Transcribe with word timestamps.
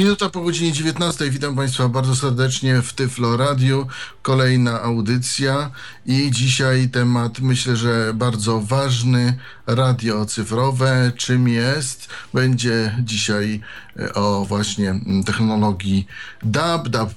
Minuta 0.00 0.30
po 0.30 0.40
godzinie 0.40 0.72
19. 0.72 1.30
Witam 1.30 1.56
Państwa 1.56 1.88
bardzo 1.88 2.16
serdecznie 2.16 2.82
w 2.82 2.92
Tyflo 2.92 3.36
Radio. 3.36 3.86
Kolejna 4.22 4.82
audycja 4.82 5.70
i 6.06 6.30
dzisiaj 6.30 6.88
temat 6.88 7.40
myślę, 7.40 7.76
że 7.76 8.12
bardzo 8.14 8.60
ważny. 8.60 9.38
Radio 9.66 10.26
cyfrowe. 10.26 11.12
Czym 11.16 11.48
jest? 11.48 12.08
Będzie 12.34 12.96
dzisiaj 13.04 13.60
e, 13.98 14.14
o 14.14 14.44
właśnie 14.44 14.90
mm, 14.90 15.24
technologii 15.24 16.06
DAB, 16.42 16.88
DAB+, 16.88 17.14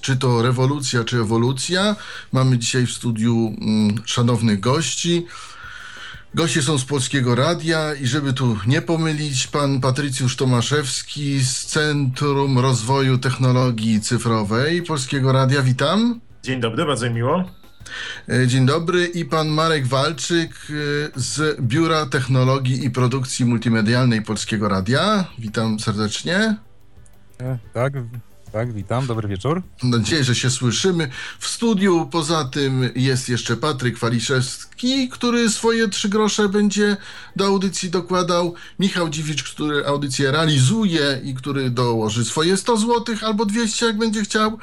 czy 0.00 0.16
to 0.16 0.42
rewolucja, 0.42 1.04
czy 1.04 1.16
ewolucja. 1.16 1.96
Mamy 2.32 2.58
dzisiaj 2.58 2.86
w 2.86 2.92
studiu 2.92 3.54
mm, 3.60 4.02
szanownych 4.04 4.60
gości. 4.60 5.26
Goście 6.34 6.62
są 6.62 6.78
z 6.78 6.84
Polskiego 6.84 7.34
Radia 7.34 7.94
i 7.94 8.06
żeby 8.06 8.32
tu 8.32 8.56
nie 8.66 8.82
pomylić, 8.82 9.46
pan 9.46 9.80
Patrycjusz 9.80 10.36
Tomaszewski 10.36 11.40
z 11.40 11.66
Centrum 11.66 12.58
Rozwoju 12.58 13.18
Technologii 13.18 14.00
Cyfrowej 14.00 14.82
Polskiego 14.82 15.32
Radia. 15.32 15.62
Witam. 15.62 16.20
Dzień 16.42 16.60
dobry, 16.60 16.84
bardzo 16.84 17.06
mi 17.06 17.14
miło. 17.14 17.44
E, 18.28 18.46
dzień 18.46 18.66
dobry 18.66 19.06
i 19.06 19.24
pan 19.24 19.48
Marek 19.48 19.86
Walczyk 19.86 20.50
e, 20.50 20.74
z 21.20 21.60
Biura 21.60 22.06
Technologii 22.06 22.84
i 22.84 22.90
Produkcji 22.90 23.44
Multimedialnej 23.44 24.22
Polskiego 24.22 24.68
Radia. 24.68 25.24
Witam 25.38 25.80
serdecznie. 25.80 26.56
E, 27.40 27.58
tak, 27.74 27.92
tak, 28.54 28.72
witam, 28.72 29.06
dobry 29.06 29.28
wieczór. 29.28 29.62
Mam 29.82 29.90
nadzieję, 29.90 30.24
że 30.24 30.34
się 30.34 30.50
słyszymy. 30.50 31.10
W 31.38 31.46
studiu 31.46 32.08
poza 32.10 32.44
tym 32.44 32.90
jest 32.94 33.28
jeszcze 33.28 33.56
Patryk 33.56 33.98
Waliszewski, 33.98 35.08
który 35.08 35.50
swoje 35.50 35.88
trzy 35.88 36.08
grosze 36.08 36.48
będzie 36.48 36.96
do 37.36 37.46
audycji 37.46 37.90
dokładał. 37.90 38.54
Michał 38.78 39.08
Dziwicz, 39.08 39.42
który 39.42 39.86
audycję 39.86 40.30
realizuje 40.30 41.20
i 41.24 41.34
który 41.34 41.70
dołoży 41.70 42.24
swoje 42.24 42.56
100 42.56 42.76
zł 42.76 43.16
albo 43.22 43.46
200, 43.46 43.86
jak 43.86 43.98
będzie 43.98 44.22
chciał. 44.22 44.58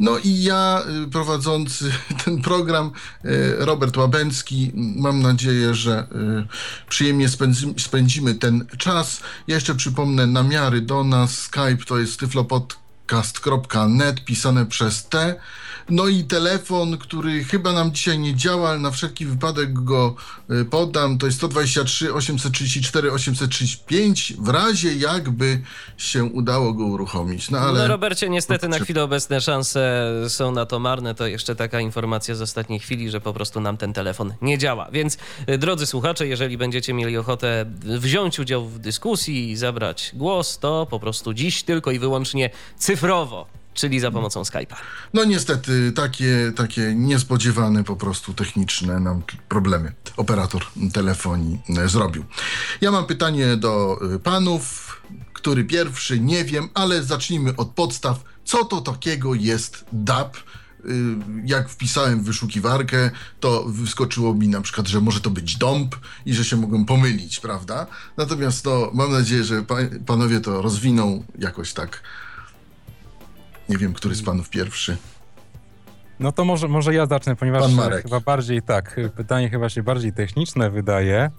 No 0.00 0.18
i 0.18 0.42
ja 0.42 0.82
y, 1.06 1.10
prowadzący 1.10 1.92
ten 2.24 2.42
program, 2.42 2.90
y, 3.24 3.56
Robert 3.58 3.96
Łabęcki. 3.96 4.72
Mam 4.74 5.22
nadzieję, 5.22 5.74
że 5.74 6.06
y, 6.12 6.88
przyjemnie 6.88 7.26
spędzimy 7.78 8.34
ten 8.34 8.66
czas. 8.78 9.20
Ja 9.46 9.54
jeszcze 9.54 9.74
przypomnę 9.74 10.26
namiary 10.26 10.80
do 10.80 11.04
nas. 11.04 11.38
Skype 11.38 11.84
to 11.86 11.98
jest 11.98 12.20
tyflopod 12.20 12.87
podcast.net 13.08 14.24
pisane 14.24 14.66
przez 14.66 15.08
T. 15.08 15.34
No 15.90 16.08
i 16.08 16.24
telefon, 16.24 16.98
który 16.98 17.44
chyba 17.44 17.72
nam 17.72 17.92
dzisiaj 17.92 18.18
nie 18.18 18.34
działa, 18.34 18.70
ale 18.70 18.78
na 18.78 18.90
wszelki 18.90 19.26
wypadek 19.26 19.72
go 19.72 20.14
y, 20.50 20.64
podam. 20.64 21.18
To 21.18 21.26
jest 21.26 21.38
123 21.38 22.14
834 22.14 23.12
835 23.12 24.32
w 24.38 24.48
razie 24.48 24.94
jakby 24.94 25.60
się 25.96 26.24
udało 26.24 26.72
go 26.72 26.84
uruchomić. 26.84 27.50
No 27.50 27.58
ale... 27.58 27.78
No 27.78 27.88
Robercie, 27.88 28.28
niestety 28.28 28.68
na 28.68 28.78
chwilę 28.78 29.02
obecne 29.02 29.40
szanse 29.40 30.12
są 30.28 30.52
na 30.52 30.66
to 30.66 30.78
marne. 30.78 31.14
To 31.14 31.26
jeszcze 31.26 31.56
taka 31.56 31.80
informacja 31.80 32.34
z 32.34 32.42
ostatniej 32.42 32.80
chwili, 32.80 33.10
że 33.10 33.20
po 33.20 33.32
prostu 33.32 33.60
nam 33.60 33.76
ten 33.76 33.92
telefon 33.92 34.34
nie 34.42 34.58
działa. 34.58 34.88
Więc 34.92 35.18
y, 35.48 35.58
drodzy 35.58 35.86
słuchacze, 35.86 36.26
jeżeli 36.26 36.58
będziecie 36.58 36.94
mieli 36.94 37.16
ochotę 37.16 37.66
wziąć 37.82 38.38
udział 38.38 38.66
w 38.66 38.78
dyskusji 38.78 39.50
i 39.50 39.56
zabrać 39.56 40.10
głos, 40.14 40.58
to 40.58 40.86
po 40.90 41.00
prostu 41.00 41.34
dziś 41.34 41.62
tylko 41.62 41.90
i 41.90 41.98
wyłącznie 41.98 42.50
cyfrowo 42.78 43.57
czyli 43.78 44.00
za 44.00 44.10
pomocą 44.10 44.42
Skype'a. 44.42 44.74
No 45.14 45.24
niestety, 45.24 45.92
takie, 45.92 46.52
takie 46.56 46.94
niespodziewane 46.94 47.84
po 47.84 47.96
prostu 47.96 48.34
techniczne 48.34 49.00
nam 49.00 49.22
problemy 49.48 49.92
operator 50.16 50.66
telefonii 50.92 51.58
e, 51.78 51.88
zrobił. 51.88 52.24
Ja 52.80 52.90
mam 52.90 53.06
pytanie 53.06 53.56
do 53.56 53.98
e, 54.14 54.18
panów, 54.18 54.96
który 55.32 55.64
pierwszy, 55.64 56.20
nie 56.20 56.44
wiem, 56.44 56.68
ale 56.74 57.02
zacznijmy 57.02 57.56
od 57.56 57.68
podstaw. 57.68 58.24
Co 58.44 58.64
to 58.64 58.80
takiego 58.80 59.34
jest 59.34 59.84
DAP? 59.92 60.36
E, 60.36 60.40
jak 61.44 61.68
wpisałem 61.68 62.22
w 62.22 62.24
wyszukiwarkę, 62.24 63.10
to 63.40 63.64
wyskoczyło 63.64 64.34
mi 64.34 64.48
na 64.48 64.60
przykład, 64.60 64.88
że 64.88 65.00
może 65.00 65.20
to 65.20 65.30
być 65.30 65.56
dąb 65.56 65.96
i 66.26 66.34
że 66.34 66.44
się 66.44 66.56
mogłem 66.56 66.84
pomylić, 66.84 67.40
prawda? 67.40 67.86
Natomiast 68.16 68.64
to 68.64 68.90
mam 68.94 69.12
nadzieję, 69.12 69.44
że 69.44 69.64
panowie 70.06 70.40
to 70.40 70.62
rozwiną 70.62 71.24
jakoś 71.38 71.72
tak 71.72 72.02
nie 73.68 73.76
wiem, 73.76 73.92
który 73.92 74.14
z 74.14 74.22
panów 74.22 74.50
pierwszy. 74.50 74.96
No 76.20 76.32
to 76.32 76.44
może, 76.44 76.68
może 76.68 76.94
ja 76.94 77.06
zacznę, 77.06 77.36
ponieważ 77.36 77.62
Pan 77.62 77.74
Marek. 77.74 78.02
chyba 78.02 78.20
bardziej 78.20 78.62
tak, 78.62 79.00
pytanie 79.16 79.50
chyba 79.50 79.68
się 79.68 79.82
bardziej 79.82 80.12
techniczne 80.12 80.70
wydaje. 80.70 81.30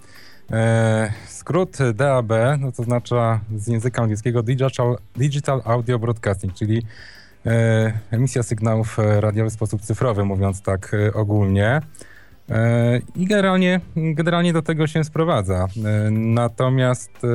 E, 0.52 1.14
skrót 1.28 1.78
DAB, 1.94 2.32
no 2.60 2.72
to 2.72 2.84
znaczy 2.84 3.16
z 3.56 3.68
języka 3.68 4.02
angielskiego 4.02 4.44
Digital, 4.44 4.98
Digital 5.16 5.62
Audio 5.66 6.00
Broadcasting, 6.00 6.54
czyli 6.54 6.84
e, 7.46 8.00
emisja 8.12 8.44
sygnałów 8.44 8.98
radiowych 8.98 9.52
w 9.52 9.56
sposób 9.56 9.82
cyfrowy, 9.82 10.26
mówiąc 10.26 10.62
tak 10.62 10.94
e, 10.94 11.14
ogólnie. 11.14 11.82
E, 12.52 13.00
I 13.16 13.26
generalnie, 13.26 13.82
generalnie 13.96 14.54
do 14.54 14.62
tego 14.62 14.88
się 14.88 15.04
sprowadza. 15.04 15.68
E, 15.86 16.12
natomiast, 16.12 17.12
e, 17.24 17.28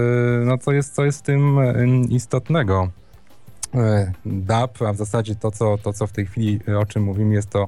no 0.45 0.59
co 0.59 0.73
jest, 0.73 0.95
co 0.95 1.05
jest 1.05 1.19
w 1.19 1.23
tym 1.23 1.59
istotnego? 2.11 2.89
E, 3.75 4.13
DAB, 4.27 4.83
a 4.83 4.93
w 4.93 4.97
zasadzie 4.97 5.35
to 5.35 5.51
co, 5.51 5.79
to, 5.79 5.93
co 5.93 6.07
w 6.07 6.13
tej 6.13 6.27
chwili 6.27 6.61
e, 6.69 6.79
o 6.79 6.87
czym 6.87 7.03
mówimy, 7.03 7.35
jest 7.35 7.51
to 7.51 7.67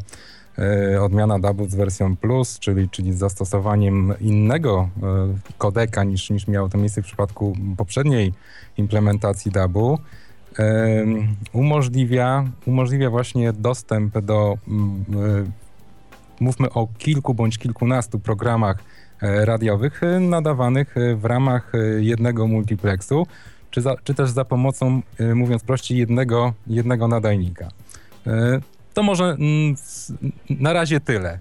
e, 0.59 1.03
odmiana 1.03 1.39
DAB 1.39 1.57
z 1.69 1.75
wersją 1.75 2.17
Plus, 2.17 2.59
czyli, 2.59 2.89
czyli 2.89 3.13
z 3.13 3.19
zastosowaniem 3.19 4.15
innego 4.21 4.89
kodeka 5.59 6.05
niż, 6.05 6.31
niż 6.31 6.47
miało 6.47 6.69
to 6.69 6.79
miejsce 6.79 7.03
w 7.03 7.05
przypadku 7.05 7.57
poprzedniej 7.77 8.33
implementacji 8.77 9.51
DAB-u. 9.51 9.99
Umożliwia, 11.53 12.45
umożliwia 12.67 13.11
właśnie 13.11 13.53
dostęp 13.53 14.19
do, 14.19 14.59
mówmy 16.41 16.71
o 16.71 16.89
kilku 16.99 17.35
bądź 17.35 17.59
kilkunastu 17.59 18.19
programach 18.19 18.79
radiowych 19.21 20.01
nadawanych 20.21 20.95
w 21.17 21.25
ramach 21.25 21.73
jednego 21.99 22.47
multiplexu 22.47 23.27
czy, 23.71 23.83
za, 23.83 23.97
czy 24.05 24.15
też 24.15 24.31
za 24.31 24.45
pomocą, 24.45 25.03
y, 25.21 25.35
mówiąc 25.35 25.63
prościej, 25.63 25.99
jednego, 25.99 26.53
jednego 26.67 27.09
nadajnika. 27.09 27.69
Y, 28.27 28.31
to 28.95 29.03
może 29.03 29.25
mm, 29.25 29.77
na 30.51 30.73
razie 30.73 31.01
tyle. 31.01 31.39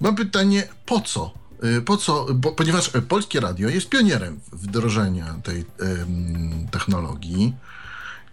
Mam 0.00 0.16
pytanie, 0.16 0.68
po 0.86 1.00
co? 1.00 1.34
Y, 1.64 1.82
po 1.82 1.96
co? 1.96 2.26
Bo, 2.34 2.52
ponieważ 2.52 2.90
Polskie 3.08 3.40
Radio 3.40 3.68
jest 3.68 3.88
pionierem 3.88 4.40
wdrożenia 4.52 5.34
tej 5.42 5.64
technologii 6.70 7.54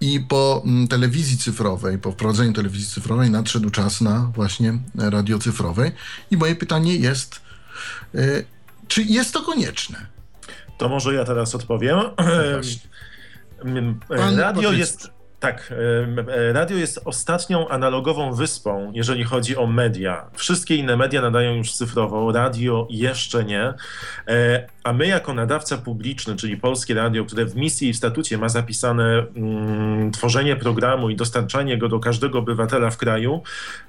i 0.02 0.20
po 0.20 0.64
mm, 0.66 0.88
telewizji 0.88 1.38
cyfrowej, 1.38 1.98
po 1.98 2.12
wprowadzeniu 2.12 2.54
telewizji 2.54 2.88
cyfrowej 2.88 3.32
nadszedł 3.32 3.70
czas 3.70 4.02
na 4.02 4.32
właśnie 4.36 4.80
radio 4.96 5.40
cyfrowej. 5.40 5.92
I 6.32 6.38
moje 6.38 6.56
pytanie 6.56 6.96
jest, 6.96 7.42
czy 8.88 9.04
jest 9.04 9.34
to 9.34 9.42
konieczne? 9.42 10.15
To 10.78 10.90
może 10.90 11.14
ja 11.14 11.26
teraz 11.26 11.56
odpowiem. 11.56 12.00
No 14.10 14.38
Radio 14.38 14.72
jest 14.72 15.16
tak, 15.40 15.74
radio 16.52 16.78
jest 16.78 17.02
ostatnią 17.06 17.68
analogową 17.68 18.34
wyspą, 18.34 18.92
jeżeli 18.96 19.24
chodzi 19.24 19.58
o 19.58 19.68
media. 19.68 20.26
Wszystkie 20.34 20.76
inne 20.76 20.98
media 20.98 21.22
nadają 21.22 21.56
już 21.56 21.74
cyfrowo, 21.74 22.32
radio 22.32 22.88
jeszcze 22.90 23.44
nie. 23.44 23.74
E, 24.28 24.68
a 24.84 24.94
my, 24.94 25.08
jako 25.08 25.34
nadawca 25.34 25.78
publiczny, 25.78 26.36
czyli 26.36 26.58
Polskie 26.58 26.94
Radio, 26.94 27.26
które 27.26 27.46
w 27.46 27.56
misji 27.56 27.90
i 27.90 27.94
w 27.94 27.98
statucie 27.98 28.38
ma 28.38 28.50
zapisane 28.50 29.26
mm, 29.36 30.12
tworzenie 30.12 30.56
programu 30.56 31.10
i 31.10 31.16
dostarczanie 31.16 31.78
go 31.78 31.90
do 31.90 32.00
każdego 32.00 32.40
obywatela 32.40 32.90
w 32.90 32.98
kraju, 32.98 33.42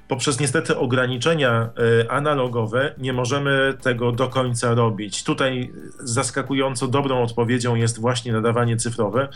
poprzez 0.07 0.39
niestety 0.39 0.77
ograniczenia 0.77 1.69
y, 2.03 2.09
analogowe 2.09 2.93
nie 2.97 3.13
możemy 3.13 3.73
tego 3.81 4.11
do 4.11 4.27
końca 4.27 4.73
robić. 4.73 5.23
Tutaj 5.23 5.71
zaskakująco 5.99 6.87
dobrą 6.87 7.23
odpowiedzią 7.23 7.75
jest 7.75 7.99
właśnie 8.01 8.33
nadawanie 8.33 8.77
cyfrowe, 8.77 9.27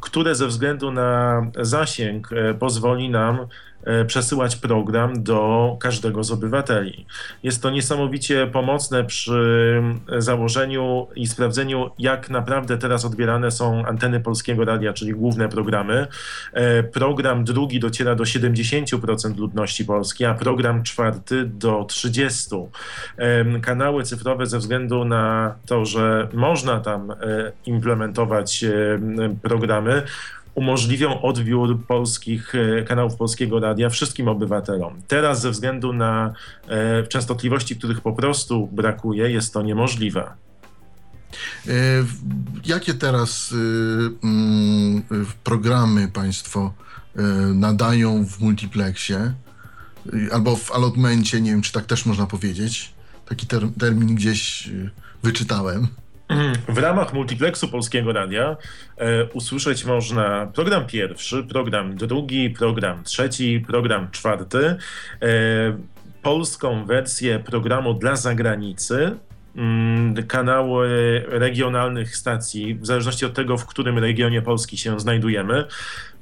które 0.00 0.34
ze 0.34 0.46
względu 0.46 0.90
na 0.90 1.42
zasięg 1.60 2.30
pozwoli 2.58 3.10
nam 3.10 3.46
przesyłać 4.06 4.56
program 4.56 5.22
do 5.22 5.76
każdego 5.80 6.24
z 6.24 6.30
obywateli. 6.30 7.06
Jest 7.42 7.62
to 7.62 7.70
niesamowicie 7.70 8.46
pomocne 8.46 9.04
przy 9.04 9.82
założeniu 10.18 11.06
i 11.16 11.26
sprawdzeniu, 11.26 11.90
jak 11.98 12.30
naprawdę 12.30 12.78
teraz 12.78 13.04
odbierane 13.04 13.50
są 13.50 13.86
anteny 13.86 14.20
polskiego 14.20 14.64
radia, 14.64 14.92
czyli 14.92 15.12
główne 15.12 15.48
programy. 15.48 16.06
E, 16.52 16.82
program 16.82 17.44
drugi 17.44 17.80
dociera 17.80 18.14
do 18.14 18.24
70% 18.24 19.36
ludności 19.36 19.84
polskiej, 19.84 20.26
a 20.26 20.34
program 20.34 20.82
czwarty 20.82 21.44
do 21.44 21.82
30%. 21.82 22.66
E, 23.16 23.60
kanały 23.60 24.02
cyfrowe 24.02 24.46
ze 24.46 24.58
względu 24.58 25.04
na 25.04 25.54
to, 25.66 25.84
że 25.84 26.28
można 26.32 26.80
tam 26.80 27.12
implementować 27.66 28.64
programy, 29.42 30.02
umożliwią 30.54 31.22
odbiór 31.22 31.86
polskich 31.86 32.54
e, 32.54 32.82
kanałów 32.82 33.16
polskiego 33.16 33.60
radia 33.60 33.88
wszystkim 33.88 34.28
obywatelom. 34.28 35.02
Teraz 35.08 35.40
ze 35.40 35.50
względu 35.50 35.92
na 35.92 36.34
e, 36.68 37.06
częstotliwości, 37.06 37.76
których 37.76 38.00
po 38.00 38.12
prostu 38.12 38.68
brakuje, 38.72 39.30
jest 39.30 39.52
to 39.52 39.62
niemożliwe. 39.62 40.30
E, 41.68 41.72
jakie 42.66 42.94
teraz 42.94 43.54
mm, 44.24 45.02
programy 45.44 46.08
Państwo 46.08 46.72
nadają 47.54 48.26
w 48.26 48.40
multiplexie 48.40 49.32
albo 50.32 50.56
w 50.56 50.72
allotmencie, 50.72 51.40
nie 51.40 51.50
wiem 51.50 51.62
czy 51.62 51.72
tak 51.72 51.86
też 51.86 52.06
można 52.06 52.26
powiedzieć? 52.26 52.94
Taki 53.26 53.46
termin 53.78 54.14
gdzieś 54.14 54.70
wyczytałem. 55.22 55.88
W 56.68 56.78
ramach 56.78 57.12
multiplexu 57.12 57.68
Polskiego 57.68 58.12
Radia 58.12 58.56
e, 58.96 59.24
usłyszeć 59.24 59.84
można 59.84 60.46
program 60.46 60.86
pierwszy, 60.86 61.44
program 61.44 61.96
drugi, 61.96 62.50
program 62.50 63.04
trzeci, 63.04 63.64
program 63.66 64.10
czwarty, 64.10 64.58
e, 64.66 64.76
polską 66.22 66.84
wersję 66.86 67.38
programu 67.38 67.94
dla 67.94 68.16
zagranicy, 68.16 69.16
mm, 69.56 70.26
kanały 70.26 70.88
regionalnych 71.28 72.16
stacji, 72.16 72.74
w 72.74 72.86
zależności 72.86 73.26
od 73.26 73.34
tego, 73.34 73.56
w 73.56 73.66
którym 73.66 73.98
regionie 73.98 74.42
Polski 74.42 74.78
się 74.78 75.00
znajdujemy, 75.00 75.64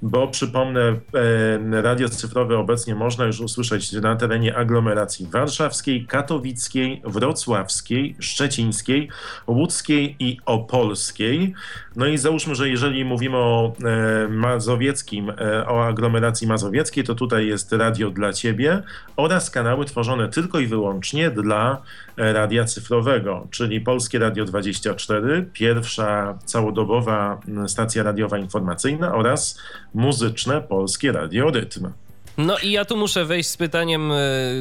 bo 0.03 0.29
przypomnę, 0.29 0.81
e, 0.81 1.83
radio 1.83 2.09
cyfrowe 2.09 2.59
obecnie 2.59 2.95
można 2.95 3.25
już 3.25 3.41
usłyszeć 3.41 3.93
na 3.93 4.17
terenie 4.17 4.57
aglomeracji 4.57 5.27
warszawskiej, 5.27 6.07
katowickiej, 6.07 7.03
wrocławskiej, 7.05 8.17
szczecińskiej, 8.19 9.09
łódzkiej 9.47 10.17
i 10.19 10.39
opolskiej. 10.47 11.55
No 11.97 12.07
i 12.07 12.19
załóżmy, 12.19 12.55
że 12.55 12.69
jeżeli 12.69 13.05
mówimy 13.05 13.37
o 13.37 13.73
e, 13.85 14.29
mazowieckim, 14.29 15.31
e, 15.31 15.67
o 15.69 15.87
aglomeracji 15.87 16.47
mazowieckiej, 16.47 17.05
to 17.05 17.15
tutaj 17.15 17.47
jest 17.47 17.73
radio 17.73 18.11
dla 18.11 18.33
ciebie 18.33 18.83
oraz 19.17 19.51
kanały 19.51 19.85
tworzone 19.85 20.29
tylko 20.29 20.61
i 20.61 20.67
wyłącznie 20.67 21.31
dla 21.31 21.83
radia 22.17 22.65
cyfrowego, 22.65 23.47
czyli 23.51 23.81
Polskie 23.81 24.19
Radio 24.19 24.45
24, 24.45 25.47
pierwsza 25.53 26.39
całodobowa 26.45 27.41
stacja 27.67 28.03
radiowa 28.03 28.39
informacyjna 28.39 29.15
oraz 29.15 29.59
muzyczne 29.95 30.61
Polskie 30.61 31.13
Radio 31.13 31.51
Rytm. 31.51 31.93
No 32.39 32.59
i 32.59 32.71
ja 32.71 32.85
tu 32.85 32.97
muszę 32.97 33.25
wejść 33.25 33.49
z 33.49 33.57
pytaniem 33.57 34.13
e, 34.13 34.17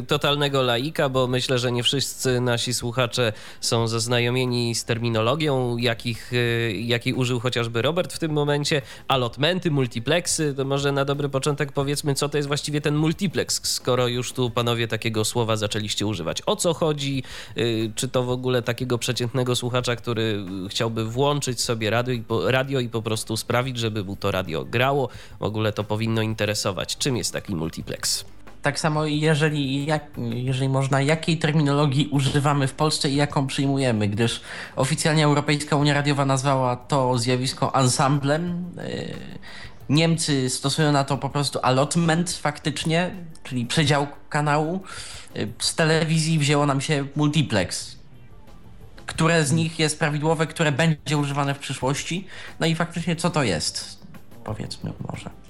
totalnego 0.07 0.61
laika, 0.61 1.09
bo 1.09 1.27
myślę, 1.27 1.59
że 1.59 1.71
nie 1.71 1.83
wszyscy 1.83 2.41
nasi 2.41 2.73
słuchacze 2.73 3.33
są 3.61 3.87
zaznajomieni 3.87 4.75
z 4.75 4.85
terminologią, 4.85 5.77
jakich, 5.77 6.33
e, 6.33 6.71
jakiej 6.71 7.13
użył 7.13 7.39
chociażby 7.39 7.81
Robert 7.81 8.13
w 8.13 8.19
tym 8.19 8.31
momencie. 8.31 8.81
Allotmenty, 9.07 9.71
multiplexy, 9.71 10.53
to 10.53 10.65
może 10.65 10.91
na 10.91 11.05
dobry 11.05 11.29
początek 11.29 11.71
powiedzmy, 11.71 12.15
co 12.15 12.29
to 12.29 12.37
jest 12.37 12.47
właściwie 12.47 12.81
ten 12.81 12.95
multiplex, 12.95 13.61
skoro 13.63 14.07
już 14.07 14.33
tu 14.33 14.49
panowie 14.49 14.87
takiego 14.87 15.25
słowa 15.25 15.55
zaczęliście 15.55 16.05
używać. 16.05 16.41
O 16.45 16.55
co 16.55 16.73
chodzi? 16.73 17.23
E, 17.55 17.61
czy 17.95 18.07
to 18.07 18.23
w 18.23 18.29
ogóle 18.29 18.61
takiego 18.61 18.97
przeciętnego 18.97 19.55
słuchacza, 19.55 19.95
który 19.95 20.45
chciałby 20.69 21.05
włączyć 21.05 21.61
sobie 21.61 21.89
radio 21.89 22.13
i 22.13 22.21
po, 22.21 22.51
radio 22.51 22.79
i 22.79 22.89
po 22.89 23.01
prostu 23.01 23.37
sprawić, 23.37 23.77
żeby 23.77 24.03
mu 24.03 24.15
to 24.15 24.31
radio 24.31 24.65
grało? 24.65 25.09
W 25.39 25.43
ogóle 25.43 25.73
to 25.73 25.83
powinno 25.83 26.21
interesować. 26.21 26.97
Czym 26.97 27.17
jest 27.17 27.33
taki 27.33 27.60
multiplex. 27.61 28.25
Tak 28.61 28.79
samo 28.79 29.05
jeżeli, 29.05 29.85
jak, 29.85 30.03
jeżeli 30.17 30.69
można, 30.69 31.01
jakiej 31.01 31.37
terminologii 31.37 32.07
używamy 32.11 32.67
w 32.67 32.73
Polsce 32.73 33.09
i 33.09 33.15
jaką 33.15 33.47
przyjmujemy, 33.47 34.07
gdyż 34.07 34.41
oficjalnie 34.75 35.25
Europejska 35.25 35.75
Unia 35.75 35.93
Radiowa 35.93 36.25
nazwała 36.25 36.75
to 36.75 37.17
zjawisko 37.17 37.73
ensemblem. 37.73 38.65
Y, 38.79 39.13
Niemcy 39.89 40.49
stosują 40.49 40.91
na 40.91 41.03
to 41.03 41.17
po 41.17 41.29
prostu 41.29 41.59
allotment 41.61 42.31
faktycznie, 42.31 43.11
czyli 43.43 43.65
przedział 43.65 44.07
kanału. 44.29 44.79
Y, 45.35 45.47
z 45.59 45.75
telewizji 45.75 46.39
wzięło 46.39 46.65
nam 46.65 46.81
się 46.81 47.05
multiplex. 47.15 47.95
Które 49.05 49.45
z 49.45 49.51
nich 49.51 49.79
jest 49.79 49.99
prawidłowe, 49.99 50.47
które 50.47 50.71
będzie 50.71 51.17
używane 51.17 51.53
w 51.53 51.59
przyszłości? 51.59 52.27
No 52.59 52.67
i 52.67 52.75
faktycznie 52.75 53.15
co 53.15 53.29
to 53.29 53.43
jest? 53.43 53.99
Powiedzmy 54.43 54.93
może. 55.11 55.40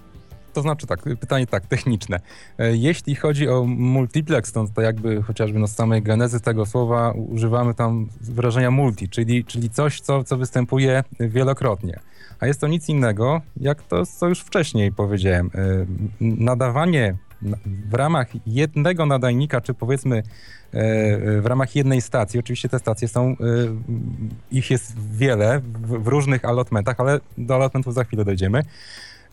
To 0.54 0.62
znaczy 0.62 0.88
tak, 0.88 1.00
pytanie 1.20 1.48
tak, 1.48 1.66
techniczne. 1.66 2.20
E, 2.58 2.76
jeśli 2.76 3.16
chodzi 3.16 3.50
o 3.50 3.64
multiplex, 3.66 4.52
to, 4.52 4.66
to 4.76 4.82
jakby 4.82 5.24
chociażby 5.24 5.68
z 5.68 5.76
samej 5.76 6.02
genezy 6.02 6.40
tego 6.40 6.66
słowa 6.66 7.12
używamy 7.12 7.74
tam 7.74 8.08
wyrażenia 8.22 8.72
multi, 8.72 9.10
czyli, 9.10 9.46
czyli 9.46 9.70
coś, 9.70 10.02
co, 10.02 10.24
co 10.24 10.38
występuje 10.38 11.04
wielokrotnie. 11.20 12.00
A 12.40 12.48
jest 12.48 12.62
to 12.62 12.68
nic 12.68 12.90
innego, 12.90 13.42
jak 13.58 13.84
to, 13.84 14.06
co 14.06 14.28
już 14.28 14.40
wcześniej 14.40 14.92
powiedziałem. 14.92 15.52
E, 15.56 15.86
nadawanie 16.22 17.16
w 17.90 17.94
ramach 17.94 18.28
jednego 18.46 19.06
nadajnika, 19.06 19.62
czy 19.62 19.74
powiedzmy 19.74 20.18
e, 20.18 20.24
w 21.42 21.46
ramach 21.46 21.76
jednej 21.76 22.02
stacji, 22.02 22.40
oczywiście 22.40 22.70
te 22.70 22.80
stacje 22.80 23.08
są, 23.08 23.36
ich 24.52 24.72
jest 24.72 25.00
wiele 25.12 25.62
w, 25.74 26.08
różnych 26.08 26.46
allotmentach, 26.46 27.00
ale 27.00 27.20
do 27.38 27.56
allotmentów 27.56 27.94
za 27.94 28.04
chwilę 28.04 28.26
dojdziemy. 28.26 28.64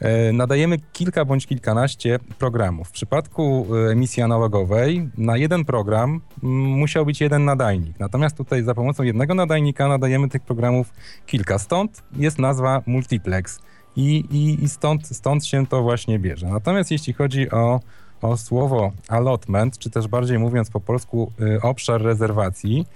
E, 0.01 0.33
nadajemy 0.33 0.79
kilka 0.93 1.25
bądź 1.25 1.47
kilkanaście 1.47 2.19
programów. 2.39 2.89
W 2.89 2.93
przypadku 2.93 3.67
e, 3.89 3.93
emisji 3.93 4.23
analogowej 4.23 5.09
na 5.17 5.37
jeden 5.37 5.65
program 5.65 6.21
musiał 6.43 7.07
być 7.07 7.21
jeden 7.21 7.45
nadajnik. 7.45 8.01
Natomiast 8.01 8.37
tutaj 8.37 8.63
za 8.63 8.75
pomocą 8.75 9.03
jednego 9.03 9.35
nadajnika 9.35 9.89
nadajemy 9.89 10.29
tych 10.29 10.43
programów 10.43 10.93
kilka. 11.27 11.59
Stąd 11.59 12.03
jest 12.17 12.39
nazwa 12.39 12.83
multiplex 12.87 13.61
i, 13.97 14.25
i, 14.31 14.65
i 14.65 14.69
stąd, 14.69 15.07
stąd 15.07 15.47
się 15.47 15.67
to 15.67 15.83
właśnie 15.83 16.19
bierze. 16.19 16.49
Natomiast 16.49 16.91
jeśli 16.91 17.13
chodzi 17.13 17.51
o, 17.51 17.81
o 18.23 18.37
słowo 18.37 18.93
allotment, 19.09 19.79
czy 19.79 19.91
też 19.91 20.09
bardziej 20.09 20.39
mówiąc 20.39 20.71
po 20.71 20.81
polsku 20.81 21.33
y, 21.41 21.63
obszar 21.63 22.03
rezerwacji, 22.03 22.87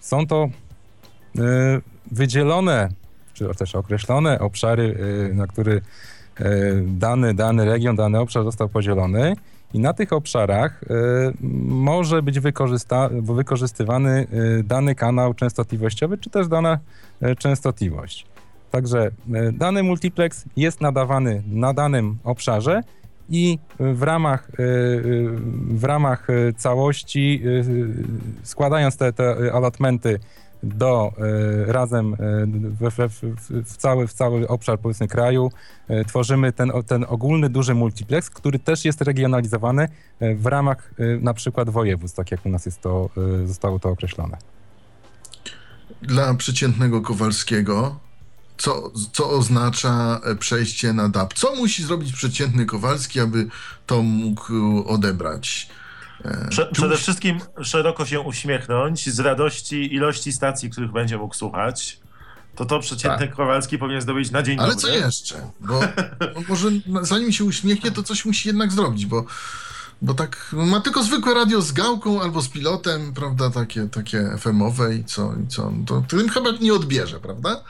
są 0.00 0.26
to 0.26 0.48
wydzielone 2.10 2.88
czy 3.34 3.54
też 3.58 3.74
określone 3.74 4.38
obszary, 4.38 4.96
y, 5.30 5.34
na 5.34 5.46
który 5.46 5.72
y, 6.40 6.84
dany, 6.86 7.34
dany 7.34 7.64
region, 7.64 7.96
dany 7.96 8.20
obszar 8.20 8.44
został 8.44 8.68
podzielony. 8.68 9.36
I 9.74 9.78
na 9.78 9.92
tych 9.92 10.12
obszarach 10.12 10.82
y, 10.82 10.86
może 11.68 12.22
być 12.22 12.40
wykorzystywany 13.20 14.26
dany 14.64 14.94
kanał 14.94 15.34
częstotliwościowy, 15.34 16.18
czy 16.18 16.30
też 16.30 16.48
dana 16.48 16.78
częstotliwość. 17.38 18.26
Także 18.70 19.10
dany 19.52 19.82
multiplex 19.82 20.44
jest 20.56 20.80
nadawany 20.80 21.42
na 21.46 21.74
danym 21.74 22.18
obszarze 22.24 22.80
i 23.30 23.58
w 23.78 24.02
ramach, 24.02 24.50
w 25.68 25.84
ramach 25.84 26.26
całości, 26.56 27.42
składając 28.42 28.96
te, 28.96 29.12
te 29.12 29.52
allotmenty 29.52 30.18
do 30.64 31.12
e, 31.68 31.72
razem 31.72 32.16
w, 32.80 32.90
w, 32.90 33.64
w, 33.64 33.76
cały, 33.76 34.06
w 34.06 34.12
cały 34.12 34.48
obszar 34.48 34.80
powiedzmy 34.80 35.08
kraju 35.08 35.50
e, 35.88 36.04
tworzymy 36.04 36.52
ten, 36.52 36.72
ten 36.86 37.04
ogólny 37.08 37.48
duży 37.48 37.74
multiplex, 37.74 38.30
który 38.30 38.58
też 38.58 38.84
jest 38.84 39.00
regionalizowany 39.00 39.88
e, 40.20 40.34
w 40.34 40.46
ramach 40.46 40.90
na 41.20 41.34
przykład 41.34 41.70
województw, 41.70 42.16
tak 42.16 42.30
jak 42.30 42.46
u 42.46 42.48
nas 42.48 42.66
jest 42.66 42.80
to, 42.80 43.10
zostało 43.44 43.78
to 43.78 43.88
określone. 43.88 44.36
Dla 46.02 46.34
przeciętnego 46.34 47.00
Kowalskiego 47.00 47.96
co, 48.56 48.92
co 49.12 49.30
oznacza 49.30 50.20
przejście 50.38 50.92
na 50.92 51.08
DAB? 51.08 51.34
Co 51.34 51.54
musi 51.54 51.84
zrobić 51.84 52.12
przeciętny 52.12 52.66
Kowalski, 52.66 53.20
aby 53.20 53.46
to 53.86 54.02
mógł 54.02 54.52
odebrać? 54.86 55.68
Prze 56.50 56.66
przede 56.66 56.96
wszystkim 56.96 57.40
szeroko 57.62 58.06
się 58.06 58.20
uśmiechnąć 58.20 59.10
z 59.10 59.20
radości 59.20 59.94
ilości 59.94 60.32
stacji, 60.32 60.70
których 60.70 60.92
będzie 60.92 61.18
mógł 61.18 61.34
słuchać. 61.34 62.00
To 62.54 62.64
to 62.64 62.80
przeciętny 62.80 63.26
tak. 63.26 63.36
Kowalski 63.36 63.78
powinien 63.78 64.00
zdobyć 64.02 64.30
na 64.30 64.42
dzień 64.42 64.58
Ale 64.58 64.68
dobry. 64.68 64.82
co 64.82 64.88
jeszcze? 64.88 65.50
Bo, 65.60 65.80
bo 66.34 66.40
może 66.48 66.68
zanim 67.02 67.32
się 67.32 67.44
uśmiechnie, 67.44 67.90
to 67.90 68.02
coś 68.02 68.24
musi 68.24 68.48
jednak 68.48 68.72
zrobić, 68.72 69.06
bo 69.06 69.24
bo 70.04 70.14
tak 70.14 70.50
ma 70.52 70.80
tylko 70.80 71.02
zwykłe 71.02 71.34
radio 71.34 71.60
z 71.60 71.72
gałką 71.72 72.22
albo 72.22 72.42
z 72.42 72.48
pilotem, 72.48 73.12
prawda, 73.14 73.50
takie, 73.50 73.88
takie 73.88 74.18
FM-owe 74.38 74.94
i 74.94 75.04
co, 75.04 75.32
i 75.44 75.48
co, 75.48 75.72
to 75.86 76.02
tym 76.08 76.28
chyba 76.28 76.50
nie 76.60 76.74
odbierze, 76.74 77.20
prawda? 77.20 77.60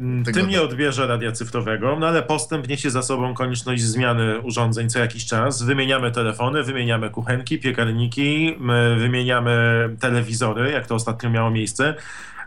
Mm, 0.00 0.24
Tego 0.24 0.40
tym 0.40 0.48
nie 0.48 0.62
odbierze 0.62 1.06
radia 1.06 1.32
cyfrowego, 1.32 1.96
no 2.00 2.06
ale 2.06 2.22
postęp 2.22 2.68
niesie 2.68 2.90
za 2.90 3.02
sobą 3.02 3.34
konieczność 3.34 3.82
zmiany 3.82 4.40
urządzeń 4.40 4.90
co 4.90 4.98
jakiś 4.98 5.26
czas. 5.26 5.62
Wymieniamy 5.62 6.12
telefony, 6.12 6.62
wymieniamy 6.62 7.10
kuchenki, 7.10 7.58
piekarniki, 7.58 8.56
wymieniamy 8.98 9.56
telewizory, 10.00 10.70
jak 10.70 10.86
to 10.86 10.94
ostatnio 10.94 11.30
miało 11.30 11.50
miejsce. 11.50 11.94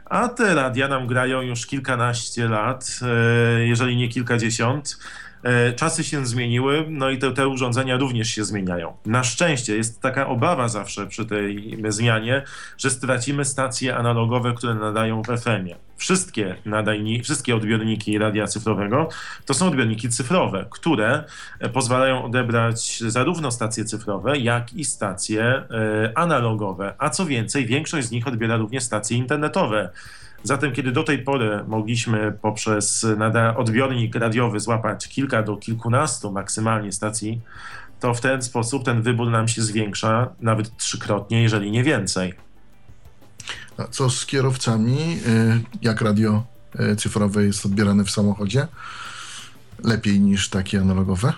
A 0.05 0.27
te 0.27 0.55
radia 0.55 0.87
nam 0.87 1.07
grają 1.07 1.41
już 1.41 1.65
kilkanaście 1.65 2.47
lat, 2.47 2.99
e, 3.01 3.65
jeżeli 3.65 3.97
nie 3.97 4.09
kilkadziesiąt. 4.09 4.97
E, 5.43 5.73
czasy 5.73 6.03
się 6.03 6.25
zmieniły, 6.25 6.85
no 6.89 7.09
i 7.09 7.17
te, 7.17 7.31
te 7.31 7.47
urządzenia 7.47 7.97
również 7.97 8.29
się 8.29 8.45
zmieniają. 8.45 8.93
Na 9.05 9.23
szczęście 9.23 9.75
jest 9.77 10.01
taka 10.01 10.27
obawa 10.27 10.67
zawsze 10.67 11.07
przy 11.07 11.25
tej 11.25 11.77
zmianie, 11.89 12.43
że 12.77 12.89
stracimy 12.89 13.45
stacje 13.45 13.95
analogowe, 13.95 14.53
które 14.53 14.75
nadają 14.75 15.21
w 15.21 15.27
FM-ie. 15.27 15.75
Wszystkie, 15.97 16.55
nadajni, 16.65 17.23
wszystkie 17.23 17.55
odbiorniki 17.55 18.17
radia 18.17 18.47
cyfrowego 18.47 19.09
to 19.45 19.53
są 19.53 19.67
odbiorniki 19.67 20.09
cyfrowe, 20.09 20.65
które 20.69 21.23
e, 21.59 21.69
pozwalają 21.69 22.23
odebrać 22.23 23.03
zarówno 23.07 23.51
stacje 23.51 23.85
cyfrowe, 23.85 24.37
jak 24.37 24.73
i 24.73 24.85
stacje 24.85 25.43
e, 25.43 25.63
analogowe. 26.15 26.93
A 26.97 27.09
co 27.09 27.25
więcej, 27.25 27.65
większość 27.65 28.07
z 28.07 28.11
nich 28.11 28.27
odbiera 28.27 28.57
również 28.57 28.83
stacje 28.83 29.17
internetowe. 29.17 29.89
Zatem, 30.43 30.71
kiedy 30.71 30.91
do 30.91 31.03
tej 31.03 31.23
pory 31.23 31.63
mogliśmy 31.67 32.31
poprzez 32.41 33.05
odbiornik 33.57 34.15
radiowy 34.15 34.59
złapać 34.59 35.07
kilka 35.07 35.43
do 35.43 35.57
kilkunastu 35.57 36.31
maksymalnie 36.31 36.91
stacji, 36.91 37.41
to 37.99 38.13
w 38.13 38.21
ten 38.21 38.41
sposób 38.41 38.85
ten 38.85 39.01
wybór 39.01 39.29
nam 39.29 39.47
się 39.47 39.61
zwiększa 39.61 40.29
nawet 40.41 40.77
trzykrotnie, 40.77 41.41
jeżeli 41.41 41.71
nie 41.71 41.83
więcej. 41.83 42.33
A 43.77 43.83
co 43.87 44.09
z 44.09 44.25
kierowcami? 44.25 45.19
Y, 45.27 45.61
jak 45.81 46.01
radio 46.01 46.43
y, 46.79 46.95
cyfrowe 46.95 47.43
jest 47.43 47.65
odbierane 47.65 48.03
w 48.03 48.11
samochodzie? 48.11 48.67
Lepiej 49.83 50.19
niż 50.19 50.49
takie 50.49 50.81
analogowe? 50.81 51.33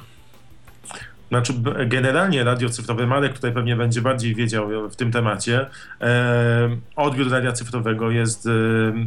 Znaczy, 1.31 1.53
generalnie 1.85 2.43
radio 2.43 2.69
cyfrowe, 2.69 3.07
Marek 3.07 3.33
tutaj 3.33 3.51
pewnie 3.51 3.75
będzie 3.75 4.01
bardziej 4.01 4.35
wiedział 4.35 4.89
w 4.89 4.95
tym 4.95 5.11
temacie. 5.11 5.65
E, 6.01 6.69
odbiór 6.95 7.31
radia 7.31 7.51
cyfrowego 7.51 8.11
jest 8.11 8.47
e, 8.47 8.49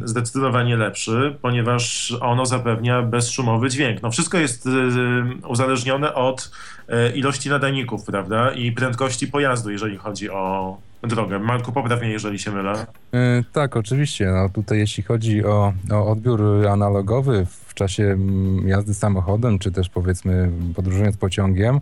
zdecydowanie 0.03 0.77
lepszy, 0.77 1.35
ponieważ 1.41 2.13
ono 2.21 2.45
zapewnia 2.45 3.01
bezszumowy 3.01 3.69
dźwięk. 3.69 4.01
No, 4.01 4.11
wszystko 4.11 4.37
jest 4.37 4.67
e, 4.67 4.69
uzależnione 5.47 6.13
od 6.13 6.51
ilości 7.15 7.49
nadajników, 7.49 8.05
prawda, 8.05 8.51
i 8.51 8.71
prędkości 8.71 9.27
pojazdu, 9.27 9.71
jeżeli 9.71 9.97
chodzi 9.97 10.29
o 10.29 10.77
drogę. 11.07 11.39
Marku, 11.39 11.71
popraw 11.71 12.01
mnie, 12.01 12.09
jeżeli 12.09 12.39
się 12.39 12.51
mylę. 12.51 12.85
tak, 13.51 13.77
oczywiście. 13.77 14.25
No, 14.25 14.49
tutaj 14.49 14.77
jeśli 14.77 15.03
chodzi 15.03 15.45
o, 15.45 15.73
o 15.91 16.07
odbiór 16.07 16.67
analogowy 16.67 17.45
w 17.65 17.73
czasie 17.73 18.03
mm, 18.03 18.67
jazdy 18.67 18.93
samochodem, 18.93 19.59
czy 19.59 19.71
też 19.71 19.89
powiedzmy 19.89 20.51
podróżując 20.75 21.17
pociągiem, 21.17 21.79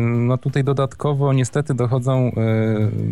no 0.00 0.38
tutaj 0.38 0.64
dodatkowo 0.64 1.32
niestety 1.32 1.74
dochodzą 1.74 2.32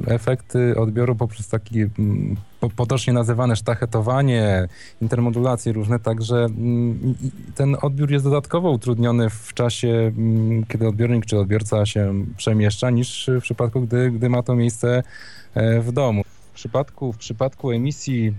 e, 0.07 0.15
efekty 0.15 0.75
odbioru 0.77 1.17
poprzez 1.17 1.49
taki 1.49 1.81
mm, 1.81 2.37
potocznie 2.77 3.13
nazywane 3.13 3.57
sztachetowanie, 3.57 4.69
intermodulacje 5.03 5.73
różne, 5.73 5.99
także 5.99 6.37
mm, 6.37 7.15
ten 7.55 7.77
odbiór 7.83 8.11
jest 8.11 8.25
dodatkowo 8.25 8.71
utrudniony 8.71 9.31
w 9.31 9.55
czasie, 9.55 9.89
mm, 9.89 10.67
kiedy 10.67 10.89
odbiornik 10.89 11.27
czy 11.27 11.39
odbiorca 11.39 11.87
się 11.87 12.25
przemieszcza, 12.37 12.91
niż 12.91 13.31
w 13.41 13.43
przypadku, 13.43 13.81
gdy, 13.81 14.11
gdy 14.11 14.29
ma 14.29 14.43
to 14.43 14.55
miejsce 14.55 15.03
e, 15.55 15.81
w 15.81 15.93
domu. 15.93 16.23
W 16.53 16.55
przypadku, 16.55 17.13
w 17.13 17.17
przypadku 17.19 17.71
emisji 17.71 18.35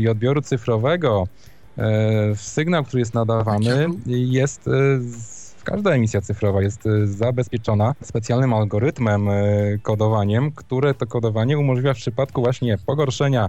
i 0.00 0.08
odbioru 0.08 0.42
cyfrowego 0.42 1.26
sygnał, 2.34 2.84
który 2.84 3.00
jest 3.00 3.14
nadawany 3.14 3.86
jest 4.06 4.68
Każda 5.64 5.90
emisja 5.90 6.20
cyfrowa 6.20 6.62
jest 6.62 6.86
y, 6.86 7.06
zabezpieczona 7.06 7.94
specjalnym 8.02 8.54
algorytmem, 8.54 9.28
y, 9.28 9.80
kodowaniem, 9.82 10.52
które 10.52 10.94
to 10.94 11.06
kodowanie 11.06 11.58
umożliwia 11.58 11.94
w 11.94 11.96
przypadku 11.96 12.40
właśnie 12.40 12.78
pogorszenia 12.86 13.48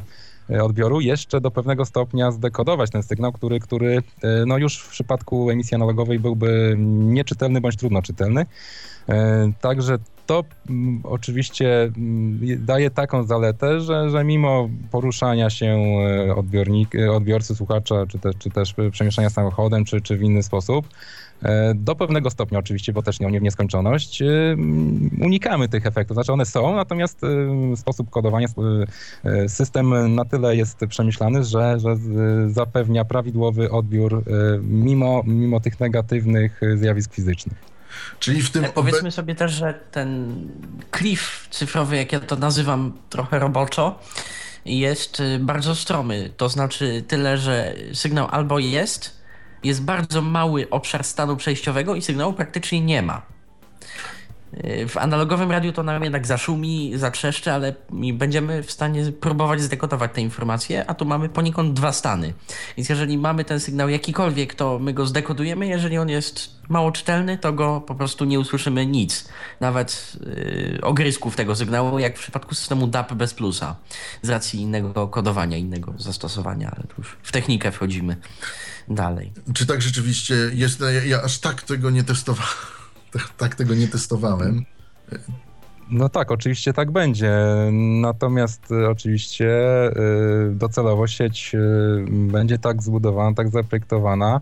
y, 0.49 0.63
odbioru 0.63 1.01
jeszcze 1.01 1.41
do 1.41 1.51
pewnego 1.51 1.85
stopnia 1.85 2.31
zdekodować 2.31 2.91
ten 2.91 3.03
sygnał, 3.03 3.31
który, 3.31 3.59
który 3.59 4.03
no 4.45 4.57
już 4.57 4.79
w 4.79 4.89
przypadku 4.89 5.49
emisji 5.49 5.75
analogowej 5.75 6.19
byłby 6.19 6.75
nieczytelny 6.77 7.61
bądź 7.61 7.77
trudno 7.77 8.01
czytelny. 8.01 8.45
Także 9.61 9.97
to 10.25 10.43
mm, 10.69 11.01
oczywiście 11.03 11.83
mm, 11.83 12.39
daje 12.65 12.89
taką 12.89 13.23
zaletę, 13.23 13.81
że, 13.81 14.09
że 14.09 14.23
mimo 14.23 14.69
poruszania 14.91 15.49
się 15.49 15.77
odbiornik, 16.35 16.91
odbiorcy, 17.11 17.55
słuchacza, 17.55 18.05
czy 18.07 18.19
też, 18.19 18.35
czy 18.39 18.49
też 18.49 18.75
przemieszczania 18.91 19.29
samochodem, 19.29 19.85
czy, 19.85 20.01
czy 20.01 20.17
w 20.17 20.21
inny 20.21 20.43
sposób, 20.43 20.87
do 21.75 21.95
pewnego 21.95 22.29
stopnia 22.29 22.59
oczywiście, 22.59 22.93
bo 22.93 23.01
też 23.01 23.19
nie 23.19 23.39
w 23.39 23.43
nieskończoność, 23.43 24.21
e, 24.21 24.25
unikamy 25.21 25.69
tych 25.69 25.85
efektów. 25.85 26.15
Znaczy 26.15 26.33
one 26.33 26.45
są, 26.45 26.75
natomiast 26.75 27.21
e, 27.23 27.77
sposób 27.77 28.09
kodowania, 28.09 28.47
system 29.47 30.15
na 30.15 30.25
tyle 30.25 30.55
jest 30.55 30.79
przemyślany, 30.89 31.43
że, 31.43 31.79
że 31.79 31.95
zapewnia 32.49 33.05
prawidłowy 33.05 33.71
odbiór 33.71 34.23
mimo, 34.61 35.23
mimo 35.25 35.59
tych 35.59 35.79
negatywnych 35.79 36.61
zjawisk 36.75 37.13
fizycznych. 37.13 37.57
Czyli 38.19 38.41
w 38.41 38.49
tym. 38.49 38.65
Powiedzmy 38.73 39.11
sobie 39.11 39.35
też, 39.35 39.51
że 39.51 39.79
ten 39.91 40.35
cliff 40.97 41.47
cyfrowy, 41.51 41.95
jak 41.95 42.11
ja 42.11 42.19
to 42.19 42.35
nazywam 42.35 42.93
trochę 43.09 43.39
roboczo, 43.39 43.99
jest 44.65 45.21
bardzo 45.39 45.75
stromy. 45.75 46.29
To 46.37 46.49
znaczy 46.49 47.03
tyle, 47.07 47.37
że 47.37 47.73
sygnał 47.93 48.27
albo 48.31 48.59
jest, 48.59 49.24
jest 49.65 49.83
bardzo 49.83 50.21
mały 50.21 50.69
obszar 50.69 51.03
stanu 51.03 51.37
przejściowego 51.37 51.95
i 51.95 52.01
sygnału 52.01 52.33
praktycznie 52.33 52.81
nie 52.81 53.01
ma. 53.01 53.34
W 54.87 54.97
analogowym 54.97 55.51
radiu 55.51 55.73
to 55.73 55.83
nam 55.83 56.03
jednak 56.03 56.27
zaszumi, 56.27 56.91
zatrzeszczy, 56.95 57.51
ale 57.51 57.75
będziemy 58.13 58.63
w 58.63 58.71
stanie 58.71 59.11
próbować 59.11 59.61
zdekodować 59.61 60.11
te 60.13 60.21
informacje, 60.21 60.89
a 60.89 60.93
tu 60.93 61.05
mamy 61.05 61.29
poniekąd 61.29 61.73
dwa 61.73 61.91
stany. 61.91 62.33
Więc 62.77 62.89
jeżeli 62.89 63.17
mamy 63.17 63.45
ten 63.45 63.59
sygnał 63.59 63.89
jakikolwiek, 63.89 64.55
to 64.55 64.79
my 64.79 64.93
go 64.93 65.05
zdekodujemy, 65.05 65.67
jeżeli 65.67 65.97
on 65.97 66.09
jest 66.09 66.49
mało 66.69 66.91
czytelny, 66.91 67.37
to 67.37 67.53
go 67.53 67.81
po 67.81 67.95
prostu 67.95 68.25
nie 68.25 68.39
usłyszymy 68.39 68.85
nic. 68.85 69.29
Nawet 69.59 70.13
yy, 70.25 70.79
ogrysków 70.81 71.35
tego 71.35 71.55
sygnału, 71.55 71.99
jak 71.99 72.17
w 72.17 72.21
przypadku 72.21 72.55
systemu 72.55 72.87
DAP 72.87 73.13
bez 73.13 73.33
plusa, 73.33 73.75
z 74.21 74.29
racji 74.29 74.61
innego 74.61 75.07
kodowania, 75.07 75.57
innego 75.57 75.93
zastosowania, 75.97 76.71
ale 76.75 76.87
tu 76.87 76.95
już 76.97 77.17
w 77.23 77.31
technikę 77.31 77.71
wchodzimy 77.71 78.17
dalej. 78.87 79.31
Czy 79.53 79.65
tak 79.65 79.81
rzeczywiście 79.81 80.35
jest? 80.53 80.79
Ja, 80.79 81.03
ja 81.03 81.21
aż 81.21 81.39
tak 81.39 81.61
tego 81.61 81.89
nie 81.89 82.03
testowałem. 82.03 82.84
Tak, 83.15 83.33
tak 83.37 83.55
tego 83.55 83.75
nie 83.75 83.87
testowałem. 83.87 84.65
No 85.89 86.09
tak, 86.09 86.31
oczywiście 86.31 86.73
tak 86.73 86.91
będzie. 86.91 87.33
Natomiast 88.01 88.71
y, 88.71 88.87
oczywiście 88.89 89.47
y, 89.87 90.51
docelowo 90.51 91.07
sieć 91.07 91.55
y, 91.55 92.05
będzie 92.09 92.57
tak 92.57 92.83
zbudowana, 92.83 93.35
tak 93.35 93.49
zaprojektowana, 93.49 94.41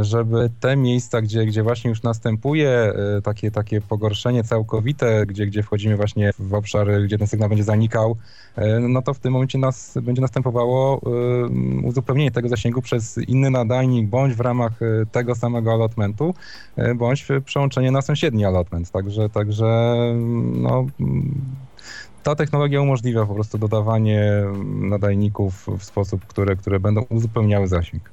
żeby 0.00 0.50
te 0.60 0.76
miejsca, 0.76 1.22
gdzie, 1.22 1.46
gdzie 1.46 1.62
właśnie 1.62 1.88
już 1.88 2.02
następuje 2.02 2.70
e, 2.70 3.22
takie, 3.22 3.50
takie 3.50 3.80
pogorszenie 3.80 4.44
całkowite, 4.44 5.26
gdzie, 5.26 5.46
gdzie 5.46 5.62
wchodzimy 5.62 5.96
właśnie 5.96 6.30
w 6.38 6.54
obszar, 6.54 7.02
gdzie 7.04 7.18
ten 7.18 7.26
sygnał 7.26 7.48
będzie 7.48 7.64
zanikał, 7.64 8.16
e, 8.56 8.80
no 8.80 9.02
to 9.02 9.14
w 9.14 9.18
tym 9.18 9.32
momencie 9.32 9.58
nas, 9.58 9.98
będzie 10.02 10.22
następowało 10.22 11.00
uzupełnienie 11.84 12.30
tego 12.30 12.48
zasięgu 12.48 12.82
przez 12.82 13.18
inny 13.18 13.50
nadajnik, 13.50 14.08
bądź 14.08 14.34
w 14.34 14.40
ramach 14.40 14.72
tego 15.12 15.34
samego 15.34 15.72
allotmentu, 15.72 16.34
bądź 16.96 17.26
przełączenie 17.44 17.90
na 17.90 18.02
sąsiedni 18.02 18.44
allotment. 18.44 18.90
Także, 18.90 19.28
także 19.28 19.96
no, 20.54 20.86
ta 22.22 22.34
technologia 22.34 22.80
umożliwia 22.80 23.26
po 23.26 23.34
prostu 23.34 23.58
dodawanie 23.58 24.44
nadajników 24.64 25.66
w 25.78 25.84
sposób, 25.84 26.26
które, 26.26 26.56
które 26.56 26.80
będą 26.80 27.00
uzupełniały 27.08 27.68
zasięg. 27.68 28.10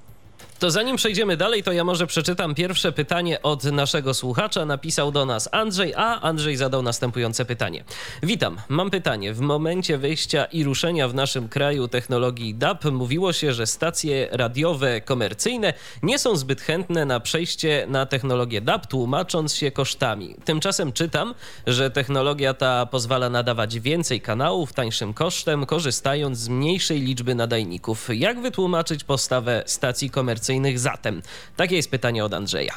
To 0.59 0.71
zanim 0.71 0.95
przejdziemy 0.95 1.37
dalej, 1.37 1.63
to 1.63 1.71
ja 1.71 1.83
może 1.83 2.07
przeczytam 2.07 2.55
pierwsze 2.55 2.91
pytanie 2.91 3.41
od 3.41 3.63
naszego 3.63 4.13
słuchacza. 4.13 4.65
Napisał 4.65 5.11
do 5.11 5.25
nas 5.25 5.49
Andrzej, 5.51 5.93
a 5.95 6.21
Andrzej 6.21 6.57
zadał 6.57 6.81
następujące 6.81 7.45
pytanie. 7.45 7.83
Witam, 8.23 8.57
mam 8.69 8.89
pytanie. 8.89 9.33
W 9.33 9.39
momencie 9.39 9.97
wejścia 9.97 10.45
i 10.45 10.63
ruszenia 10.63 11.07
w 11.07 11.13
naszym 11.13 11.49
kraju 11.49 11.87
technologii 11.87 12.55
DAB 12.55 12.85
mówiło 12.85 13.33
się, 13.33 13.53
że 13.53 13.67
stacje 13.67 14.27
radiowe 14.31 15.01
komercyjne 15.01 15.73
nie 16.03 16.19
są 16.19 16.35
zbyt 16.35 16.61
chętne 16.61 17.05
na 17.05 17.19
przejście 17.19 17.85
na 17.89 18.05
technologię 18.05 18.61
DAB, 18.61 18.87
tłumacząc 18.87 19.55
się 19.55 19.71
kosztami. 19.71 20.35
Tymczasem 20.45 20.93
czytam, 20.93 21.33
że 21.67 21.91
technologia 21.91 22.53
ta 22.53 22.85
pozwala 22.85 23.29
nadawać 23.29 23.79
więcej 23.79 24.21
kanałów 24.21 24.73
tańszym 24.73 25.13
kosztem, 25.13 25.65
korzystając 25.65 26.37
z 26.37 26.49
mniejszej 26.49 27.01
liczby 27.01 27.35
nadajników. 27.35 28.09
Jak 28.13 28.41
wytłumaczyć 28.41 29.03
postawę 29.03 29.63
stacji 29.65 30.09
komercyjnych? 30.09 30.46
Zatem? 30.79 31.21
Takie 31.55 31.75
jest 31.75 31.91
pytanie 31.91 32.25
od 32.25 32.33
Andrzeja. 32.33 32.73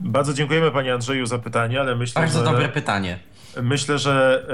Bardzo 0.00 0.34
dziękujemy 0.34 0.70
Panie 0.70 0.94
Andrzeju 0.94 1.26
za 1.26 1.38
pytanie, 1.38 1.80
ale 1.80 1.96
myślę, 1.96 2.22
Bardzo 2.22 2.38
że... 2.38 2.44
dobre 2.44 2.68
pytanie. 2.68 3.18
Myślę, 3.62 3.98
że 3.98 4.46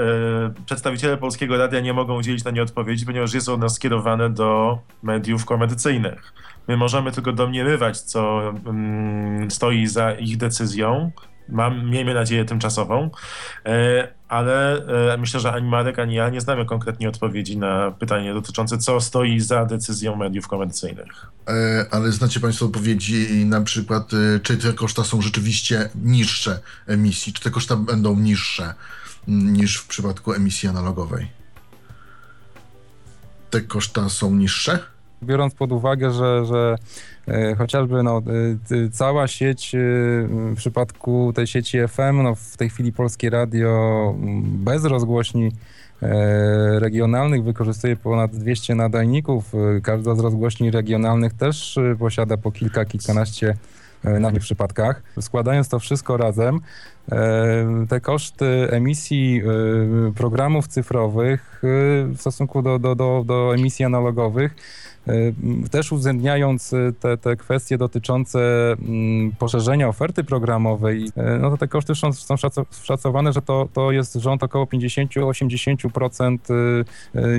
y, 0.59 0.63
przedstawiciele 0.65 1.17
Polskiego 1.17 1.57
Radia 1.57 1.79
nie 1.79 1.93
mogą 1.93 2.17
udzielić 2.17 2.43
na 2.43 2.51
nie 2.51 2.61
odpowiedzi, 2.61 3.05
ponieważ 3.05 3.33
jest 3.33 3.49
ono 3.49 3.69
skierowane 3.69 4.29
do 4.29 4.79
mediów 5.03 5.45
komercyjnych. 5.45 6.33
My 6.67 6.77
możemy 6.77 7.11
tylko 7.11 7.31
domniemywać, 7.31 8.01
co 8.01 8.53
y, 9.47 9.51
stoi 9.51 9.87
za 9.87 10.11
ich 10.11 10.37
decyzją. 10.37 11.11
Mam, 11.49 11.89
miejmy 11.89 12.13
nadzieję, 12.13 12.45
tymczasową, 12.45 13.09
y, 13.67 13.71
ale 14.27 14.85
myślę, 15.17 15.39
że 15.39 15.51
ani 15.51 15.67
Marek, 15.67 15.99
ani 15.99 16.15
ja 16.15 16.29
nie 16.29 16.41
znamy 16.41 16.65
konkretnie 16.65 17.09
odpowiedzi 17.09 17.57
na 17.57 17.91
pytanie 17.91 18.33
dotyczące, 18.33 18.77
co 18.77 19.01
stoi 19.01 19.39
za 19.39 19.65
decyzją 19.65 20.15
mediów 20.15 20.47
komercyjnych. 20.47 21.25
Ale 21.91 22.11
znacie 22.11 22.39
Państwo 22.39 22.65
odpowiedzi 22.65 23.45
na 23.45 23.61
przykład, 23.61 24.11
czy 24.43 24.57
te 24.57 24.73
koszta 24.73 25.03
są 25.03 25.21
rzeczywiście 25.21 25.89
niższe 25.95 26.59
emisji, 26.87 27.33
czy 27.33 27.41
te 27.41 27.51
koszta 27.51 27.75
będą 27.75 28.19
niższe 28.19 28.73
niż 29.27 29.77
w 29.77 29.87
przypadku 29.87 30.33
emisji 30.33 30.69
analogowej? 30.69 31.27
Te 33.49 33.61
koszta 33.61 34.09
są 34.09 34.35
niższe? 34.35 34.94
Biorąc 35.25 35.53
pod 35.53 35.71
uwagę, 35.71 36.11
że, 36.11 36.45
że 36.45 36.75
e, 37.27 37.55
chociażby 37.55 38.03
no, 38.03 38.21
e, 38.71 38.89
cała 38.89 39.27
sieć 39.27 39.75
e, 39.75 39.79
w 40.27 40.53
przypadku 40.55 41.33
tej 41.35 41.47
sieci 41.47 41.77
FM, 41.87 42.23
no 42.23 42.35
w 42.35 42.57
tej 42.57 42.69
chwili 42.69 42.93
Polskie 42.93 43.29
Radio 43.29 44.13
bez 44.43 44.85
rozgłośni 44.85 45.51
regionalnych 46.79 47.43
wykorzystuje 47.43 47.95
ponad 47.95 48.35
200 48.35 48.75
nadajników. 48.75 49.53
Każda 49.83 50.15
z 50.15 50.19
rozgłośni 50.19 50.71
regionalnych 50.71 51.33
też 51.33 51.79
posiada 51.99 52.37
po 52.37 52.51
kilka, 52.51 52.85
kilkanaście 52.85 53.55
na 54.03 54.31
tych 54.31 54.41
przypadkach. 54.41 55.03
Składając 55.21 55.69
to 55.69 55.79
wszystko 55.79 56.17
razem, 56.17 56.59
te 57.89 58.01
koszty 58.01 58.45
emisji 58.71 59.41
programów 60.15 60.67
cyfrowych 60.67 61.61
w 61.63 62.15
stosunku 62.19 62.61
do, 62.61 62.79
do, 62.79 62.95
do, 62.95 63.23
do 63.25 63.55
emisji 63.55 63.85
analogowych 63.85 64.55
też 65.71 65.91
uwzględniając 65.91 66.71
te, 66.99 67.17
te 67.17 67.35
kwestie 67.35 67.77
dotyczące 67.77 68.39
poszerzenia 69.39 69.87
oferty 69.87 70.23
programowej, 70.23 71.11
no 71.41 71.49
to 71.51 71.57
te 71.57 71.67
koszty 71.67 71.95
są, 71.95 72.13
są 72.13 72.35
szacowane, 72.83 73.33
że 73.33 73.41
to, 73.41 73.67
to 73.73 73.91
jest 73.91 74.13
rząd 74.13 74.43
około 74.43 74.65
50-80% 74.65 76.37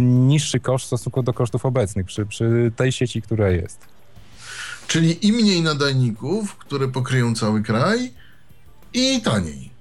niższy 0.01 0.61
koszt 0.61 0.85
w 0.85 0.87
stosunku 0.87 1.23
do 1.23 1.33
kosztów 1.33 1.67
obecnych 1.67 2.07
przy, 2.07 2.27
przy 2.27 2.73
tej 2.77 2.93
sieci, 2.93 3.23
która 3.23 3.49
jest. 3.51 3.79
Czyli 4.87 5.27
i 5.27 5.33
mniej 5.33 5.63
nadajników, 5.63 6.57
które 6.57 6.89
pokryją 6.89 7.35
cały 7.35 7.63
kraj, 7.63 8.13
i 8.95 9.21
taniej. 9.23 9.76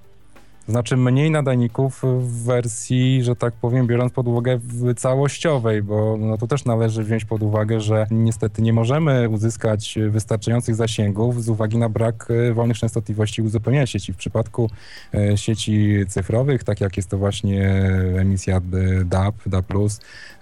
Znaczy 0.68 0.96
mniej 0.96 1.30
nadajników 1.30 2.02
w 2.18 2.44
wersji, 2.44 3.22
że 3.22 3.36
tak 3.36 3.54
powiem, 3.54 3.86
biorąc 3.86 4.12
pod 4.12 4.28
uwagę 4.28 4.60
całościowej, 4.96 5.82
bo 5.82 6.16
no 6.16 6.38
to 6.38 6.46
też 6.46 6.64
należy 6.64 7.04
wziąć 7.04 7.24
pod 7.24 7.42
uwagę, 7.42 7.80
że 7.80 8.06
niestety 8.10 8.62
nie 8.62 8.72
możemy 8.72 9.28
uzyskać 9.28 9.98
wystarczających 10.10 10.74
zasięgów 10.74 11.44
z 11.44 11.48
uwagi 11.48 11.78
na 11.78 11.88
brak 11.88 12.28
e, 12.30 12.52
wolnych 12.52 12.78
częstotliwości 12.78 13.42
uzupełniania 13.42 13.86
sieci. 13.86 14.12
W 14.12 14.16
przypadku 14.16 14.70
e, 15.14 15.36
sieci 15.36 16.04
cyfrowych, 16.08 16.64
tak 16.64 16.80
jak 16.80 16.96
jest 16.96 17.10
to 17.10 17.18
właśnie 17.18 17.70
emisja 18.18 18.60
DAB, 19.04 19.34
DAB+, 19.46 19.72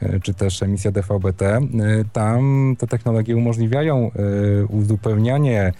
e, 0.00 0.20
czy 0.20 0.34
też 0.34 0.62
emisja 0.62 0.92
DVB-T, 0.92 1.60
tam 2.12 2.74
te 2.78 2.86
technologie 2.86 3.36
umożliwiają 3.36 4.10
uzupełnianie 4.68 5.72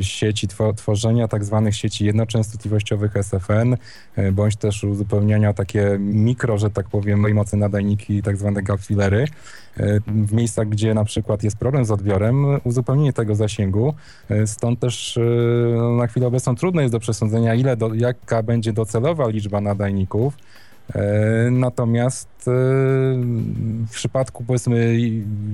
sieci, 0.00 0.48
tworzenia 0.76 1.28
tak 1.28 1.44
zwanych 1.44 1.76
sieci 1.76 2.04
jednoczęstotliwościowych 2.04 3.16
SFN, 3.16 3.76
e, 4.16 4.32
bądź 4.32 4.56
też 4.56 4.84
uzupełniania 4.84 5.52
takie 5.52 5.96
mikro, 5.98 6.58
że 6.58 6.70
tak 6.70 6.88
powiem, 6.88 7.34
mocy 7.34 7.56
nadajniki, 7.56 8.22
tak 8.22 8.36
zwane 8.36 8.62
gap 8.62 8.80
fillery, 8.80 9.24
e, 9.76 10.00
w 10.06 10.32
miejscach, 10.32 10.68
gdzie 10.68 10.94
na 10.94 11.04
przykład 11.04 11.42
jest 11.42 11.56
problem 11.56 11.84
z 11.84 11.90
odbiorem, 11.90 12.46
uzupełnienie 12.64 13.12
tego 13.12 13.34
zasięgu. 13.34 13.94
Stąd 14.46 14.80
też 14.80 15.18
no, 15.76 15.96
na 15.96 16.06
chwilę 16.06 16.26
obecną 16.26 16.54
trudno 16.54 16.80
jest 16.80 16.92
do 16.92 17.00
przesądzenia, 17.00 17.54
ile 17.54 17.76
do, 17.76 17.94
jaka 17.94 18.42
będzie 18.42 18.72
docelowa 18.72 19.28
liczba 19.28 19.60
nadajników. 19.60 20.34
E, 20.94 21.50
natomiast 21.50 22.28
e, 22.28 22.50
w 23.86 23.90
przypadku 23.90 24.44
powiedzmy 24.44 24.96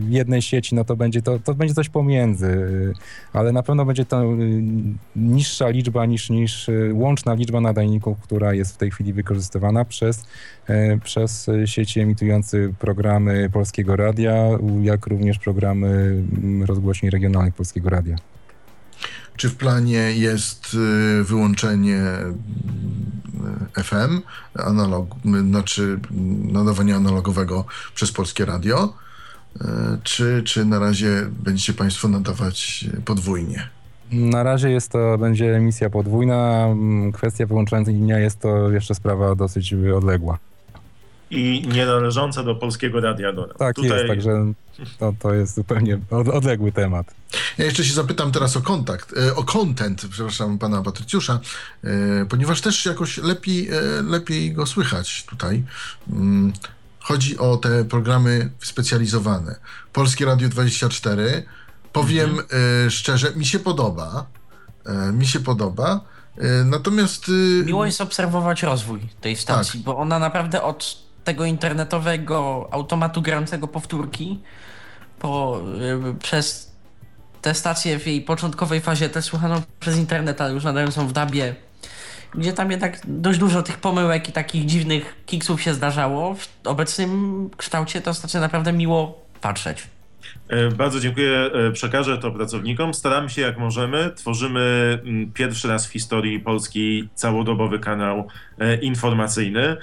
jednej 0.09 0.43
sieci, 0.43 0.75
no 0.75 0.85
to 0.85 0.97
będzie 0.97 1.23
to, 1.23 1.39
to 1.39 1.55
będzie 1.55 1.75
coś 1.75 1.89
pomiędzy, 1.89 2.47
e, 2.47 3.39
ale 3.39 3.53
na 3.53 3.63
pewno 3.63 3.85
będzie 3.85 4.05
to 4.05 4.23
niższa 5.17 5.69
liczba 5.69 6.07
niż, 6.07 6.31
niż 6.31 6.71
łączna 6.93 7.35
liczba 7.35 7.61
nadajników, 7.61 8.19
która 8.21 8.55
jest 8.55 8.75
w 8.75 8.77
tej 8.77 8.91
chwili 8.91 9.13
wykorzystywana 9.13 9.85
przez, 9.85 10.27
przez 11.05 11.51
sieci 11.65 12.01
emitujące 12.01 12.59
programy 12.79 13.51
Polskiego 13.53 13.97
Radia, 13.97 14.49
jak 14.83 15.07
również 15.07 15.39
programy 15.39 16.23
rozgłośni 16.67 17.11
regionalnych 17.11 17.55
Polskiego 17.55 17.91
Radia. 17.91 18.17
Czy 19.37 19.49
w 19.49 19.57
planie 19.57 20.13
jest 20.13 20.77
wyłączenie 21.23 22.03
FM, 23.83 24.21
analog, 24.55 25.15
znaczy 25.49 26.01
nadawania 26.53 26.97
analogowego 26.97 27.65
przez 27.95 28.13
Polskie 28.13 28.45
Radio, 28.45 28.95
czy, 30.03 30.43
czy 30.47 30.65
na 30.65 30.79
razie 30.79 31.27
będziecie 31.45 31.73
Państwo 31.73 32.09
nadawać 32.09 32.87
podwójnie? 33.05 33.69
Na 34.13 34.43
razie 34.43 34.71
jest 34.71 34.93
to, 34.93 35.19
będzie 35.19 35.57
emisja 35.57 35.91
podwójna. 35.91 36.69
Kwestia 37.13 37.47
wyłączenia 37.47 38.19
jest 38.19 38.41
to 38.41 38.71
jeszcze 38.71 38.95
sprawa 38.95 39.35
dosyć 39.35 39.75
odległa 39.97 40.39
i 41.33 41.69
nie 41.69 41.87
należące 41.87 42.45
do 42.45 42.55
polskiego 42.55 43.01
radia. 43.01 43.33
Tak 43.59 43.77
Tutaj... 43.77 43.91
jest, 43.91 44.09
także 44.09 44.53
to, 44.99 45.15
to 45.19 45.35
jest 45.35 45.55
zupełnie 45.55 45.99
odległy 46.11 46.73
temat. 46.73 47.15
Ja 47.59 47.65
jeszcze 47.65 47.85
się 47.85 47.95
zapytam 47.95 48.33
teraz 48.33 48.57
o 48.57 48.61
kontakt, 48.61 49.15
e, 49.17 49.37
o 49.37 49.45
content, 49.45 50.07
przepraszam, 50.11 50.59
pana 50.59 50.83
Patrycjusza, 50.83 51.41
e, 51.85 51.89
ponieważ 52.29 52.61
też 52.61 52.87
jakoś 52.87 53.19
lepiej, 53.19 53.69
e, 53.69 53.81
lepiej 54.03 54.53
go 54.53 54.67
słychać 54.67 55.25
tutaj. 55.29 55.65
Mm, 56.13 56.53
chodzi 57.01 57.39
o 57.39 57.57
te 57.57 57.85
programy 57.85 58.51
specjalizowane. 58.61 59.57
Polskie 59.93 60.25
Radio 60.25 60.49
24. 60.49 61.43
Powiem 61.93 62.31
mhm. 62.31 62.91
szczerze, 62.91 63.33
mi 63.37 63.47
się 63.47 63.59
podoba. 63.59 64.27
Mi 65.13 65.27
się 65.27 65.41
podoba. 65.41 66.01
Natomiast. 66.65 67.31
Miło 67.65 67.87
jest 67.87 68.01
obserwować 68.01 68.63
rozwój 68.63 69.01
tej 69.21 69.37
stacji, 69.37 69.81
tak. 69.81 69.85
bo 69.85 69.99
ona 69.99 70.19
naprawdę 70.19 70.63
od 70.63 71.03
tego 71.25 71.45
internetowego 71.45 72.69
automatu 72.71 73.23
grającego 73.23 73.69
powtórki 73.69 74.41
po, 75.19 75.61
y, 76.11 76.15
przez 76.15 76.73
te 77.43 77.55
stacje 77.55 77.99
w 77.99 78.07
jej 78.07 78.23
początkowej 78.23 78.81
fazie 78.81 79.09
też 79.09 79.25
słuchano 79.25 79.63
przez 79.81 79.97
internet, 79.97 80.41
ale 80.41 80.53
już 80.53 80.65
nadal 80.65 80.93
są 80.93 81.09
w 81.09 81.13
dabie, 81.13 81.55
gdzie 82.35 82.53
tam 82.53 82.71
jednak 82.71 83.01
dość 83.05 83.39
dużo 83.39 83.63
tych 83.63 83.79
pomyłek 83.79 84.29
i 84.29 84.33
takich 84.33 84.67
dziwnych 84.67 85.15
kiksów 85.27 85.63
się 85.63 85.75
zdarzało. 85.75 86.35
W 86.35 86.49
obecnym 86.65 87.51
kształcie 87.57 88.01
to 88.01 88.15
znaczy 88.15 88.41
naprawdę 88.41 88.73
miło 88.73 89.21
patrzeć. 89.41 89.87
E, 90.49 90.69
bardzo 90.69 91.01
dziękuję. 91.01 91.31
E, 91.31 91.73
przekażę 91.73 92.19
to 92.19 92.31
pracownikom. 92.31 92.95
Staramy 92.95 93.31
się 93.31 93.43
jak 93.43 93.59
możemy. 93.59 94.11
Tworzymy 94.17 94.99
mm, 95.05 95.33
pierwszy 95.33 95.69
raz 95.69 95.87
w 95.87 95.93
historii 95.93 96.41
Polski 96.41 97.09
całodobowy 97.15 97.79
kanał 97.79 98.29
e, 98.59 98.77
informacyjny. 98.77 99.77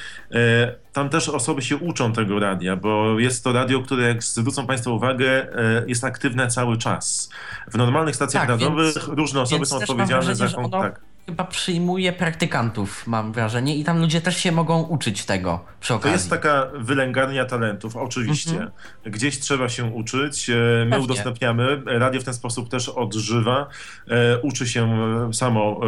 Tam 0.94 1.10
też 1.10 1.30
osoby 1.30 1.62
się 1.62 1.78
uczą 1.78 2.14
tego 2.14 2.40
radia, 2.40 2.76
bo 2.76 3.20
jest 3.20 3.44
to 3.44 3.54
radio, 3.54 3.82
które, 3.82 4.04
jak 4.04 4.24
zwrócą 4.24 4.68
Państwo 4.68 4.94
uwagę, 4.94 5.48
jest 5.88 6.04
aktywne 6.04 6.48
cały 6.48 6.78
czas. 6.78 7.30
W 7.72 7.78
normalnych 7.78 8.16
stacjach 8.16 8.44
tak, 8.44 8.50
radiowych 8.50 9.08
różne 9.08 9.42
osoby 9.42 9.66
są 9.66 9.78
odpowiedzialne 9.78 10.36
za 10.36 10.48
kontakt 10.48 11.02
chyba 11.26 11.44
przyjmuje 11.44 12.14
praktykantów, 12.14 13.08
mam 13.08 13.32
wrażenie, 13.32 13.76
i 13.76 13.84
tam 13.84 14.00
ludzie 14.00 14.22
też 14.22 14.38
się 14.38 14.52
mogą 14.52 14.82
uczyć 14.82 15.26
tego 15.26 15.66
przy 15.80 15.94
okazji. 15.94 16.12
To 16.12 16.18
jest 16.18 16.30
taka 16.30 16.68
wylęgarnia 16.74 17.46
talentów, 17.46 17.96
oczywiście. 17.96 18.52
Mhm. 18.52 18.72
Gdzieś 19.06 19.40
trzeba 19.40 19.70
się 19.70 19.86
uczyć. 19.86 20.50
E, 20.50 20.54
my 20.54 20.90
Pewnie. 20.90 21.06
udostępniamy. 21.06 21.82
Radio 21.86 22.22
w 22.22 22.24
ten 22.24 22.34
sposób 22.34 22.70
też 22.70 22.90
odżywa. 22.90 23.68
E, 24.08 24.38
uczy 24.38 24.68
się 24.68 24.90
samo 25.34 25.82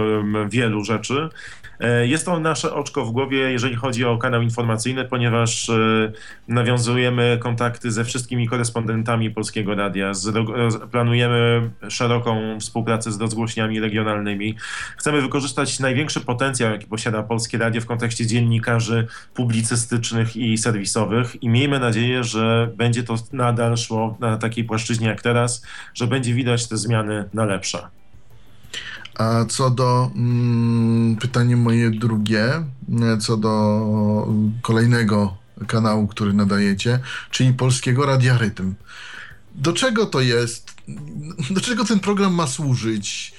wielu 0.49 0.83
rzeczy. 0.83 1.29
E, 1.81 2.07
jest 2.07 2.25
to 2.25 2.39
nasze 2.39 2.73
oczko 2.73 3.05
w 3.05 3.11
głowie, 3.11 3.37
jeżeli 3.37 3.75
chodzi 3.75 4.05
o 4.05 4.17
kanał 4.17 4.41
informacyjny, 4.41 5.05
ponieważ 5.05 5.71
nawiązujemy 6.47 7.37
kontakty 7.41 7.91
ze 7.91 8.03
wszystkimi 8.03 8.47
korespondentami 8.47 9.31
Polskiego 9.31 9.75
Radia. 9.75 10.11
Planujemy 10.91 11.69
szeroką 11.89 12.59
współpracę 12.59 13.11
z 13.11 13.21
rozgłośniami 13.21 13.79
regionalnymi. 13.79 14.55
Chcemy 14.97 15.21
wykorzystać 15.21 15.79
największy 15.79 16.21
potencjał, 16.21 16.71
jaki 16.71 16.87
posiada 16.87 17.23
Polskie 17.23 17.57
Radio 17.57 17.81
w 17.81 17.85
kontekście 17.85 18.25
dziennikarzy 18.25 19.07
publicystycznych 19.33 20.35
i 20.35 20.57
serwisowych 20.57 21.43
i 21.43 21.49
miejmy 21.49 21.79
nadzieję, 21.79 22.23
że 22.23 22.69
będzie 22.75 23.03
to 23.03 23.15
nadal 23.33 23.77
szło 23.77 24.17
na 24.19 24.37
takiej 24.37 24.63
płaszczyźnie 24.63 25.07
jak 25.07 25.21
teraz, 25.21 25.65
że 25.93 26.07
będzie 26.07 26.33
widać 26.33 26.67
te 26.67 26.77
zmiany 26.77 27.29
na 27.33 27.45
lepsze. 27.45 28.00
A 29.21 29.45
co 29.45 29.69
do 29.69 30.11
mm, 30.15 31.15
pytanie 31.15 31.57
moje 31.57 31.89
drugie, 31.89 32.63
co 33.19 33.37
do 33.37 33.53
kolejnego 34.61 35.37
kanału, 35.67 36.07
który 36.07 36.33
nadajecie, 36.33 36.99
czyli 37.31 37.53
Polskiego 37.53 38.05
Radia 38.05 38.37
Rytm. 38.37 38.73
Do 39.55 39.73
czego 39.73 40.05
to 40.05 40.21
jest? 40.21 40.71
Do 41.49 41.61
czego 41.61 41.85
ten 41.85 41.99
program 41.99 42.33
ma 42.33 42.47
służyć? 42.47 43.33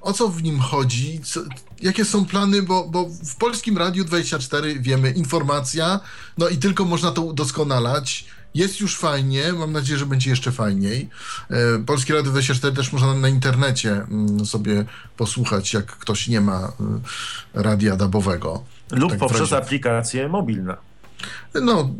O 0.00 0.12
co 0.12 0.28
w 0.28 0.42
nim 0.42 0.60
chodzi? 0.60 1.20
Co, 1.24 1.40
jakie 1.82 2.04
są 2.04 2.24
plany? 2.24 2.62
Bo, 2.62 2.88
bo 2.88 3.08
w 3.24 3.36
Polskim 3.36 3.78
Radiu 3.78 4.04
24 4.04 4.80
wiemy 4.80 5.10
informacja, 5.10 6.00
no 6.38 6.48
i 6.48 6.56
tylko 6.56 6.84
można 6.84 7.10
to 7.10 7.22
udoskonalać. 7.22 8.24
Jest 8.58 8.80
już 8.80 8.96
fajnie, 8.96 9.52
mam 9.52 9.72
nadzieję, 9.72 9.98
że 9.98 10.06
będzie 10.06 10.30
jeszcze 10.30 10.52
fajniej. 10.52 11.08
E, 11.50 11.56
Polskie 11.86 12.14
Radio 12.14 12.30
24 12.30 12.76
też 12.76 12.92
można 12.92 13.14
na 13.14 13.28
internecie 13.28 13.92
mm, 13.92 14.46
sobie 14.46 14.84
posłuchać, 15.16 15.74
jak 15.74 15.86
ktoś 15.86 16.28
nie 16.28 16.40
ma 16.40 16.72
e, 17.54 17.62
radia 17.62 17.96
dabowego. 17.96 18.64
Lub 18.90 19.10
tak 19.10 19.18
poprzez 19.18 19.52
aplikacje 19.52 20.28
mobilne. 20.28 20.76
No, 21.54 21.90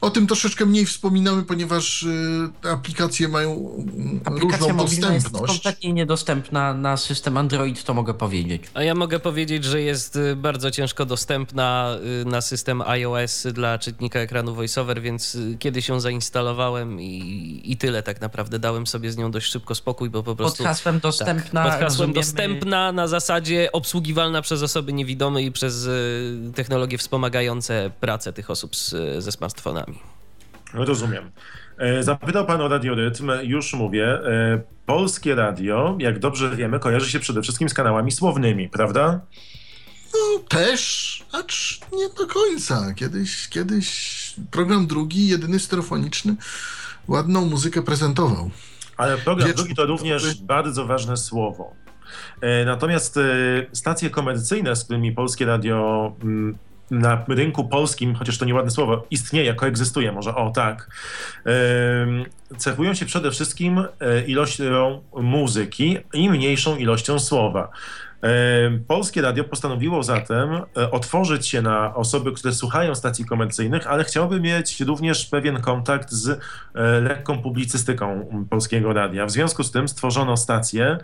o 0.00 0.10
tym 0.10 0.26
troszeczkę 0.26 0.66
mniej 0.66 0.86
wspominamy, 0.86 1.42
ponieważ 1.42 2.02
y, 2.02 2.68
aplikacje 2.70 3.28
mają 3.28 3.50
mm, 3.50 4.20
Aplikacja 4.24 4.58
różną 4.58 4.76
dostępność. 4.76 5.14
jest 5.14 5.46
kompletnie 5.46 5.92
niedostępna 5.92 6.74
na 6.74 6.96
system 6.96 7.36
Android, 7.36 7.84
to 7.84 7.94
mogę 7.94 8.14
powiedzieć. 8.14 8.62
A 8.74 8.82
ja 8.82 8.94
mogę 8.94 9.20
powiedzieć, 9.20 9.64
że 9.64 9.80
jest 9.80 10.16
y, 10.16 10.36
bardzo 10.36 10.70
ciężko 10.70 11.04
dostępna 11.04 11.96
y, 12.22 12.24
na 12.24 12.40
system 12.40 12.82
iOS 12.82 13.46
dla 13.52 13.78
czytnika 13.78 14.20
ekranu 14.20 14.54
VoiceOver, 14.54 15.02
więc 15.02 15.34
y, 15.34 15.56
kiedy 15.58 15.82
się 15.82 16.00
zainstalowałem 16.00 17.00
i, 17.00 17.60
i 17.64 17.76
tyle 17.76 18.02
tak 18.02 18.20
naprawdę. 18.20 18.58
Dałem 18.58 18.86
sobie 18.86 19.12
z 19.12 19.16
nią 19.16 19.30
dość 19.30 19.52
szybko 19.52 19.74
spokój, 19.74 20.10
bo 20.10 20.22
po 20.22 20.36
prostu... 20.36 20.58
Pod 20.58 20.66
hasłem 20.66 21.00
dostępna. 21.00 21.64
Tak, 21.64 21.72
pod 21.72 21.80
hasłem 21.80 21.88
rozumiemy... 21.88 22.14
dostępna 22.14 22.92
na 22.92 23.08
zasadzie 23.08 23.72
obsługiwalna 23.72 24.42
przez 24.42 24.62
osoby 24.62 24.92
niewidome 24.92 25.42
i 25.42 25.52
przez 25.52 25.88
technologie 26.54 26.98
wspomagające 26.98 27.90
pracę 28.00 28.32
tych 28.32 28.50
osób 28.50 28.76
z 28.76 28.87
ze 29.18 29.32
smartfonami. 29.32 29.98
Rozumiem. 30.74 31.30
E, 31.78 32.02
zapytał 32.02 32.46
pan 32.46 32.60
o 32.60 32.68
radiorytm, 32.68 33.30
już 33.42 33.74
mówię. 33.74 34.06
E, 34.06 34.62
polskie 34.86 35.34
radio, 35.34 35.96
jak 36.00 36.18
dobrze 36.18 36.56
wiemy, 36.56 36.78
kojarzy 36.78 37.10
się 37.10 37.20
przede 37.20 37.42
wszystkim 37.42 37.68
z 37.68 37.74
kanałami 37.74 38.12
słownymi, 38.12 38.68
prawda? 38.68 39.20
No 40.14 40.38
też, 40.48 41.24
acz 41.32 41.80
nie 41.92 42.08
do 42.08 42.26
końca. 42.26 42.94
Kiedyś, 42.94 43.48
kiedyś 43.48 44.18
program 44.50 44.86
drugi, 44.86 45.28
jedyny 45.28 45.58
stereofoniczny, 45.58 46.36
ładną 47.08 47.46
muzykę 47.46 47.82
prezentował. 47.82 48.50
Ale 48.96 49.18
program 49.18 49.48
Wiecz... 49.48 49.56
drugi 49.56 49.74
to 49.74 49.86
również 49.86 50.40
bardzo 50.40 50.86
ważne 50.86 51.16
słowo. 51.16 51.74
E, 52.40 52.64
natomiast 52.64 53.18
stacje 53.72 54.10
komercyjne, 54.10 54.76
z 54.76 54.84
którymi 54.84 55.12
polskie 55.12 55.46
radio 55.46 56.12
mm, 56.22 56.58
na 56.90 57.24
rynku 57.28 57.64
polskim, 57.64 58.14
chociaż 58.14 58.38
to 58.38 58.44
nieładne 58.44 58.70
słowo, 58.70 59.06
istnieje, 59.10 59.54
koegzystuje, 59.54 60.12
może 60.12 60.34
o 60.34 60.50
tak, 60.50 60.90
cechują 62.56 62.94
się 62.94 63.06
przede 63.06 63.30
wszystkim 63.30 63.78
e, 64.00 64.22
ilością 64.26 65.02
muzyki 65.12 65.98
i 66.12 66.30
mniejszą 66.30 66.76
ilością 66.76 67.18
słowa. 67.18 67.70
Polskie 68.86 69.22
Radio 69.22 69.44
postanowiło 69.44 70.02
zatem 70.02 70.54
e, 70.54 70.90
otworzyć 70.90 71.48
się 71.48 71.62
na 71.62 71.94
osoby, 71.94 72.32
które 72.32 72.54
słuchają 72.54 72.94
stacji 72.94 73.24
komercyjnych, 73.24 73.86
ale 73.86 74.04
chciałoby 74.04 74.40
mieć 74.40 74.80
również 74.80 75.26
pewien 75.26 75.60
kontakt 75.60 76.10
z 76.10 76.28
e, 76.28 76.38
lekką 77.00 77.42
publicystyką 77.42 78.26
polskiego 78.50 78.92
radia. 78.92 79.26
W 79.26 79.30
związku 79.30 79.62
z 79.62 79.70
tym 79.70 79.88
stworzono 79.88 80.36
stację. 80.36 80.98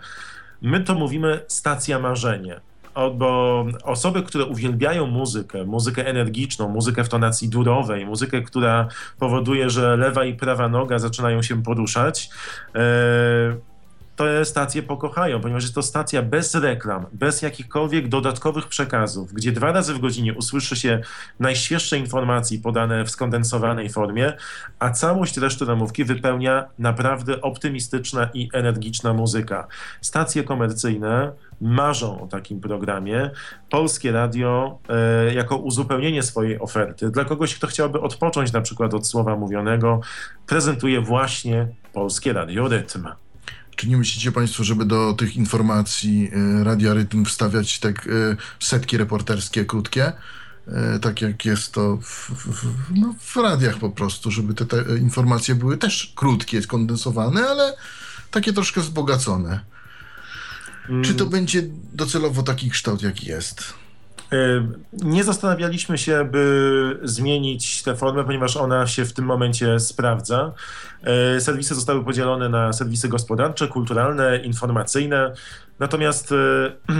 My 0.61 0.79
to 0.79 0.95
mówimy 0.95 1.39
stacja 1.47 1.99
marzenie 1.99 2.59
bo 2.95 3.65
osoby, 3.83 4.23
które 4.23 4.45
uwielbiają 4.45 5.07
muzykę, 5.07 5.65
muzykę 5.65 6.07
energiczną, 6.07 6.69
muzykę 6.69 7.03
w 7.03 7.09
tonacji 7.09 7.49
durowej, 7.49 8.05
muzykę, 8.05 8.41
która 8.41 8.87
powoduje, 9.19 9.69
że 9.69 9.97
lewa 9.97 10.25
i 10.25 10.33
prawa 10.33 10.69
noga 10.69 10.99
zaczynają 10.99 11.41
się 11.41 11.63
poruszać, 11.63 12.29
e, 12.75 12.79
te 14.15 14.45
stacje 14.45 14.83
pokochają, 14.83 15.41
ponieważ 15.41 15.63
jest 15.63 15.75
to 15.75 15.81
stacja 15.81 16.21
bez 16.21 16.55
reklam, 16.55 17.05
bez 17.13 17.41
jakichkolwiek 17.41 18.07
dodatkowych 18.07 18.67
przekazów, 18.67 19.33
gdzie 19.33 19.51
dwa 19.51 19.71
razy 19.71 19.93
w 19.93 19.99
godzinie 19.99 20.33
usłyszy 20.33 20.75
się 20.75 21.01
najświeższe 21.39 21.97
informacje 21.97 22.59
podane 22.59 23.05
w 23.05 23.09
skondensowanej 23.09 23.89
formie, 23.89 24.33
a 24.79 24.89
całość 24.89 25.37
reszty 25.37 25.65
ramówki 25.65 26.03
wypełnia 26.03 26.65
naprawdę 26.79 27.41
optymistyczna 27.41 28.29
i 28.33 28.49
energiczna 28.53 29.13
muzyka. 29.13 29.67
Stacje 30.01 30.43
komercyjne 30.43 31.31
marzą 31.61 32.21
o 32.21 32.27
takim 32.27 32.61
programie. 32.61 33.31
Polskie 33.69 34.11
radio 34.11 34.79
e, 34.89 35.33
jako 35.33 35.57
uzupełnienie 35.57 36.23
swojej 36.23 36.59
oferty 36.59 37.11
dla 37.11 37.25
kogoś, 37.25 37.55
kto 37.55 37.67
chciałby 37.67 38.01
odpocząć 38.01 38.51
na 38.51 38.61
przykład 38.61 38.93
od 38.93 39.07
słowa 39.07 39.35
mówionego, 39.35 39.99
prezentuje 40.47 41.01
właśnie 41.01 41.67
Polskie 41.93 42.33
Radio 42.33 42.67
Rytm. 42.67 43.07
Czy 43.75 43.87
nie 43.87 43.97
myślicie 43.97 44.31
Państwo, 44.31 44.63
żeby 44.63 44.85
do 44.85 45.13
tych 45.13 45.35
informacji 45.35 46.31
e, 46.33 46.63
Radia 46.63 46.93
Rytm 46.93 47.25
wstawiać 47.25 47.79
tak 47.79 48.07
e, 48.07 48.09
setki 48.59 48.97
reporterskie, 48.97 49.65
krótkie? 49.65 50.11
E, 50.67 50.99
tak 50.99 51.21
jak 51.21 51.45
jest 51.45 51.71
to 51.71 51.97
w, 51.97 52.29
w, 52.29 52.91
no, 52.95 53.15
w 53.19 53.35
radiach 53.35 53.77
po 53.77 53.89
prostu, 53.89 54.31
żeby 54.31 54.53
te, 54.53 54.65
te 54.65 54.97
informacje 54.97 55.55
były 55.55 55.77
też 55.77 56.13
krótkie, 56.15 56.61
skondensowane, 56.61 57.47
ale 57.47 57.77
takie 58.31 58.53
troszkę 58.53 58.81
wzbogacone. 58.81 59.59
Mm. 60.89 61.03
Czy 61.03 61.13
to 61.13 61.23
mm. 61.23 61.31
będzie 61.31 61.63
docelowo 61.93 62.43
taki 62.43 62.69
kształt, 62.69 63.01
jaki 63.01 63.27
jest? 63.27 63.73
Nie 65.03 65.23
zastanawialiśmy 65.23 65.97
się, 65.97 66.29
by 66.31 66.99
zmienić 67.03 67.83
tę 67.83 67.95
formę, 67.95 68.23
ponieważ 68.23 68.57
ona 68.57 68.87
się 68.87 69.05
w 69.05 69.13
tym 69.13 69.25
momencie 69.25 69.79
sprawdza. 69.79 70.51
Serwisy 71.39 71.75
zostały 71.75 72.03
podzielone 72.03 72.49
na 72.49 72.73
serwisy 72.73 73.09
gospodarcze, 73.09 73.67
kulturalne, 73.67 74.37
informacyjne. 74.37 75.33
Natomiast 75.79 76.33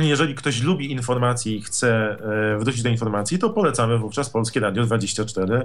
jeżeli 0.01 0.35
ktoś 0.35 0.61
lubi 0.61 0.91
informacji 0.91 1.57
i 1.57 1.61
chce 1.61 2.17
wrócić 2.59 2.83
do 2.83 2.89
informacji, 2.89 3.39
to 3.39 3.49
polecamy 3.49 3.97
wówczas 3.97 4.29
Polskie 4.29 4.59
Radio 4.59 4.83
24. 4.83 5.61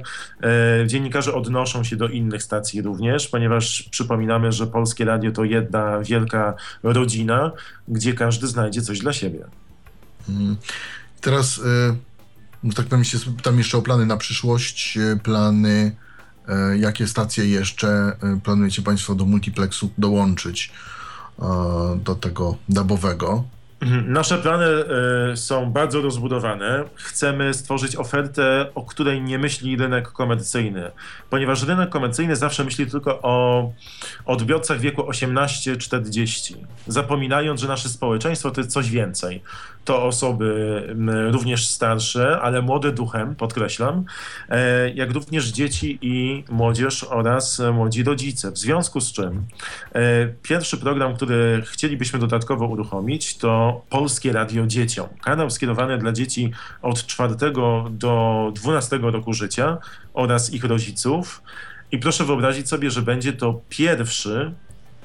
Dziennikarze 0.86 1.34
odnoszą 1.34 1.84
się 1.84 1.96
do 1.96 2.08
innych 2.08 2.42
stacji 2.42 2.82
również, 2.82 3.28
ponieważ 3.28 3.82
przypominamy, 3.82 4.52
że 4.52 4.66
Polskie 4.66 5.04
Radio 5.04 5.32
to 5.32 5.44
jedna 5.44 6.00
wielka 6.00 6.54
rodzina, 6.82 7.52
gdzie 7.88 8.14
każdy 8.14 8.46
znajdzie 8.46 8.82
coś 8.82 8.98
dla 8.98 9.12
siebie. 9.12 9.44
Hmm. 10.26 10.56
Teraz, 11.20 11.60
no 12.62 12.72
tak 12.72 12.86
powiem, 12.86 13.04
się 13.04 13.18
pytam 13.18 13.58
jeszcze 13.58 13.78
o 13.78 13.82
plany 13.82 14.06
na 14.06 14.16
przyszłość, 14.16 14.98
plany 15.22 15.96
E, 16.50 16.78
jakie 16.78 17.06
stacje 17.06 17.46
jeszcze 17.46 17.88
e, 17.88 18.40
planujecie 18.44 18.82
Państwo 18.82 19.14
do 19.14 19.24
multiplexu 19.24 19.90
dołączyć 19.98 20.72
e, 21.38 21.42
do 22.04 22.14
tego 22.14 22.56
dabowego? 22.68 23.44
Mhm. 23.80 24.12
Nasze 24.12 24.38
plany 24.38 24.66
są 25.34 25.72
bardzo 25.72 26.00
rozbudowane. 26.00 26.84
Chcemy 26.94 27.54
stworzyć 27.54 27.96
ofertę, 27.96 28.66
o 28.74 28.82
której 28.82 29.22
nie 29.22 29.38
myśli 29.38 29.76
rynek 29.76 30.08
komercyjny, 30.08 30.90
ponieważ 31.30 31.62
rynek 31.62 31.90
komercyjny 31.90 32.36
zawsze 32.36 32.64
myśli 32.64 32.86
tylko 32.86 33.22
o 33.22 33.72
odbiorcach 34.26 34.80
wieku 34.80 35.02
18-40, 35.02 36.54
zapominając, 36.86 37.60
że 37.60 37.68
nasze 37.68 37.88
społeczeństwo 37.88 38.50
to 38.50 38.60
jest 38.60 38.72
coś 38.72 38.90
więcej 38.90 39.42
to 39.84 40.04
osoby 40.04 40.82
również 41.30 41.68
starsze, 41.68 42.40
ale 42.40 42.62
młode 42.62 42.92
duchem, 42.92 43.34
podkreślam, 43.34 44.04
e, 44.48 44.90
jak 44.90 45.10
również 45.10 45.46
dzieci 45.46 45.98
i 46.02 46.44
młodzież 46.50 47.04
oraz 47.04 47.62
młodzi 47.72 48.04
rodzice. 48.04 48.50
W 48.50 48.58
związku 48.58 49.00
z 49.00 49.12
czym 49.12 49.46
e, 49.92 50.28
pierwszy 50.42 50.78
program, 50.78 51.14
który 51.16 51.62
chcielibyśmy 51.66 52.18
dodatkowo 52.18 52.66
uruchomić, 52.66 53.36
to 53.36 53.69
Polskie 53.72 54.32
Radio 54.32 54.66
Dzieciom. 54.66 55.08
Kanał 55.22 55.50
skierowany 55.50 55.98
dla 55.98 56.12
dzieci 56.12 56.52
od 56.82 57.06
4 57.06 57.34
do 57.90 58.52
12 58.54 58.98
roku 59.02 59.32
życia 59.32 59.78
oraz 60.14 60.52
ich 60.52 60.64
rodziców. 60.64 61.42
I 61.92 61.98
proszę 61.98 62.24
wyobrazić 62.24 62.68
sobie, 62.68 62.90
że 62.90 63.02
będzie 63.02 63.32
to 63.32 63.60
pierwszy 63.68 64.54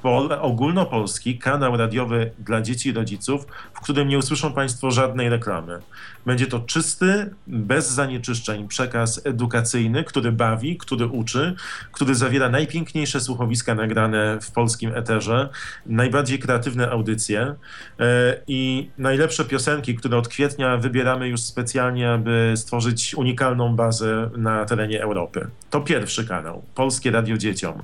pol, 0.01 0.29
ogólnopolski 0.41 1.37
kanał 1.37 1.77
radiowy 1.77 2.31
dla 2.39 2.61
dzieci 2.61 2.89
i 2.89 2.93
rodziców, 2.93 3.45
w 3.73 3.81
którym 3.81 4.07
nie 4.07 4.17
usłyszą 4.17 4.53
Państwo 4.53 4.91
żadnej 4.91 5.29
reklamy. 5.29 5.79
Będzie 6.25 6.47
to 6.47 6.59
czysty, 6.59 7.29
bez 7.47 7.91
zanieczyszczeń 7.91 8.67
przekaz 8.67 9.21
edukacyjny, 9.25 10.03
który 10.03 10.31
bawi, 10.31 10.77
który 10.77 11.07
uczy, 11.07 11.55
który 11.91 12.15
zawiera 12.15 12.49
najpiękniejsze 12.49 13.19
słuchowiska 13.19 13.75
nagrane 13.75 14.37
w 14.41 14.51
polskim 14.51 14.91
eterze, 14.95 15.49
najbardziej 15.85 16.39
kreatywne 16.39 16.89
audycje 16.89 17.55
e, 17.99 18.35
i 18.47 18.89
najlepsze 18.97 19.45
piosenki, 19.45 19.95
które 19.95 20.17
od 20.17 20.27
kwietnia 20.27 20.77
wybieramy 20.77 21.27
już 21.27 21.41
specjalnie, 21.41 22.11
aby 22.11 22.53
stworzyć 22.55 23.15
unikalną 23.15 23.75
bazę 23.75 24.29
na 24.37 24.65
terenie 24.65 25.03
Europy. 25.03 25.47
To 25.69 25.81
pierwszy 25.81 26.27
kanał, 26.27 26.63
Polskie 26.75 27.11
Radio 27.11 27.37
Dzieciom. 27.37 27.81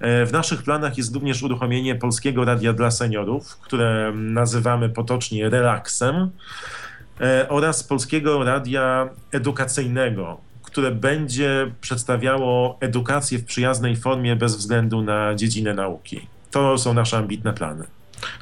E, 0.00 0.26
w 0.26 0.32
naszych 0.32 0.62
planach 0.62 0.98
jest 0.98 1.14
również 1.14 1.42
uruchomienie 1.42 1.94
Polskiego 1.94 2.44
Radia 2.44 2.72
dla 2.72 2.90
Seniorów, 2.90 3.56
które 3.56 4.12
nazywamy 4.14 4.88
potocznie 4.88 5.48
Relaksem 5.48 6.30
oraz 7.48 7.84
Polskiego 7.84 8.44
Radia 8.44 9.08
Edukacyjnego, 9.32 10.40
które 10.62 10.90
będzie 10.90 11.72
przedstawiało 11.80 12.78
edukację 12.80 13.38
w 13.38 13.44
przyjaznej 13.44 13.96
formie 13.96 14.36
bez 14.36 14.56
względu 14.56 15.02
na 15.02 15.34
dziedzinę 15.34 15.74
nauki. 15.74 16.26
To 16.50 16.78
są 16.78 16.94
nasze 16.94 17.16
ambitne 17.16 17.52
plany. 17.52 17.84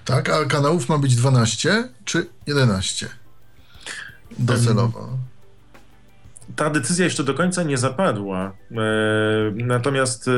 Tak, 0.05 0.31
a 0.31 0.45
kanałów 0.45 0.89
ma 0.89 0.99
być 0.99 1.17
12 1.17 1.89
czy 2.05 2.27
11? 2.47 3.09
Docelowo. 4.39 5.09
Ta 6.57 6.71
decyzja 6.71 7.05
jeszcze 7.05 7.25
do 7.25 7.35
końca 7.35 7.63
nie 7.63 7.79
zapadła. 7.79 8.53
E, 8.71 8.75
natomiast 9.55 10.29
e, 10.29 10.31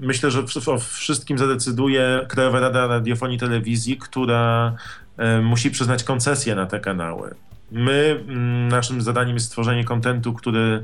myślę, 0.00 0.30
że 0.30 0.44
o 0.66 0.78
wszystkim 0.78 1.38
zadecyduje 1.38 2.26
Krajowa 2.28 2.60
Rada 2.60 2.86
Radiofonii 2.86 3.36
i 3.36 3.40
Telewizji, 3.40 3.96
która 3.96 4.76
e, 5.16 5.40
musi 5.40 5.70
przyznać 5.70 6.04
koncesję 6.04 6.54
na 6.54 6.66
te 6.66 6.80
kanały. 6.80 7.34
My, 7.72 8.24
mm, 8.28 8.68
naszym 8.68 9.02
zadaniem 9.02 9.34
jest 9.34 9.46
stworzenie 9.46 9.84
kontentu, 9.84 10.32
który 10.32 10.82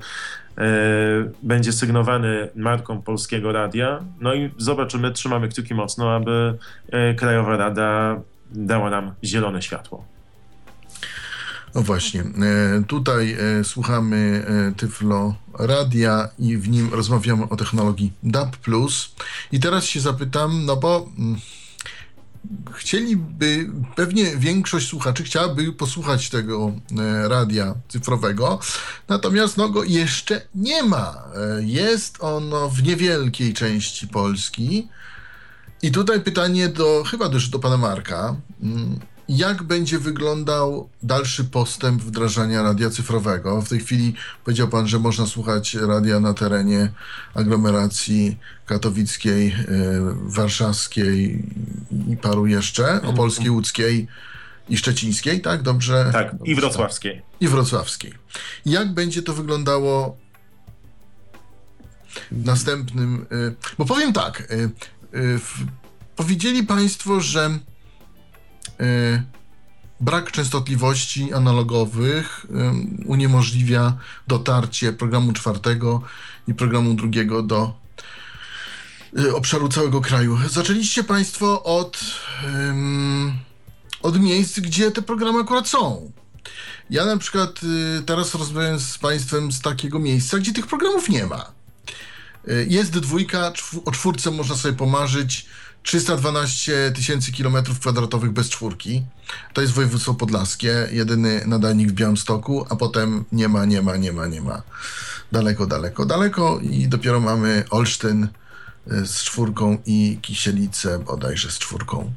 będzie 1.43 1.73
sygnowany 1.73 2.49
marką 2.57 3.03
Polskiego 3.03 3.53
Radia. 3.53 4.01
No 4.21 4.35
i 4.35 4.51
zobaczymy, 4.57 5.13
trzymamy 5.13 5.49
kciuki 5.49 5.75
mocno, 5.75 6.15
aby 6.15 6.59
Krajowa 7.17 7.57
Rada 7.57 8.21
dała 8.51 8.91
nam 8.91 9.15
zielone 9.25 9.63
światło. 9.63 10.05
No 11.75 11.83
właśnie, 11.83 12.21
e, 12.21 12.85
tutaj 12.87 13.37
e, 13.61 13.65
słuchamy 13.65 14.45
e, 14.47 14.73
Tyflo 14.75 15.35
Radia 15.59 16.29
i 16.39 16.57
w 16.57 16.69
nim 16.69 16.95
rozmawiamy 16.95 17.49
o 17.49 17.57
technologii 17.57 18.13
DAB+. 18.23 18.57
I 19.53 19.61
teraz 19.61 19.85
się 19.85 20.01
zapytam, 20.01 20.65
no 20.65 20.77
bo 20.77 21.09
mm, 21.19 21.41
chcieliby, 22.75 23.71
pewnie 23.97 24.37
większość 24.37 24.89
słuchaczy 24.89 25.25
chciałaby 25.25 25.73
posłuchać 25.73 26.31
tego 26.31 26.73
radia 27.29 27.75
cyfrowego, 27.89 28.61
natomiast 29.09 29.57
no 29.57 29.69
go 29.69 29.85
jeszcze 29.85 30.43
nie 30.55 30.83
ma. 30.83 31.25
Jest 31.61 32.17
ono 32.21 32.69
w 32.69 32.83
niewielkiej 32.83 33.55
części 33.55 34.09
Polski. 34.09 34.89
I 35.83 35.93
tutaj 35.93 36.21
pytanie 36.21 36.69
do, 36.69 37.05
chyba 37.11 37.29
też 37.29 37.49
do 37.49 37.59
pana 37.59 37.77
Marka. 37.77 38.37
Jak 39.29 39.63
będzie 39.63 39.99
wyglądał 39.99 40.89
dalszy 41.03 41.45
postęp 41.45 42.03
wdrażania 42.03 42.63
radia 42.63 42.91
cyfrowego? 42.91 43.63
W 43.63 43.69
tej 43.69 43.81
chwili 43.81 44.15
powiedział 44.45 44.69
Pan, 44.69 44.89
że 44.89 44.99
można 44.99 45.27
słuchać 45.27 45.75
radia 45.75 46.21
na 46.21 46.35
terenie 46.35 46.93
aglomeracji 47.35 48.39
katowickiej, 48.67 49.49
e, 49.49 49.55
warszawskiej 50.23 51.45
i 52.09 52.17
paru 52.17 52.47
jeszcze, 52.47 52.89
mhm. 52.91 53.15
opolskiej, 53.15 53.51
łódzkiej 53.51 54.09
i 54.69 54.77
szczecińskiej, 54.77 55.41
tak? 55.41 55.63
Dobrze? 55.63 56.11
Tak, 56.13 56.31
Dobrze, 56.31 56.53
i 56.53 56.55
wrocławskiej. 56.55 57.23
I 57.41 57.49
wrocławskiej. 57.49 58.15
Jak 58.67 58.95
będzie 58.95 59.23
to 59.23 59.35
wyglądało 59.35 60.17
w 62.31 62.45
następnym... 62.45 63.27
E, 63.31 63.75
bo 63.79 63.85
powiem 63.85 64.13
tak, 64.13 64.41
e, 64.41 64.69
powiedzieli 66.17 66.65
Państwo, 66.65 67.21
że 67.21 67.59
brak 70.01 70.33
częstotliwości 70.33 71.33
analogowych 71.33 72.47
y, 73.05 73.07
uniemożliwia 73.07 73.97
dotarcie 74.27 74.93
programu 74.93 75.33
czwartego 75.33 76.03
i 76.49 76.55
programu 76.55 76.95
drugiego 76.95 77.43
do 77.43 77.75
y, 79.19 79.37
obszaru 79.37 79.69
całego 79.69 80.01
kraju. 80.01 80.39
Zaczęliście 80.51 81.05
Państwo 81.05 81.63
od, 81.63 82.01
od 84.03 84.21
miejsc, 84.21 84.61
gdzie 84.61 84.91
te 84.91 85.03
programy 85.03 85.41
akurat 85.41 85.69
są. 85.69 86.13
Ja 86.91 87.05
na 87.05 87.17
przykład 87.17 87.61
teraz 88.07 88.35
rozmawiam 88.35 88.81
z 88.81 88.99
Państwem 88.99 89.53
z 89.53 89.61
takiego 89.61 89.99
miejsca, 89.99 90.39
gdzie 90.39 90.53
tych 90.53 90.67
programów 90.67 91.09
nie 91.09 91.27
ma. 91.27 91.53
Jest 92.67 92.99
dwójka, 92.99 93.53
o 93.85 93.91
czwórce 93.91 94.31
można 94.31 94.57
sobie 94.57 94.75
pomarzyć 94.75 95.47
312 95.89 96.93
tysięcy 96.95 97.33
kilometrów 97.33 97.81
kwadratowych 97.81 98.31
bez 98.31 98.49
czwórki. 98.49 99.03
To 99.53 99.61
jest 99.61 99.73
województwo 99.73 100.15
podlaskie, 100.15 100.89
jedyny 100.93 101.43
nadajnik 101.47 101.89
w 101.89 101.93
Białymstoku, 101.93 102.67
a 102.71 102.77
potem 102.77 103.25
nie 103.33 103.49
ma, 103.49 103.65
nie 103.65 103.83
ma, 103.83 103.97
nie 103.97 104.13
ma, 104.13 104.27
nie 104.27 104.41
ma. 104.41 104.63
Daleko, 105.33 105.67
daleko, 105.67 106.07
daleko 106.07 106.59
i 106.63 106.89
dopiero 106.89 107.21
mamy 107.21 107.65
Olsztyn 107.71 108.29
e, 108.91 109.07
z 109.07 109.15
czwórką 109.25 109.79
i 109.87 110.19
Kisielicę 110.23 110.99
bodajże 110.99 111.51
z 111.51 111.59
czwórką. 111.59 112.13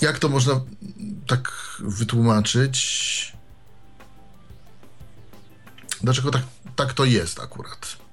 Jak 0.00 0.18
to 0.18 0.28
można 0.28 0.60
tak 1.26 1.52
wytłumaczyć? 1.78 3.32
Dlaczego 6.02 6.30
tak, 6.30 6.42
tak 6.76 6.92
to 6.92 7.04
jest 7.04 7.40
akurat? 7.40 8.03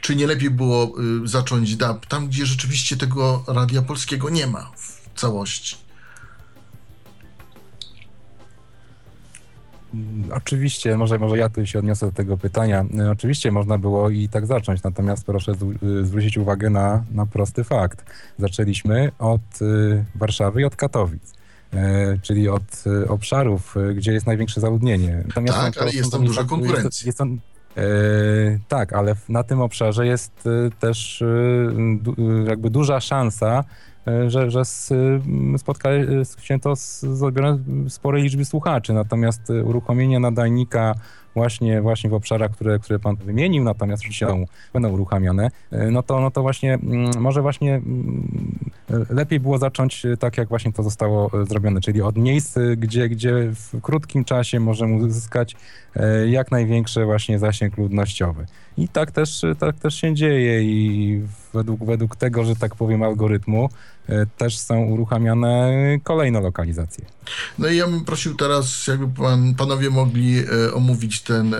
Czy 0.00 0.16
nie 0.16 0.26
lepiej 0.26 0.50
było 0.50 0.92
y, 1.24 1.28
zacząć 1.28 1.76
DAB 1.76 2.06
tam, 2.06 2.28
gdzie 2.28 2.46
rzeczywiście 2.46 2.96
tego 2.96 3.44
radia 3.46 3.82
polskiego 3.82 4.30
nie 4.30 4.46
ma 4.46 4.70
w 4.76 5.20
całości? 5.20 5.76
Mm, 9.94 10.32
oczywiście, 10.32 10.96
może, 10.96 11.18
może 11.18 11.38
ja 11.38 11.48
tu 11.48 11.66
się 11.66 11.78
odniosę 11.78 12.06
do 12.06 12.12
tego 12.12 12.36
pytania. 12.36 12.84
Y, 13.00 13.10
oczywiście 13.10 13.52
można 13.52 13.78
było 13.78 14.10
i 14.10 14.28
tak 14.28 14.46
zacząć, 14.46 14.82
natomiast 14.82 15.24
proszę 15.24 15.52
y, 15.82 16.04
zwrócić 16.04 16.38
uwagę 16.38 16.70
na, 16.70 17.04
na 17.10 17.26
prosty 17.26 17.64
fakt. 17.64 18.04
Zaczęliśmy 18.38 19.12
od 19.18 19.40
Warszawy 20.14 20.60
i 20.60 20.64
od 20.64 20.76
Katowic. 20.76 21.32
czyli 22.22 22.48
od 22.48 22.84
obszarów, 23.08 23.74
gdzie 23.94 24.12
jest 24.12 24.26
największe 24.26 24.60
zaludnienie. 24.60 25.24
Natomiast 25.28 25.58
tak, 25.58 25.78
ale 25.78 25.92
jest 25.92 26.12
tam 26.12 26.24
duża 26.24 26.44
konkurencja. 26.44 27.06
Jest, 27.06 27.06
jest 27.06 27.18
E, 27.76 27.82
tak, 28.68 28.92
ale 28.92 29.14
na 29.28 29.42
tym 29.42 29.60
obszarze 29.60 30.06
jest 30.06 30.46
e, 30.46 30.70
też 30.80 31.22
e, 31.22 31.26
jakby 32.46 32.70
duża 32.70 33.00
szansa, 33.00 33.64
że, 34.26 34.50
że 34.50 34.62
spotka 35.58 35.90
się 36.40 36.60
to 36.60 36.76
z 36.76 37.22
odbiorem 37.22 37.90
sporej 37.90 38.22
liczby 38.22 38.44
słuchaczy. 38.44 38.92
Natomiast 38.92 39.50
uruchomienie 39.64 40.20
nadajnika 40.20 40.94
właśnie, 41.34 41.80
właśnie 41.80 42.10
w 42.10 42.14
obszarach, 42.14 42.50
które, 42.50 42.78
które 42.78 42.98
pan 42.98 43.16
wymienił, 43.16 43.64
natomiast 43.64 44.02
oczywiście 44.02 44.26
będą, 44.72 44.90
uruchamiane, 44.90 45.50
no 45.90 46.02
to, 46.02 46.20
no 46.20 46.30
to 46.30 46.42
właśnie 46.42 46.74
mm, 46.74 47.10
może 47.18 47.42
właśnie 47.42 47.74
mm, 47.74 48.58
lepiej 49.10 49.40
było 49.40 49.58
zacząć 49.58 50.06
tak, 50.18 50.38
jak 50.38 50.48
właśnie 50.48 50.72
to 50.72 50.82
zostało 50.82 51.30
zrobione, 51.48 51.80
czyli 51.80 52.02
od 52.02 52.16
miejsc, 52.16 52.58
gdzie, 52.76 53.08
gdzie 53.08 53.52
w 53.54 53.80
krótkim 53.80 54.24
czasie 54.24 54.60
możemy 54.60 54.94
uzyskać 54.94 55.56
jak 56.26 56.50
największy 56.50 57.04
właśnie 57.04 57.38
zasięg 57.38 57.78
ludnościowy. 57.78 58.46
I 58.76 58.88
tak 58.88 59.10
też, 59.10 59.42
tak 59.58 59.78
też 59.78 59.94
się 59.94 60.14
dzieje 60.14 60.62
i 60.62 61.22
według, 61.54 61.84
według 61.84 62.16
tego, 62.16 62.44
że 62.44 62.56
tak 62.56 62.74
powiem, 62.74 63.02
algorytmu 63.02 63.64
e, 63.64 63.99
też 64.36 64.58
są 64.58 64.80
uruchamiane 64.80 65.72
kolejne 66.02 66.40
lokalizacje. 66.40 67.04
No 67.58 67.68
i 67.68 67.76
ja 67.76 67.86
bym 67.86 68.04
prosił 68.04 68.34
teraz, 68.34 68.86
jakby 68.86 69.08
pan, 69.08 69.54
panowie 69.54 69.90
mogli 69.90 70.38
e, 70.38 70.74
omówić 70.74 71.20
ten 71.20 71.54
e, 71.54 71.58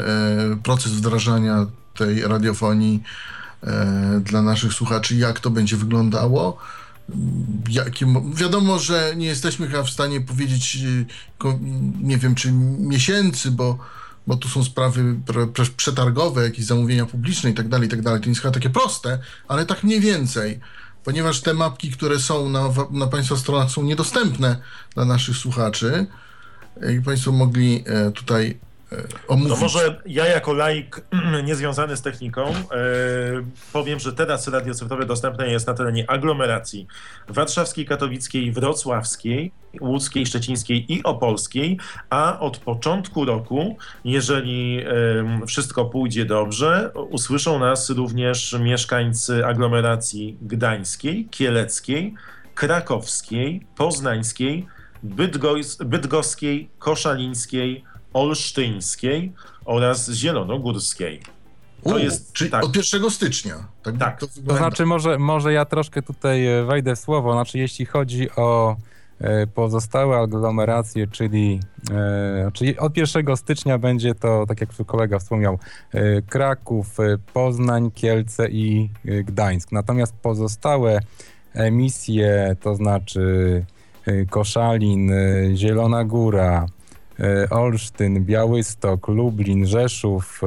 proces 0.63 0.93
wdrażania 0.93 1.67
tej 1.97 2.23
radiofonii 2.23 3.03
e, 3.63 4.21
dla 4.25 4.43
naszych 4.43 4.73
słuchaczy, 4.73 5.17
jak 5.17 5.41
to 5.41 5.51
będzie 5.51 5.77
wyglądało. 5.77 6.57
Jakim, 7.71 8.35
wiadomo, 8.35 8.79
że 8.79 9.13
nie 9.17 9.27
jesteśmy 9.27 9.69
chyba 9.69 9.83
w 9.83 9.91
stanie 9.91 10.21
powiedzieć, 10.21 10.79
e, 11.45 11.59
nie 12.01 12.19
wiem, 12.19 12.35
czy 12.35 12.53
miesięcy, 12.79 13.51
bo 13.51 13.79
bo 14.27 14.37
tu 14.37 14.49
są 14.49 14.65
sprawy 14.65 15.17
przetargowe, 15.77 16.45
jakieś 16.45 16.65
zamówienia 16.65 17.07
publiczne 17.07 17.51
i 17.51 17.55
tak 17.55 17.69
dalej, 17.69 17.87
i 17.87 17.91
tak 17.91 18.03
dalej. 18.03 18.21
To 18.21 18.27
nie 18.27 18.31
jest 18.31 18.43
chyba 18.43 18.55
takie 18.55 18.71
proste, 18.71 19.19
ale 19.49 19.67
tak 19.67 19.85
mniej 19.85 20.01
więcej, 20.01 20.61
ponieważ 21.05 21.41
te 21.41 21.55
mapki, 21.55 21.91
które 21.91 22.19
są 22.19 22.49
na, 22.49 22.69
na 22.91 23.07
Państwa 23.07 23.37
stronach 23.37 23.71
są 23.71 23.83
niedostępne 23.83 24.57
dla 24.95 25.05
naszych 25.05 25.37
słuchaczy. 25.37 26.07
I 26.99 27.03
Państwo 27.03 27.33
mogli 27.33 27.85
e, 27.87 28.11
tutaj 28.11 28.59
omówić. 29.29 29.49
No 29.49 29.57
może 29.57 30.03
ja 30.07 30.27
jako 30.27 30.53
laik 30.53 31.01
niezwiązany 31.49 31.97
z 31.97 32.03
techniką 32.03 32.47
e, 32.47 32.55
powiem, 33.73 33.99
że 33.99 34.13
teraz 34.13 34.49
radio 34.49 34.75
cyfrowe 34.75 35.07
dostępne 35.07 35.49
jest 35.49 35.67
na 35.67 35.75
terenie 35.75 36.11
aglomeracji 36.11 36.87
warszawskiej, 37.29 37.87
katowickiej, 37.87 38.53
wrocławskiej, 38.53 39.53
łódzkiej, 39.81 40.27
szczecińskiej 40.27 40.93
i 40.93 41.03
opolskiej, 41.03 41.79
a 42.11 42.41
od 42.41 42.59
początku 42.59 43.25
roku, 43.25 43.77
jeżeli 44.05 44.83
e, 45.43 45.47
wszystko 45.47 45.85
pójdzie 45.85 46.25
dobrze, 46.25 46.91
usłyszą 46.95 47.59
nas 47.59 47.91
również 47.91 48.57
mieszkańcy 48.61 49.47
aglomeracji 49.47 50.39
gdańskiej, 50.43 51.29
kieleckiej, 51.31 52.15
krakowskiej, 52.55 53.67
poznańskiej, 53.77 54.67
bydgos 55.03 55.77
bydgoskiej, 55.77 56.71
koszalińskiej, 56.79 57.85
olsztyńskiej 58.13 59.33
oraz 59.65 60.11
zielonogórskiej. 60.11 61.21
To 61.83 61.95
U, 61.95 61.99
jest 61.99 62.33
czyli 62.33 62.51
tak. 62.51 62.65
od 62.65 62.77
1 62.77 63.11
stycznia. 63.11 63.55
Tak, 63.83 63.99
tak. 63.99 64.21
To, 64.21 64.27
to, 64.47 64.57
znaczy, 64.57 64.87
może, 64.87 65.19
może 65.19 65.53
ja 65.53 65.65
troszkę 65.65 66.03
tutaj 66.03 66.47
e, 66.47 66.65
wejdę 66.65 66.97
w 66.97 66.99
słowo. 66.99 67.33
Znaczy, 67.33 67.59
jeśli 67.59 67.87
chodzi 67.87 68.31
o 68.37 68.77
e, 69.21 69.47
pozostałe 69.47 70.19
aglomeracje, 70.19 71.07
czyli, 71.07 71.61
e, 71.91 72.51
czyli 72.53 72.79
od 72.79 72.97
1 72.97 73.37
stycznia 73.37 73.79
będzie 73.79 74.15
to, 74.15 74.45
tak 74.49 74.61
jak 74.61 74.75
tu 74.75 74.85
kolega 74.85 75.19
wspomniał, 75.19 75.59
Kraków, 76.29 76.97
Poznań, 77.33 77.91
Kielce 77.91 78.49
i 78.49 78.91
Gdańsk. 79.25 79.73
Natomiast 79.73 80.15
pozostałe 80.23 81.01
emisje, 81.55 82.57
to 82.61 82.75
znaczy 82.75 83.65
Koszalin, 84.31 85.13
Zielona 85.55 86.05
Góra, 86.05 86.67
Olsztyn, 87.51 88.25
Białystok, 88.25 89.09
Lublin, 89.09 89.67
Rzeszów, 89.67 90.41
e, 90.43 90.47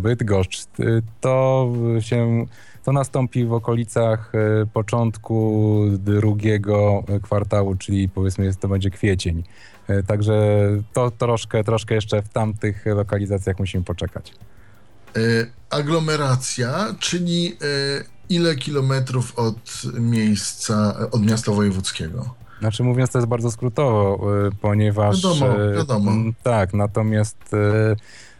Bydgoszcz, 0.00 0.62
e, 0.62 0.84
to 1.20 1.72
się 2.00 2.46
to 2.84 2.92
nastąpi 2.92 3.44
w 3.44 3.52
okolicach 3.52 4.32
początku 4.72 5.82
drugiego 5.98 7.04
kwartału, 7.22 7.74
czyli 7.74 8.08
powiedzmy 8.08 8.44
jest, 8.44 8.60
to 8.60 8.68
będzie 8.68 8.90
kwiecień. 8.90 9.42
Także 10.06 10.68
to 10.92 11.10
troszkę, 11.10 11.64
troszkę 11.64 11.94
jeszcze 11.94 12.22
w 12.22 12.28
tamtych 12.28 12.86
lokalizacjach 12.86 13.58
musimy 13.58 13.84
poczekać. 13.84 14.32
Aglomeracja, 15.70 16.94
czyli 17.00 17.56
ile 18.28 18.56
kilometrów 18.56 19.38
od 19.38 19.82
miejsca, 20.00 20.96
od 21.10 21.22
miasta 21.22 21.52
wojewódzkiego? 21.52 22.34
Znaczy 22.60 22.82
mówiąc 22.82 23.10
to 23.10 23.18
jest 23.18 23.28
bardzo 23.28 23.50
skrótowo, 23.50 24.20
y, 24.46 24.50
ponieważ... 24.60 25.22
Wiadomo, 25.22 25.64
y, 25.64 25.76
wiadomo. 25.76 26.12
Tak, 26.42 26.74
natomiast 26.74 27.54
y, 27.54 27.96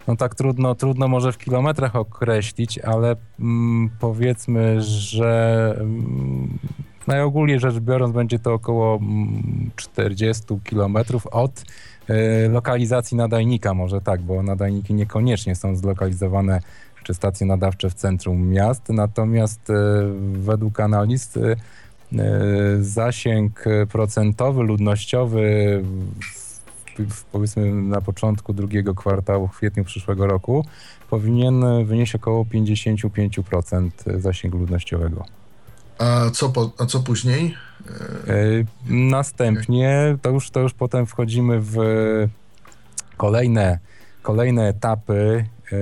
no 0.07 0.17
tak 0.17 0.35
trudno, 0.35 0.75
trudno 0.75 1.09
może 1.09 1.33
w 1.33 1.39
kilometrach 1.39 1.97
określić, 1.97 2.79
ale 2.79 3.17
mm, 3.41 3.91
powiedzmy, 4.01 4.83
że 4.83 5.75
mm, 5.81 6.59
najogólniej 7.07 7.61
rzecz 7.61 7.79
biorąc 7.79 8.15
będzie 8.15 8.39
to 8.39 8.55
około 8.55 9.01
40 9.77 10.45
mm, 10.51 10.61
kilometrów 10.61 11.27
od 11.27 11.65
lokalizacji 12.51 13.17
nadajnika, 13.17 13.75
może 13.75 14.01
tak, 14.01 14.23
bo 14.23 14.43
nadajniki 14.43 14.95
niekoniecznie 14.95 15.57
są 15.57 15.77
zlokalizowane 15.77 16.61
czy 17.03 17.15
stacje 17.15 17.47
nadawcze 17.47 17.91
w 17.91 17.95
centrum 17.95 18.49
miast, 18.49 18.89
natomiast 18.89 19.61
według 20.33 20.81
analiz 20.81 21.39
zasięg 22.81 23.65
procentowy, 23.89 24.63
ludnościowy 24.63 25.83
w, 26.99 27.25
powiedzmy 27.25 27.73
na 27.73 28.01
początku 28.01 28.53
drugiego 28.53 28.95
kwartału, 28.95 29.49
w 29.49 29.57
kwietniu 29.57 29.85
przyszłego 29.85 30.27
roku 30.27 30.65
powinien 31.11 31.85
wynieść 31.85 32.15
około 32.15 32.45
55% 32.45 33.91
zasięgu 34.21 34.59
ludnościowego. 34.59 35.25
A 35.99 36.31
co, 36.31 36.49
po, 36.49 36.73
a 36.79 36.87
co 36.87 37.01
później? 37.01 37.55
E, 38.29 38.35
następnie 38.89 40.17
to 40.23 40.31
już, 40.31 40.51
to 40.51 40.61
już 40.61 40.75
potem 40.75 41.07
wchodzimy 41.07 41.61
w 41.61 41.77
kolejne, 43.17 43.79
kolejne 44.23 44.69
etapy 44.69 45.45
e, 45.73 45.77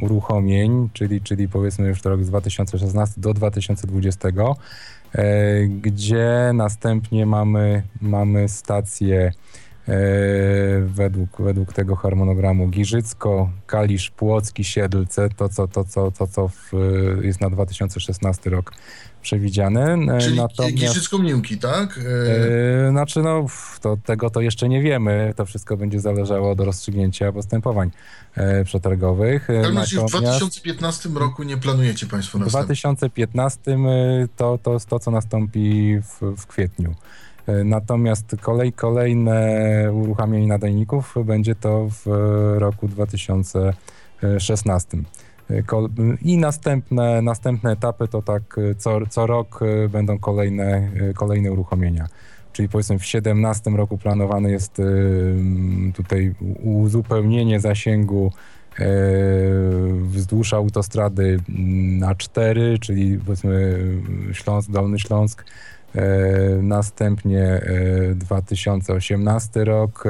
uruchomień, 0.00 0.88
czyli, 0.92 1.20
czyli 1.20 1.48
powiedzmy 1.48 1.88
już 1.88 2.04
rok 2.04 2.24
z 2.24 2.28
2016 2.28 3.20
do 3.20 3.34
2020 3.34 4.28
E, 4.28 4.54
gdzie 5.68 6.50
następnie 6.54 7.26
mamy, 7.26 7.82
mamy 8.00 8.48
stację 8.48 9.32
e, 9.88 9.92
według, 10.80 11.42
według 11.42 11.72
tego 11.72 11.96
harmonogramu. 11.96 12.68
Giżycko, 12.68 13.50
Kalisz, 13.66 14.10
Płocki, 14.10 14.64
Siedlce, 14.64 15.28
to 15.28 15.48
co, 15.48 15.68
to, 15.68 15.84
co, 15.84 16.10
to, 16.10 16.26
co 16.26 16.48
w, 16.48 16.72
jest 17.22 17.40
na 17.40 17.50
2016 17.50 18.50
rok 18.50 18.72
przewidziane. 19.22 20.14
E, 20.16 20.18
Czyli 20.18 20.36
Natomiast, 20.36 20.76
Giżycko-Mniłki, 20.76 21.58
tak? 21.58 22.00
E, 22.86 22.90
znaczy, 22.90 23.22
no, 23.22 23.46
to, 23.80 23.96
tego 23.96 24.30
to 24.30 24.40
jeszcze 24.40 24.68
nie 24.68 24.82
wiemy. 24.82 25.34
To 25.36 25.46
wszystko 25.46 25.76
będzie 25.76 26.00
zależało 26.00 26.50
od 26.50 26.60
rozstrzygnięcia 26.60 27.32
postępowań 27.32 27.90
e, 28.34 28.64
przetargowych. 28.64 29.48
Natomiast 29.48 29.94
w 29.94 30.06
2015 30.06 31.08
roku 31.08 31.42
nie 31.42 31.56
planujecie 31.56 32.06
Państwo 32.06 32.38
następny? 32.38 32.60
W 32.60 32.64
2015 32.64 33.78
to, 34.36 34.58
to 34.62 34.78
to, 34.88 34.98
co 34.98 35.10
nastąpi 35.10 35.96
w, 36.02 36.20
w 36.36 36.46
kwietniu. 36.46 36.94
Natomiast 37.64 38.36
kolej, 38.40 38.72
kolejne 38.72 39.68
uruchamianie 39.92 40.46
nadajników 40.46 41.14
będzie 41.24 41.54
to 41.54 41.88
w 41.90 42.06
roku 42.58 42.88
2016. 42.88 44.98
I 46.22 46.38
następne, 46.38 47.22
następne 47.22 47.72
etapy 47.72 48.08
to 48.08 48.22
tak 48.22 48.58
y, 48.58 48.74
co, 48.74 49.06
co 49.10 49.26
rok 49.26 49.62
y, 49.62 49.88
będą 49.88 50.18
kolejne, 50.18 50.90
y, 51.10 51.14
kolejne 51.14 51.52
uruchomienia. 51.52 52.06
Czyli 52.52 52.68
powiedzmy 52.68 52.96
w 52.96 52.98
2017 52.98 53.70
roku 53.70 53.98
planowane 53.98 54.50
jest 54.50 54.82
tutaj 55.94 56.34
uzupełnienie 56.62 57.60
zasięgu 57.60 58.32
wzdłuż 60.02 60.54
autostrady 60.54 61.40
A4, 62.00 62.78
czyli 62.80 63.18
powiedzmy 63.18 63.78
Śląsk, 64.32 64.70
Dolny 64.70 64.98
Śląsk. 64.98 65.44
Następnie 66.62 67.60
2018 68.14 69.64
rok, 69.64 70.04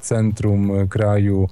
centrum 0.00 0.88
kraju 0.88 1.48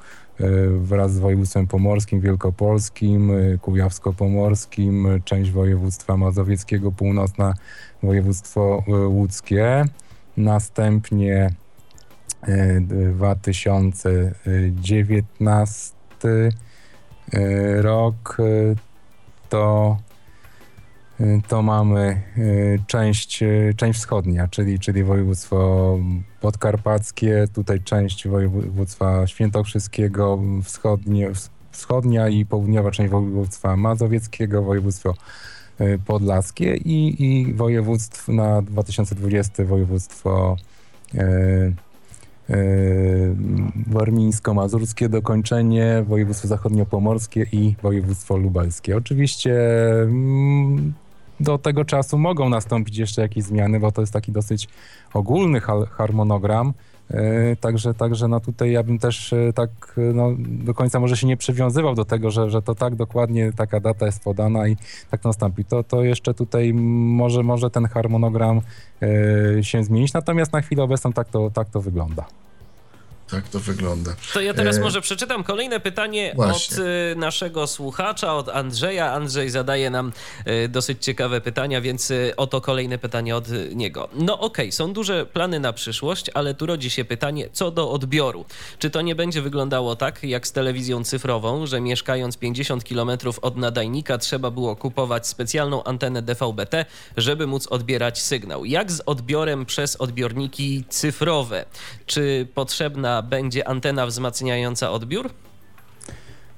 wraz 0.79 1.13
z 1.13 1.19
województwem 1.19 1.67
pomorskim, 1.67 2.21
wielkopolskim, 2.21 3.31
e, 3.31 3.59
kujawsko-pomorskim, 3.59 5.21
część 5.25 5.51
województwa 5.51 6.17
mazowieckiego, 6.17 6.93
północna 6.93 7.55
województwo 8.03 8.83
e, 8.89 8.93
łódzkie. 8.93 9.85
Następnie 10.37 11.51
2019 12.99 15.97
rok 17.83 18.37
to 19.49 19.97
to 21.49 21.63
mamy 21.63 22.23
y, 22.39 22.79
część, 22.87 23.43
y, 23.43 23.75
część 23.77 23.99
wschodnia, 23.99 24.49
czyli, 24.49 24.79
czyli 24.79 25.05
województwo 25.05 25.99
podkarpackie, 26.41 27.49
tutaj 27.55 27.81
część 27.81 28.29
województwa 28.29 29.27
świętokrzyskiego, 29.27 30.39
wschodnie, 30.63 31.31
wschodnia 31.71 32.29
i 32.29 32.45
południowa 32.45 32.91
część 32.91 33.11
województwa 33.11 33.77
mazowieckiego, 33.77 34.63
województwo 34.63 35.15
y, 35.81 35.99
podlaskie 36.07 36.77
i, 36.77 37.25
i 37.25 37.55
województw 37.55 38.29
na 38.29 38.63
2020 38.63 39.65
województwo 39.65 40.57
warmińsko-mazurskie 43.87 45.09
dokończenie, 45.09 46.05
województwo 46.09 46.49
zachodniopomorskie 46.49 47.47
i 47.53 47.75
województwo 47.83 48.37
lubelskie. 48.37 48.97
Oczywiście 48.97 49.53
mm, 50.03 50.95
do 51.41 51.59
tego 51.59 51.85
czasu 51.85 52.19
mogą 52.19 52.49
nastąpić 52.49 52.99
jeszcze 52.99 53.23
jakieś 53.23 53.45
zmiany, 53.45 53.81
bo 53.81 53.93
to 53.93 54.01
jest 54.01 54.13
taki 54.13 54.33
dosyć 54.33 54.69
ogólny 55.15 55.61
harmonogram. 55.91 56.73
E, 57.11 57.57
także, 57.57 57.95
także 57.95 58.29
no 58.29 58.41
tutaj 58.41 58.73
ja 58.73 58.83
bym 58.83 58.99
też 58.99 59.33
e, 59.33 59.53
tak 59.53 59.71
e, 59.99 60.01
no, 60.01 60.31
do 60.39 60.75
końca 60.75 61.01
może 61.01 61.17
się 61.17 61.27
nie 61.27 61.37
przywiązywał 61.37 61.95
do 61.95 62.05
tego, 62.05 62.31
że, 62.31 62.51
że 62.51 62.63
to 62.63 62.75
tak 62.75 62.95
dokładnie 62.95 63.53
taka 63.53 63.81
data 63.81 64.07
jest 64.07 64.25
podana 64.25 64.69
i 64.69 64.77
tak 65.11 65.25
nastąpi. 65.25 65.65
To, 65.65 65.85
to 65.85 66.05
jeszcze 66.05 66.35
tutaj 66.35 66.75
może, 66.75 67.43
może 67.43 67.71
ten 67.71 67.87
harmonogram 67.87 68.61
się 69.63 69.85
zmienić, 69.85 70.13
natomiast 70.13 70.53
na 70.53 70.61
chwilę 70.61 70.83
obecną 70.83 71.13
tak 71.13 71.29
to, 71.29 71.51
tak 71.51 71.69
to 71.69 71.81
wygląda. 71.81 72.25
Tak 73.31 73.49
to 73.49 73.61
wygląda. 73.61 74.17
To 74.35 74.41
ja 74.41 74.55
teraz 74.55 74.77
e... 74.77 74.81
może 74.81 75.01
przeczytam 75.01 75.45
kolejne 75.45 75.81
pytanie 75.81 76.33
Właśnie. 76.37 76.77
od 76.77 76.83
y, 76.83 77.17
naszego 77.17 77.67
słuchacza, 77.67 78.35
od 78.35 78.49
Andrzeja. 78.49 79.13
Andrzej 79.13 79.51
zadaje 79.51 79.91
nam 79.91 80.13
y, 80.65 80.69
dosyć 80.69 81.05
ciekawe 81.05 81.41
pytania, 81.41 81.81
więc 81.81 82.13
oto 82.37 82.61
kolejne 82.61 82.99
pytanie 82.99 83.37
od 83.37 83.49
niego. 83.75 84.09
No 84.15 84.39
okej, 84.39 84.67
okay, 84.67 84.73
są 84.73 84.93
duże 84.93 85.27
plany 85.27 85.61
na 85.61 85.73
przyszłość, 85.73 86.31
ale 86.35 86.55
tu 86.55 86.67
rodzi 86.67 86.91
się 86.91 87.05
pytanie 87.05 87.49
co 87.53 87.71
do 87.71 87.91
odbioru. 87.91 88.45
Czy 88.79 88.91
to 88.91 89.03
nie 89.03 89.15
będzie 89.15 89.43
wyglądało 89.43 89.97
tak, 89.97 90.23
jak 90.23 90.47
z 90.47 90.53
telewizją 90.53 91.05
cyfrową, 91.05 91.67
że 91.67 91.81
mieszkając 91.81 92.37
50 92.37 92.85
km 92.85 93.11
od 93.43 93.57
nadajnika 93.57 94.19
trzeba 94.19 94.51
było 94.51 94.77
kupować 94.77 95.27
specjalną 95.27 95.85
antenę 95.85 96.23
DVB-T, 96.23 96.85
żeby 97.17 97.47
móc 97.47 97.67
odbierać 97.67 98.23
sygnał? 98.23 98.65
Jak 98.65 98.93
z 98.93 99.01
odbiorem 99.07 99.67
przez 99.67 99.97
odbiorniki 99.97 100.85
cyfrowe? 100.89 101.65
Czy 102.07 102.49
potrzebna 102.55 103.16
będzie 103.23 103.69
antena 103.69 104.07
wzmacniająca 104.07 104.91
odbiór? 104.91 105.31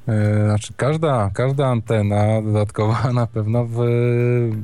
E, 0.09 0.45
znaczy 0.45 0.73
każda, 0.77 1.31
każda 1.35 1.67
antena 1.67 2.43
dodatkowa 2.43 3.13
na 3.13 3.27
pewno 3.27 3.65
w, 3.65 3.79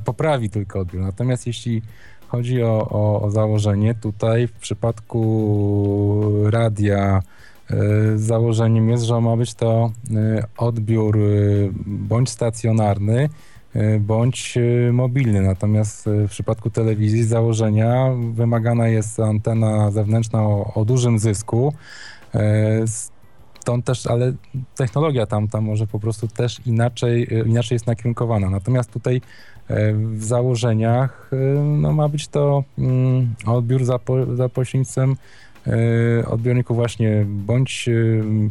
poprawi 0.05 0.51
tylko 0.51 0.81
odbiór. 0.81 1.03
Natomiast 1.03 1.47
jeśli 1.47 1.83
chodzi 2.29 2.63
o, 2.63 2.89
o, 2.91 3.23
o 3.23 3.31
założenie, 3.31 3.95
tutaj 3.95 4.47
w 4.47 4.53
przypadku 4.53 5.23
radia 6.51 7.23
e, 7.71 7.75
założeniem 8.19 8.91
jest, 8.91 9.05
że 9.05 9.21
ma 9.21 9.37
być 9.37 9.55
to 9.55 9.91
e, 10.15 10.45
odbiór 10.57 11.19
bądź 11.87 12.31
stacjonarny, 12.31 13.29
bądź 14.01 14.59
mobilny. 14.93 15.43
Natomiast 15.43 16.07
w 16.07 16.29
przypadku 16.31 16.71
telewizji 16.71 17.25
z 17.25 17.29
założenia 17.29 18.11
wymagana 18.33 18.89
jest 18.89 19.21
antena 19.21 19.91
zewnętrzna 19.91 20.43
o, 20.43 20.75
o 20.75 20.85
dużym 20.85 21.19
zysku. 21.19 21.75
Stąd 23.61 23.85
też, 23.85 24.07
ale 24.07 24.33
technologia 24.77 25.27
tam, 25.27 25.49
tam 25.49 25.65
może 25.65 25.87
po 25.87 26.01
prostu 26.01 26.29
też 26.29 26.61
inaczej, 26.67 27.29
inaczej 27.47 27.77
jest 27.77 27.87
nakierunkowana. 27.87 28.51
Natomiast 28.51 28.93
tutaj 28.93 29.21
w 29.93 30.25
założeniach 30.25 31.31
no, 31.65 31.93
ma 31.93 32.09
być 32.09 32.29
to 32.29 32.65
mm, 32.79 33.35
odbiór 33.47 33.85
za, 33.85 33.99
po, 33.99 34.37
za 34.37 34.49
pośrednictwem 34.49 35.17
odbiorników 36.27 36.77
właśnie 36.77 37.25
bądź 37.29 37.89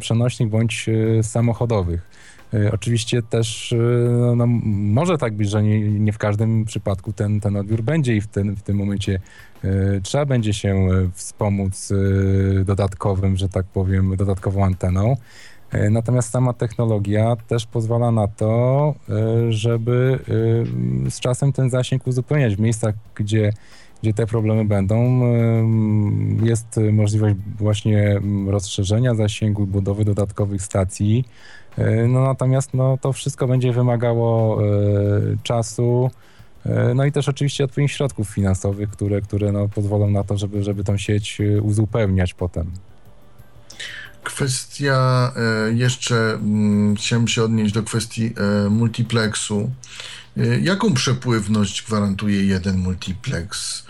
przenośnych, 0.00 0.48
bądź 0.48 0.86
samochodowych. 1.22 2.10
E, 2.54 2.72
oczywiście 2.72 3.22
też 3.22 3.72
e, 3.72 3.76
no, 4.10 4.36
no, 4.36 4.46
może 4.62 5.18
tak 5.18 5.34
być, 5.34 5.50
że 5.50 5.62
nie, 5.62 5.80
nie, 5.80 6.12
w 6.12 6.18
każdym 6.18 6.64
przypadku 6.64 7.12
ten, 7.12 7.40
ten 7.40 7.56
odbiór 7.56 7.82
będzie 7.82 8.16
i 8.16 8.20
w, 8.20 8.26
ten, 8.26 8.56
w 8.56 8.62
tym 8.62 8.76
momencie 8.76 9.20
e, 9.64 10.00
trzeba 10.00 10.26
będzie 10.26 10.52
się 10.52 10.88
wspomóc 11.12 11.92
dodatkowym, 12.64 13.36
że 13.36 13.48
tak 13.48 13.66
powiem, 13.66 14.16
dodatkową 14.16 14.64
anteną. 14.64 15.16
Natomiast 15.90 16.30
sama 16.30 16.52
technologia 16.52 17.36
też 17.48 17.66
pozwala 17.66 18.10
na 18.10 18.28
to, 18.28 18.94
żeby 19.48 20.18
z 21.10 21.20
czasem 21.20 21.52
ten 21.52 21.70
zasięg 21.70 22.06
uzupełniać 22.06 22.56
w 22.56 22.60
miejscach, 22.60 22.94
gdzie, 23.14 23.52
gdzie 24.02 24.14
te 24.14 24.26
problemy 24.26 24.64
będą. 24.64 25.20
Jest 26.42 26.80
możliwość 26.92 27.36
właśnie 27.58 28.20
rozszerzenia 28.46 29.14
zasięgu, 29.14 29.66
budowy 29.66 30.04
dodatkowych 30.04 30.62
stacji. 30.62 31.24
E, 31.78 32.08
no 32.08 32.24
natomiast 32.24 32.74
no, 32.74 32.98
to 33.00 33.12
wszystko 33.12 33.46
będzie 33.46 33.72
wymagało 33.72 34.62
e, 34.62 34.66
czasu, 35.42 36.10
e, 36.66 36.94
no 36.94 37.04
i 37.04 37.12
też 37.12 37.28
oczywiście 37.28 37.64
odpowiednich 37.64 37.92
środków 37.92 38.28
finansowych, 38.28 38.90
które, 38.90 39.20
które 39.20 39.52
no, 39.52 39.68
pozwolą 39.68 40.10
na 40.10 40.24
to, 40.24 40.38
żeby, 40.38 40.64
żeby 40.64 40.84
tą 40.84 40.96
sieć 40.96 41.38
uzupełniać 41.62 42.34
potem. 42.34 42.70
Kwestia 44.24 45.32
jeszcze, 45.74 46.32
mm, 46.32 46.96
chciałem 46.96 47.28
się 47.28 47.42
odnieść 47.42 47.74
do 47.74 47.82
kwestii 47.82 48.34
multiplexu. 48.70 49.70
Jaką 50.62 50.94
przepływność 50.94 51.84
gwarantuje 51.86 52.42
jeden 52.42 52.78
multiplex? 52.78 53.84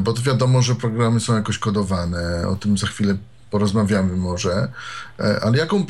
Bo 0.00 0.12
to 0.12 0.22
wiadomo, 0.22 0.62
że 0.62 0.74
programy 0.74 1.20
są 1.20 1.34
jakoś 1.34 1.58
kodowane, 1.58 2.48
o 2.48 2.56
tym 2.56 2.78
za 2.78 2.86
chwilę 2.86 3.16
porozmawiamy 3.54 4.16
może, 4.16 4.68
e, 5.20 5.40
ale 5.42 5.58
jaką, 5.58 5.84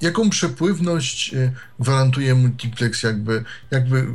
jaką 0.00 0.30
przepływność 0.30 1.34
e, 1.34 1.52
gwarantuje 1.80 2.34
multiplex, 2.34 3.02
jakby, 3.02 3.44
jakby 3.70 4.06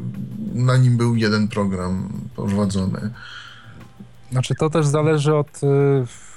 na 0.54 0.78
nim 0.78 0.98
był 0.98 1.16
jeden 1.16 1.48
program 1.48 2.10
prowadzony? 2.36 3.00
Znaczy 4.32 4.56
to 4.56 4.70
też 4.70 4.88
zależy 4.88 5.36
od, 5.36 5.62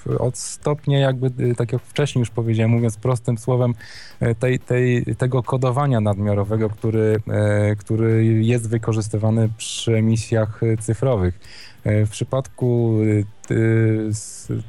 e, 0.07 0.17
od 0.17 0.37
stopnia 0.37 0.99
jakby, 0.99 1.55
tak 1.55 1.71
jak 1.71 1.81
wcześniej 1.81 2.19
już 2.19 2.29
powiedziałem, 2.29 2.71
mówiąc 2.71 2.97
prostym 2.97 3.37
słowem, 3.37 3.73
tej, 4.39 4.59
tej, 4.59 5.05
tego 5.17 5.43
kodowania 5.43 6.01
nadmiarowego, 6.01 6.69
który, 6.69 7.21
który 7.79 8.25
jest 8.25 8.69
wykorzystywany 8.69 9.49
przy 9.57 9.95
emisjach 9.95 10.61
cyfrowych. 10.79 11.39
W 11.85 12.09
przypadku 12.09 12.99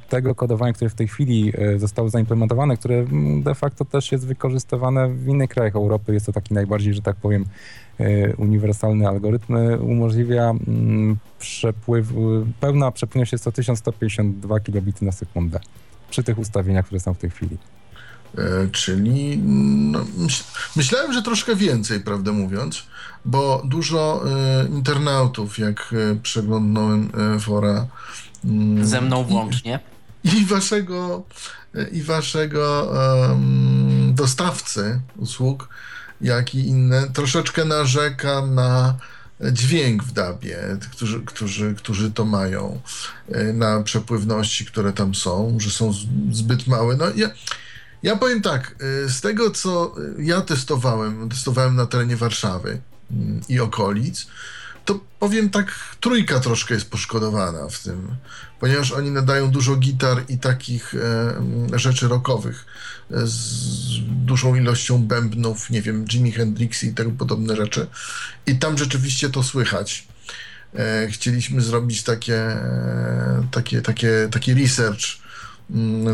tego 0.08 0.34
kodowania, 0.34 0.72
które 0.72 0.90
w 0.90 0.94
tej 0.94 1.08
chwili 1.08 1.52
e, 1.58 1.78
zostało 1.78 2.08
zaimplementowane, 2.08 2.76
które 2.76 3.06
de 3.42 3.54
facto 3.54 3.84
też 3.84 4.12
jest 4.12 4.26
wykorzystywane 4.26 5.08
w 5.08 5.28
innych 5.28 5.50
krajach 5.50 5.76
Europy, 5.76 6.14
jest 6.14 6.26
to 6.26 6.32
taki 6.32 6.54
najbardziej, 6.54 6.94
że 6.94 7.02
tak 7.02 7.16
powiem, 7.16 7.44
e, 7.98 8.36
uniwersalny 8.36 9.08
algorytm, 9.08 9.56
e, 9.56 9.78
umożliwia 9.78 10.54
przepływ, 11.38 12.12
pełna 12.60 12.90
przepływność 12.90 13.32
jest 13.32 13.44
to 13.44 13.52
1152 13.52 14.60
kilobity 14.60 15.04
na 15.04 15.12
sekundę 15.12 15.60
przy 16.10 16.22
tych 16.22 16.38
ustawieniach, 16.38 16.86
które 16.86 17.00
są 17.00 17.14
w 17.14 17.18
tej 17.18 17.30
chwili. 17.30 17.58
Czyli 18.72 19.38
no, 19.38 20.04
myślałem, 20.76 21.12
że 21.12 21.22
troszkę 21.22 21.56
więcej, 21.56 22.00
prawdę 22.00 22.32
mówiąc, 22.32 22.82
bo 23.24 23.62
dużo 23.64 24.24
internautów, 24.70 25.58
jak 25.58 25.94
przeglądnąłem 26.22 27.10
fora 27.40 27.86
Mm, 28.44 28.86
Ze 28.86 29.00
mną 29.00 29.24
włącznie. 29.24 29.80
I, 30.24 30.28
i 30.28 30.44
waszego, 30.44 31.22
i 31.92 32.02
waszego 32.02 32.92
um, 33.28 34.14
dostawcy 34.14 35.00
usług, 35.16 35.68
jak 36.20 36.54
i 36.54 36.66
inne, 36.66 37.10
troszeczkę 37.12 37.64
narzeka 37.64 38.46
na 38.46 38.94
dźwięk 39.52 40.04
w 40.04 40.12
dabie, 40.12 40.58
którzy, 40.92 41.20
którzy, 41.20 41.74
którzy 41.74 42.10
to 42.10 42.24
mają, 42.24 42.80
e, 43.28 43.52
na 43.52 43.82
przepływności, 43.82 44.64
które 44.64 44.92
tam 44.92 45.14
są, 45.14 45.56
że 45.60 45.70
są 45.70 45.92
zbyt 46.30 46.66
małe. 46.66 46.96
No 46.96 47.04
ja, 47.16 47.30
ja 48.04 48.16
powiem 48.16 48.42
tak, 48.42 48.74
e, 49.04 49.08
z 49.08 49.20
tego 49.20 49.50
co 49.50 49.94
ja 50.18 50.40
testowałem, 50.40 51.28
testowałem 51.28 51.76
na 51.76 51.86
terenie 51.86 52.16
Warszawy 52.16 52.80
mm, 53.10 53.40
i 53.48 53.60
okolic, 53.60 54.26
to 54.84 55.00
powiem 55.18 55.50
tak, 55.50 55.96
trójka 56.00 56.40
troszkę 56.40 56.74
jest 56.74 56.90
poszkodowana 56.90 57.68
w 57.68 57.78
tym, 57.82 58.08
ponieważ 58.60 58.92
oni 58.92 59.10
nadają 59.10 59.50
dużo 59.50 59.76
gitar 59.76 60.22
i 60.28 60.38
takich 60.38 60.94
e, 60.94 61.78
rzeczy 61.78 62.08
rockowych 62.08 62.66
e, 63.10 63.26
z 63.26 63.38
dużą 64.24 64.54
ilością 64.54 65.06
bębnów, 65.06 65.70
nie 65.70 65.82
wiem, 65.82 66.04
Jimi 66.04 66.32
Hendrix 66.32 66.84
i 66.84 66.94
tego 66.94 67.10
podobne 67.10 67.56
rzeczy. 67.56 67.86
I 68.46 68.58
tam 68.58 68.78
rzeczywiście 68.78 69.30
to 69.30 69.42
słychać. 69.42 70.08
E, 70.74 71.08
chcieliśmy 71.10 71.60
zrobić 71.60 72.02
takie, 72.02 72.36
e, 72.36 73.46
takie, 73.50 73.82
takie, 73.82 74.28
taki 74.30 74.54
research 74.54 75.00
mm, 75.00 75.23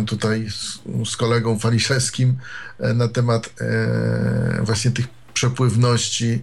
tutaj 0.06 0.50
z, 0.50 0.80
z 1.10 1.16
kolegą 1.16 1.58
Faliszewskim 1.58 2.36
e, 2.78 2.94
na 2.94 3.08
temat 3.08 3.50
e, 3.60 4.62
właśnie 4.62 4.90
tych 4.90 5.06
przepływności 5.34 6.42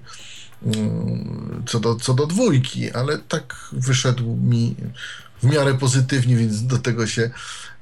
Mm, 0.66 1.64
co 1.66 1.80
do, 1.80 1.96
co 1.96 2.14
do 2.14 2.28
dwójki, 2.28 2.92
ale 2.92 3.18
tak 3.18 3.70
wyszedł 3.72 4.36
mi 4.36 4.76
w 5.44 5.44
miarę 5.44 5.74
pozytywnie, 5.74 6.36
więc 6.36 6.66
do 6.66 6.78
tego 6.78 7.08
się 7.08 7.30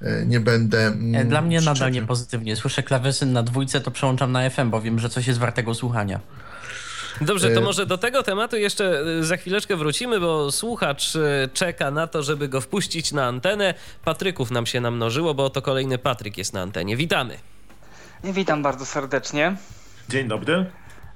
e, 0.02 0.26
nie 0.26 0.40
będę. 0.40 0.88
Mm, 0.88 1.30
dla 1.30 1.42
mnie 1.42 1.62
nadal 1.62 1.92
nie 1.92 2.02
pozytywnie. 2.02 2.56
Słyszę 2.56 2.84
klawesyn 2.84 3.34
na 3.34 3.44
dwójce, 3.44 3.82
to 3.82 3.92
przełączam 3.92 4.32
na 4.32 4.50
FM, 4.50 4.70
bo 4.70 4.82
wiem, 4.82 5.00
że 5.00 5.10
coś 5.10 5.28
jest 5.28 5.40
wartego 5.40 5.74
słuchania. 5.74 6.20
Dobrze, 7.22 7.50
to 7.50 7.60
e, 7.60 7.64
może 7.64 7.86
do 7.86 7.98
tego 7.98 8.24
tematu 8.24 8.58
jeszcze 8.58 9.04
za 9.24 9.38
chwileczkę 9.38 9.76
wrócimy, 9.76 10.20
bo 10.20 10.52
słuchacz 10.52 11.14
czeka 11.54 11.92
na 11.92 12.08
to, 12.08 12.24
żeby 12.24 12.48
go 12.48 12.62
wpuścić 12.62 13.12
na 13.12 13.26
antenę. 13.26 13.74
Patryków 14.04 14.52
nam 14.52 14.66
się 14.66 14.82
namnożyło, 14.82 15.34
bo 15.34 15.50
to 15.50 15.62
kolejny 15.62 15.98
Patryk 15.98 16.38
jest 16.38 16.54
na 16.54 16.62
antenie. 16.62 16.98
Witamy. 16.98 17.38
Witam 18.24 18.64
bardzo 18.64 18.86
serdecznie. 18.86 19.56
Dzień 20.10 20.28
dobry. 20.28 20.66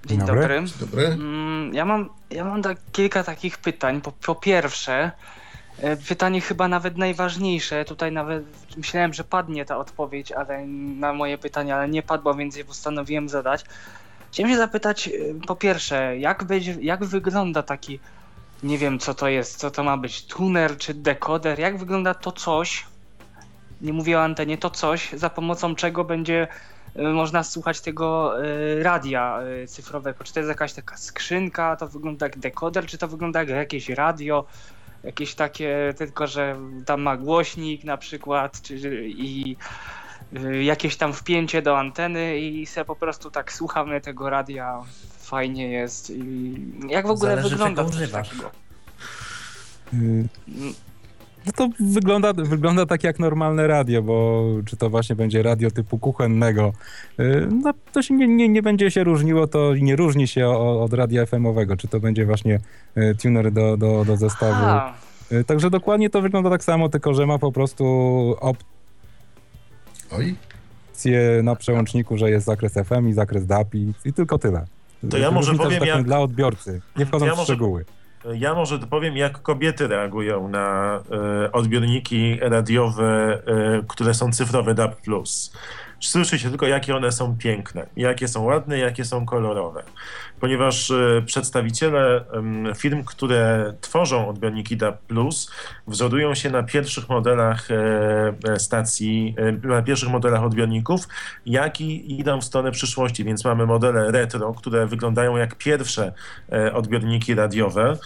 Dzień 0.05 0.19
dobry. 0.19 0.41
dobry. 0.41 0.63
Dzień 0.65 0.79
dobry. 0.79 1.05
Mm, 1.05 1.73
ja 1.73 1.85
mam, 1.85 2.09
ja 2.29 2.45
mam 2.45 2.61
tak 2.61 2.77
kilka 2.91 3.23
takich 3.23 3.57
pytań. 3.57 4.01
Po, 4.01 4.11
po 4.11 4.35
pierwsze, 4.35 5.11
e, 5.79 5.97
pytanie 5.97 6.41
chyba 6.41 6.67
nawet 6.67 6.97
najważniejsze. 6.97 7.85
Tutaj 7.85 8.11
nawet 8.11 8.43
myślałem, 8.77 9.13
że 9.13 9.23
padnie 9.23 9.65
ta 9.65 9.77
odpowiedź 9.77 10.31
ale 10.31 10.67
na 10.67 11.13
moje 11.13 11.37
pytanie, 11.37 11.75
ale 11.75 11.89
nie 11.89 12.03
padło, 12.03 12.33
więc 12.33 12.55
je 12.55 12.65
postanowiłem 12.65 13.29
zadać. 13.29 13.65
Chciałem 14.31 14.51
się 14.51 14.57
zapytać, 14.57 15.07
e, 15.07 15.11
po 15.47 15.55
pierwsze, 15.55 16.17
jak, 16.17 16.43
będzie, 16.43 16.77
jak 16.81 17.05
wygląda 17.05 17.63
taki, 17.63 17.99
nie 18.63 18.77
wiem 18.77 18.99
co 18.99 19.13
to 19.13 19.27
jest, 19.27 19.57
co 19.57 19.71
to 19.71 19.83
ma 19.83 19.97
być, 19.97 20.25
tuner 20.25 20.77
czy 20.77 20.93
dekoder, 20.93 21.59
jak 21.59 21.77
wygląda 21.77 22.13
to 22.13 22.31
coś, 22.31 22.85
nie 23.81 23.93
mówię 23.93 24.17
o 24.17 24.23
antenie, 24.23 24.57
to 24.57 24.69
coś, 24.69 25.11
za 25.13 25.29
pomocą 25.29 25.75
czego 25.75 26.03
będzie 26.03 26.47
y, 26.95 27.01
można 27.01 27.43
słuchać 27.43 27.81
tego 27.81 28.39
y, 28.45 28.83
radia 28.83 29.39
y, 29.63 29.67
cyfrowego. 29.67 30.23
Czy 30.23 30.33
to 30.33 30.39
jest 30.39 30.49
jakaś 30.49 30.73
taka 30.73 30.97
skrzynka, 30.97 31.75
to 31.75 31.87
wygląda 31.87 32.25
jak 32.25 32.39
dekoder, 32.39 32.85
czy 32.85 32.97
to 32.97 33.07
wygląda 33.07 33.39
jak 33.39 33.49
jakieś 33.49 33.89
radio, 33.89 34.45
jakieś 35.03 35.35
takie, 35.35 35.93
tylko 35.97 36.27
że 36.27 36.55
tam 36.85 37.01
ma 37.01 37.17
głośnik 37.17 37.83
na 37.83 37.97
przykład, 37.97 38.61
czy, 38.61 39.07
i 39.09 39.57
jakieś 40.61 40.97
tam 40.97 41.13
wpięcie 41.13 41.61
do 41.61 41.79
anteny 41.79 42.39
i 42.39 42.65
sobie 42.65 42.85
po 42.85 42.95
prostu 42.95 43.31
tak 43.31 43.53
słuchamy 43.53 44.01
tego 44.01 44.29
radia, 44.29 44.81
fajnie 45.19 45.69
jest 45.69 46.09
i 46.09 46.53
jak 46.89 47.07
w 47.07 47.11
ogóle 47.11 47.35
Zależy, 47.35 47.49
wygląda 47.49 47.83
czego 47.83 47.95
używasz. 47.95 48.29
takiego? 48.29 48.51
No 51.45 51.51
to 51.55 51.69
wygląda, 51.79 52.33
wygląda 52.33 52.85
tak 52.85 53.03
jak 53.03 53.19
normalne 53.19 53.67
radio, 53.67 54.01
bo 54.01 54.45
czy 54.65 54.77
to 54.77 54.89
właśnie 54.89 55.15
będzie 55.15 55.43
radio 55.43 55.71
typu 55.71 55.99
kuchennego, 55.99 56.73
y, 57.19 57.47
no 57.63 57.73
to 57.93 58.01
się 58.01 58.13
nie, 58.13 58.27
nie, 58.27 58.49
nie 58.49 58.61
będzie 58.61 58.91
się 58.91 59.03
różniło, 59.03 59.47
to 59.47 59.75
nie 59.75 59.95
różni 59.95 60.27
się 60.27 60.47
o, 60.47 60.83
od 60.83 60.93
radia 60.93 61.25
FM-owego, 61.25 61.77
czy 61.77 61.87
to 61.87 61.99
będzie 61.99 62.25
właśnie 62.25 62.59
y, 62.97 63.15
tuner 63.21 63.51
do, 63.51 63.77
do, 63.77 64.05
do 64.05 64.17
zestawu. 64.17 64.53
Aha. 64.63 64.93
Y, 65.31 65.43
Także 65.43 65.69
dokładnie 65.69 66.09
to 66.09 66.21
wygląda 66.21 66.49
tak 66.49 66.63
samo, 66.63 66.89
tylko 66.89 67.13
że 67.13 67.25
ma 67.25 67.39
po 67.39 67.51
prostu 67.51 68.35
Oj, 70.11 70.35
na 71.43 71.55
przełączniku, 71.55 72.17
że 72.17 72.29
jest 72.29 72.45
zakres 72.45 72.73
FM 72.73 73.07
i 73.09 73.13
zakres 73.13 73.45
DAP 73.45 73.75
i, 73.75 73.93
tylko 74.13 74.37
tyle. 74.37 74.65
To 75.09 75.17
ja 75.17 75.31
może 75.31 75.47
Różnica, 75.51 75.63
powiem, 75.63 75.79
tak 75.79 75.87
jak- 75.89 76.03
dla 76.03 76.19
odbiorcy, 76.19 76.81
nie 76.97 77.05
wchodząc 77.05 77.27
Ja 77.29 77.33
w 77.35 77.37
może- 77.37 77.45
szczegóły. 77.45 77.85
Ja 78.33 78.53
może 78.53 78.79
powiem, 78.79 79.17
jak 79.17 79.41
kobiety 79.41 79.87
reagują 79.87 80.47
na 80.47 80.99
e, 81.45 81.51
odbiorniki 81.51 82.37
radiowe, 82.41 83.41
e, 83.47 83.83
które 83.87 84.13
są 84.13 84.31
cyfrowe 84.31 84.73
DAB+. 84.75 84.95
Słyszy 85.99 86.39
się 86.39 86.49
tylko, 86.49 86.67
jakie 86.67 86.95
one 86.95 87.11
są 87.11 87.37
piękne, 87.37 87.85
jakie 87.95 88.27
są 88.27 88.43
ładne, 88.43 88.77
jakie 88.77 89.05
są 89.05 89.25
kolorowe. 89.25 89.83
Ponieważ 90.39 90.91
e, 90.91 91.21
przedstawiciele 91.25 92.25
firm, 92.77 93.03
które 93.03 93.73
tworzą 93.81 94.29
odbiorniki 94.29 94.77
DAB+, 94.77 94.97
wzorują 95.87 96.35
się 96.35 96.49
na 96.49 96.63
pierwszych 96.63 97.09
modelach 97.09 97.71
e, 97.71 98.53
e, 98.53 98.59
stacji, 98.59 99.35
na 99.63 99.81
pierwszych 99.81 100.09
modelach 100.09 100.43
odbiorników, 100.43 101.07
jak 101.45 101.81
i 101.81 102.19
idą 102.19 102.41
w 102.41 102.43
stronę 102.43 102.71
przyszłości. 102.71 103.23
Więc 103.23 103.45
mamy 103.45 103.65
modele 103.65 104.11
retro, 104.11 104.53
które 104.53 104.87
wyglądają 104.87 105.37
jak 105.37 105.55
pierwsze 105.55 106.13
odbiorniki 106.73 107.35
radiowe 107.35 107.97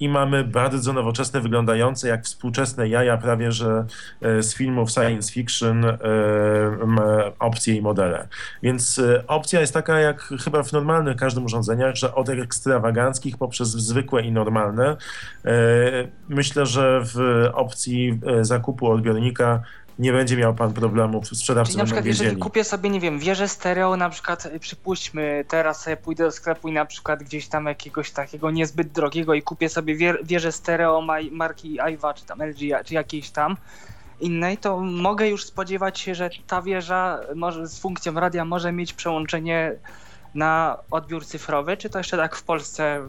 i 0.00 0.08
mamy 0.08 0.44
bardzo 0.44 0.92
nowoczesne, 0.92 1.40
wyglądające 1.40 2.08
jak 2.08 2.24
współczesne 2.24 2.88
jaja 2.88 3.16
prawie, 3.16 3.52
że 3.52 3.84
z 4.20 4.54
filmów 4.54 4.90
science 4.90 5.32
fiction 5.32 5.84
opcje 7.38 7.74
i 7.74 7.82
modele. 7.82 8.28
Więc 8.62 9.00
opcja 9.26 9.60
jest 9.60 9.74
taka 9.74 10.00
jak 10.00 10.20
chyba 10.44 10.62
w 10.62 10.72
normalnych 10.72 11.16
każdym 11.16 11.44
urządzeniach, 11.64 11.94
że 11.94 12.14
od 12.14 12.28
ekstrawaganckich 12.28 13.38
poprzez 13.38 13.68
zwykłe 13.68 14.22
i 14.22 14.32
normalne. 14.32 14.96
E, 15.44 16.08
Myślę, 16.28 16.66
że 16.66 17.00
w 17.04 17.48
opcji 17.54 18.20
e, 18.26 18.44
zakupu 18.44 18.90
odbiornika 18.90 19.62
nie 19.98 20.12
będzie 20.12 20.36
miał 20.36 20.54
pan 20.54 20.72
problemów, 20.72 21.28
sprzedawcy 21.28 21.72
Czyli 21.72 21.78
na 21.78 21.84
przykład 21.84 22.06
jeżeli 22.06 22.36
kupię 22.36 22.64
sobie, 22.64 22.90
nie 22.90 23.00
wiem, 23.00 23.18
wieżę 23.18 23.48
stereo, 23.48 23.96
na 23.96 24.10
przykład 24.10 24.46
y, 24.46 24.60
przypuśćmy, 24.60 25.44
teraz 25.48 25.82
sobie 25.82 25.96
pójdę 25.96 26.24
do 26.24 26.30
sklepu 26.30 26.68
i 26.68 26.72
na 26.72 26.84
przykład 26.84 27.22
gdzieś 27.22 27.48
tam 27.48 27.66
jakiegoś 27.66 28.10
takiego 28.10 28.50
niezbyt 28.50 28.88
drogiego 28.88 29.34
i 29.34 29.42
kupię 29.42 29.68
sobie 29.68 29.96
wieżę 30.24 30.52
stereo 30.52 31.02
marki 31.30 31.80
Aiwa, 31.80 32.14
czy 32.14 32.24
tam 32.24 32.42
LG, 32.42 32.84
czy 32.84 32.94
jakiejś 32.94 33.30
tam 33.30 33.56
innej, 34.20 34.58
to 34.58 34.80
mogę 34.80 35.28
już 35.28 35.44
spodziewać 35.44 36.00
się, 36.00 36.14
że 36.14 36.30
ta 36.46 36.62
wieża 36.62 37.20
może 37.34 37.66
z 37.66 37.78
funkcją 37.78 38.14
radia 38.14 38.44
może 38.44 38.72
mieć 38.72 38.92
przełączenie 38.92 39.72
na 40.34 40.76
odbiór 40.90 41.26
cyfrowy, 41.26 41.76
czy 41.76 41.90
to 41.90 41.98
jeszcze 41.98 42.16
tak 42.16 42.36
w 42.36 42.42
Polsce 42.42 43.00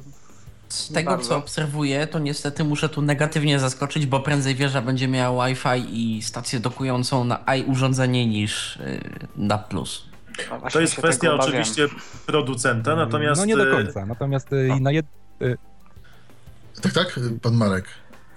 Z 0.69 0.93
tego, 0.93 1.11
bardzo. 1.11 1.29
co 1.29 1.37
obserwuję, 1.37 2.07
to 2.07 2.19
niestety 2.19 2.63
muszę 2.63 2.89
tu 2.89 3.01
negatywnie 3.01 3.59
zaskoczyć, 3.59 4.05
bo 4.05 4.19
prędzej 4.19 4.55
wieża 4.55 4.81
będzie 4.81 5.07
miała 5.07 5.47
Wi-Fi 5.47 5.85
i 6.17 6.21
stację 6.21 6.59
dokującą 6.59 7.23
na 7.23 7.39
i 7.57 7.63
urządzenie 7.63 8.27
niż 8.27 8.79
yy, 8.85 8.99
na 9.35 9.57
plus. 9.57 10.05
no 10.49 10.69
To 10.71 10.81
jest 10.81 10.95
kwestia 10.95 11.33
obawiam. 11.33 11.49
oczywiście 11.49 11.87
producenta, 12.25 12.95
natomiast 12.95 13.41
No 13.41 13.45
nie 13.45 13.57
do 13.57 13.67
e, 13.69 13.71
końca, 13.71 14.05
natomiast 14.05 14.53
y, 14.53 14.67
i 14.77 14.81
na 14.81 14.91
jed... 14.91 15.05
tak, 16.81 16.93
tak, 16.93 17.19
pan 17.41 17.53
Marek. 17.53 17.85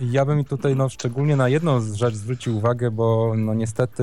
Ja 0.01 0.25
bym 0.25 0.45
tutaj 0.45 0.77
no, 0.77 0.89
szczególnie 0.89 1.37
na 1.37 1.49
jedną 1.49 1.81
rzecz 1.81 2.15
zwrócił 2.15 2.57
uwagę, 2.57 2.91
bo 2.91 3.33
no, 3.37 3.55
niestety 3.55 4.03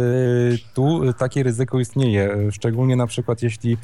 tu 0.74 1.14
takie 1.14 1.44
ryzyko 1.44 1.80
istnieje. 1.80 2.52
Szczególnie 2.52 2.96
na 2.96 3.08
przykład 3.08 3.42
jeśli 3.42 3.78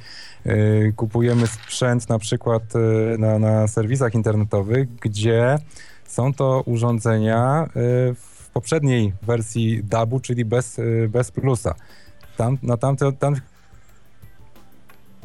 y, 0.45 0.93
kupujemy 0.95 1.47
sprzęt 1.47 2.09
na 2.09 2.19
przykład 2.19 2.63
y, 2.75 3.17
na, 3.17 3.39
na 3.39 3.67
serwisach 3.67 4.13
internetowych, 4.13 4.95
gdzie 4.95 5.57
są 6.05 6.33
to 6.33 6.63
urządzenia 6.65 7.65
y, 7.65 7.69
w 8.15 8.49
poprzedniej 8.53 9.13
wersji 9.21 9.83
DAB-u, 9.83 10.19
czyli 10.19 10.45
bez, 10.45 10.79
y, 10.79 11.09
bez 11.11 11.31
plusa. 11.31 11.75
Tam, 12.37 12.57
na 12.63 12.77
tamte, 12.77 13.11
tam 13.11 13.35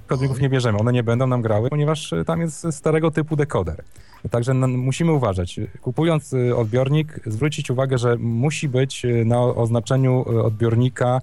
kodników 0.06 0.40
nie 0.40 0.48
bierzemy, 0.48 0.78
one 0.78 0.92
nie 0.92 1.02
będą 1.02 1.26
nam 1.26 1.42
grały, 1.42 1.70
ponieważ 1.70 2.14
tam 2.26 2.40
jest 2.40 2.66
starego 2.70 3.10
typu 3.10 3.36
dekoder. 3.36 3.82
Także 4.30 4.54
no, 4.54 4.68
musimy 4.68 5.12
uważać. 5.12 5.60
Kupując 5.80 6.32
y, 6.32 6.56
odbiornik, 6.56 7.20
zwrócić 7.26 7.70
uwagę, 7.70 7.98
że 7.98 8.16
musi 8.16 8.68
być 8.68 9.04
y, 9.04 9.24
na 9.24 9.40
oznaczeniu 9.40 10.24
y, 10.32 10.42
odbiornika 10.42 11.20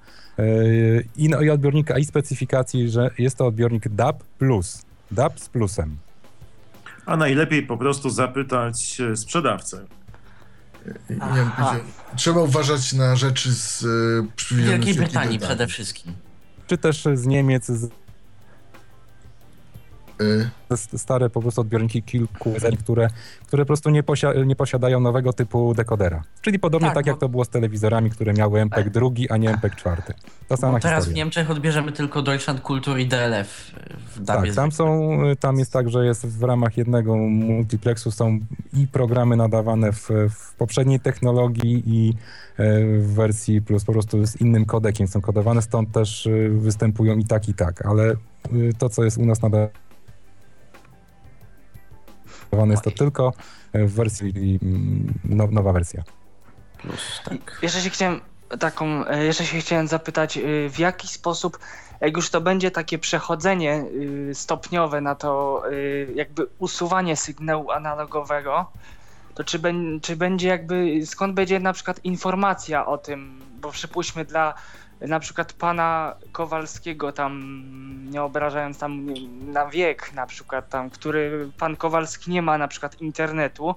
i, 1.16 1.30
no, 1.30 1.42
i 1.42 1.50
odbiornika 1.50 1.98
i 1.98 2.06
specyfikacji, 2.06 2.90
że 2.90 3.12
jest 3.18 3.38
to 3.38 3.48
odbiornik 3.48 3.90
DAB+, 3.90 4.24
DAB 5.12 5.40
z 5.40 5.50
plusem. 5.50 5.98
a 7.06 7.18
najlepiej 7.18 7.64
po 7.64 7.78
prostu 7.78 8.10
zapytać 8.10 9.02
sprzedawcę. 9.16 9.86
Trzeba 12.16 12.42
uważać 12.42 12.94
na 12.94 13.16
rzeczy 13.16 13.52
z 13.52 13.84
Wielkiej 14.52 14.66
Wielkiej 14.66 14.94
Brytanii 14.94 15.40
przede 15.40 15.68
wszystkim. 15.68 16.14
Czy 16.68 16.78
też 16.78 17.08
z 17.14 17.26
Niemiec, 17.26 17.68
z 17.68 17.90
stare 20.76 21.30
po 21.30 21.42
prostu 21.42 21.62
odbiorniki 21.62 22.04
kilku, 22.04 22.54
które, 22.80 23.08
które 23.48 23.64
po 23.64 23.68
prostu 23.68 23.90
nie, 23.90 24.04
posia- 24.04 24.46
nie 24.46 24.56
posiadają 24.56 25.00
nowego 25.00 25.34
typu 25.34 25.74
dekodera. 25.74 26.24
Czyli 26.42 26.60
podobnie 26.60 26.88
tak, 26.88 26.96
Tak, 26.96 27.06
jak 27.06 27.16
bo- 27.16 27.20
to 27.20 27.30
było 27.30 27.46
z 27.46 27.50
telewizorami, 27.50 28.10
które 28.10 28.34
miały 28.34 28.62
MPEG 28.62 28.90
drugi, 28.90 29.30
a 29.30 29.38
nie 29.38 29.50
MPEG 29.50 29.76
czwarty. 29.76 30.14
Ta 30.48 30.58
sama 30.58 30.74
Bo 30.74 30.80
teraz 30.80 31.04
w 31.04 31.06
historia. 31.06 31.24
Niemczech 31.24 31.52
odbierzemy 31.52 31.92
tylko 31.92 32.22
Deutschland 32.22 32.62
Kultur 32.62 33.00
i 33.00 33.08
DLF 33.08 33.72
w 34.16 34.22
DABie. 34.24 34.48
Tak, 34.48 34.56
tam 34.56 34.72
są, 34.72 35.18
tam 35.40 35.60
jest 35.60 35.74
tak, 35.74 35.90
że 35.90 36.06
jest 36.06 36.28
w 36.28 36.44
ramach 36.44 36.78
jednego 36.78 37.16
multiplexu 37.18 38.12
są 38.12 38.40
i 38.74 38.88
programy 38.88 39.36
nadawane 39.36 39.92
w, 39.92 40.10
w 40.30 40.54
poprzedniej 40.58 41.00
technologii 41.00 41.84
i 41.86 42.14
w 43.00 43.14
wersji 43.16 43.62
plus 43.62 43.86
po 43.86 43.92
prostu 43.94 44.26
z 44.26 44.42
innym 44.42 44.66
kodekiem 44.66 45.08
są 45.08 45.22
kodowane, 45.22 45.62
stąd 45.62 45.92
też 45.92 46.30
występują 46.50 47.18
i 47.18 47.26
tak, 47.26 47.50
i 47.50 47.54
tak, 47.54 47.86
ale 47.86 48.16
to, 48.78 48.90
co 48.90 49.04
jest 49.04 49.18
u 49.18 49.26
nas 49.26 49.42
nadawane 49.42 49.70
jest 52.72 52.84
to 52.84 52.92
tylko 52.92 53.34
w 53.74 53.94
wersji, 53.94 54.60
mm, 54.64 55.14
no, 55.24 55.48
nowa 55.52 55.74
wersja. 55.74 56.04
Plus, 56.78 57.22
tak. 57.26 57.60
Jeszcze 57.62 57.82
się 57.82 57.90
chciałem 57.90 58.22
taką, 58.60 59.08
e, 59.08 59.24
jeszcze 59.26 59.46
się 59.46 59.60
chciałem 59.60 59.88
zapytać, 59.88 60.38
y, 60.38 60.70
w 60.70 60.80
jaki 60.80 61.08
sposób, 61.08 61.60
jak 62.02 62.16
już 62.16 62.30
to 62.30 62.42
będzie 62.42 62.72
takie 62.72 63.00
przechodzenie 63.00 63.86
y, 64.30 64.36
stopniowe 64.36 65.02
na 65.02 65.16
to 65.16 65.64
jakby 66.16 66.48
usuwanie 66.60 67.16
sygnału 67.16 67.72
analogowego, 67.72 68.72
to 69.36 69.44
czy, 69.44 69.60
ben, 69.60 70.00
czy 70.02 70.16
będzie 70.16 70.48
jakby, 70.48 71.06
skąd 71.06 71.34
będzie 71.34 71.60
na 71.60 71.74
przykład 71.74 72.00
informacja 72.04 72.86
o 72.86 72.98
tym, 72.98 73.42
bo 73.62 73.72
przypuśćmy 73.72 74.26
dla 74.26 74.54
na 75.08 75.20
przykład 75.20 75.54
pana 75.54 76.16
Kowalskiego 76.32 77.12
tam, 77.12 77.60
nie 78.10 78.24
obrażając 78.24 78.80
tam 78.80 79.06
na 79.52 79.68
wiek 79.68 80.14
na 80.14 80.26
przykład 80.26 80.70
tam, 80.70 80.90
który 80.90 81.52
pan 81.58 81.76
Kowalski 81.76 82.32
nie 82.32 82.42
ma 82.42 82.58
na 82.58 82.68
przykład 82.68 83.02
internetu, 83.02 83.76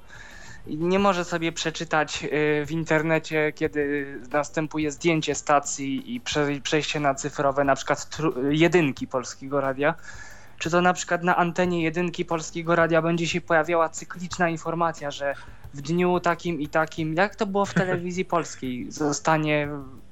nie 0.66 0.98
może 0.98 1.24
sobie 1.24 1.52
przeczytać 1.52 2.24
y, 2.24 2.66
w 2.66 2.70
internecie, 2.70 3.52
kiedy 3.52 4.06
następuje 4.32 4.90
zdjęcie 4.90 5.34
stacji 5.34 6.14
i 6.14 6.20
prze, 6.20 6.46
przejście 6.62 7.00
na 7.00 7.14
cyfrowe, 7.14 7.64
na 7.64 7.74
przykład 7.76 8.18
jedynki 8.50 9.06
Polskiego 9.06 9.60
Radia. 9.60 9.94
Czy 10.58 10.70
to 10.70 10.80
na 10.80 10.92
przykład 10.92 11.22
na 11.22 11.36
antenie 11.36 11.82
jedynki 11.82 12.24
Polskiego 12.24 12.76
Radia 12.76 13.02
będzie 13.02 13.26
się 13.26 13.40
pojawiała 13.40 13.88
cykliczna 13.88 14.48
informacja, 14.48 15.10
że 15.10 15.34
w 15.74 15.80
dniu 15.80 16.20
takim 16.20 16.60
i 16.60 16.68
takim, 16.68 17.14
jak 17.14 17.36
to 17.36 17.46
było 17.46 17.64
w 17.66 17.74
telewizji 17.74 18.24
polskiej, 18.24 18.92
zostanie 18.92 19.68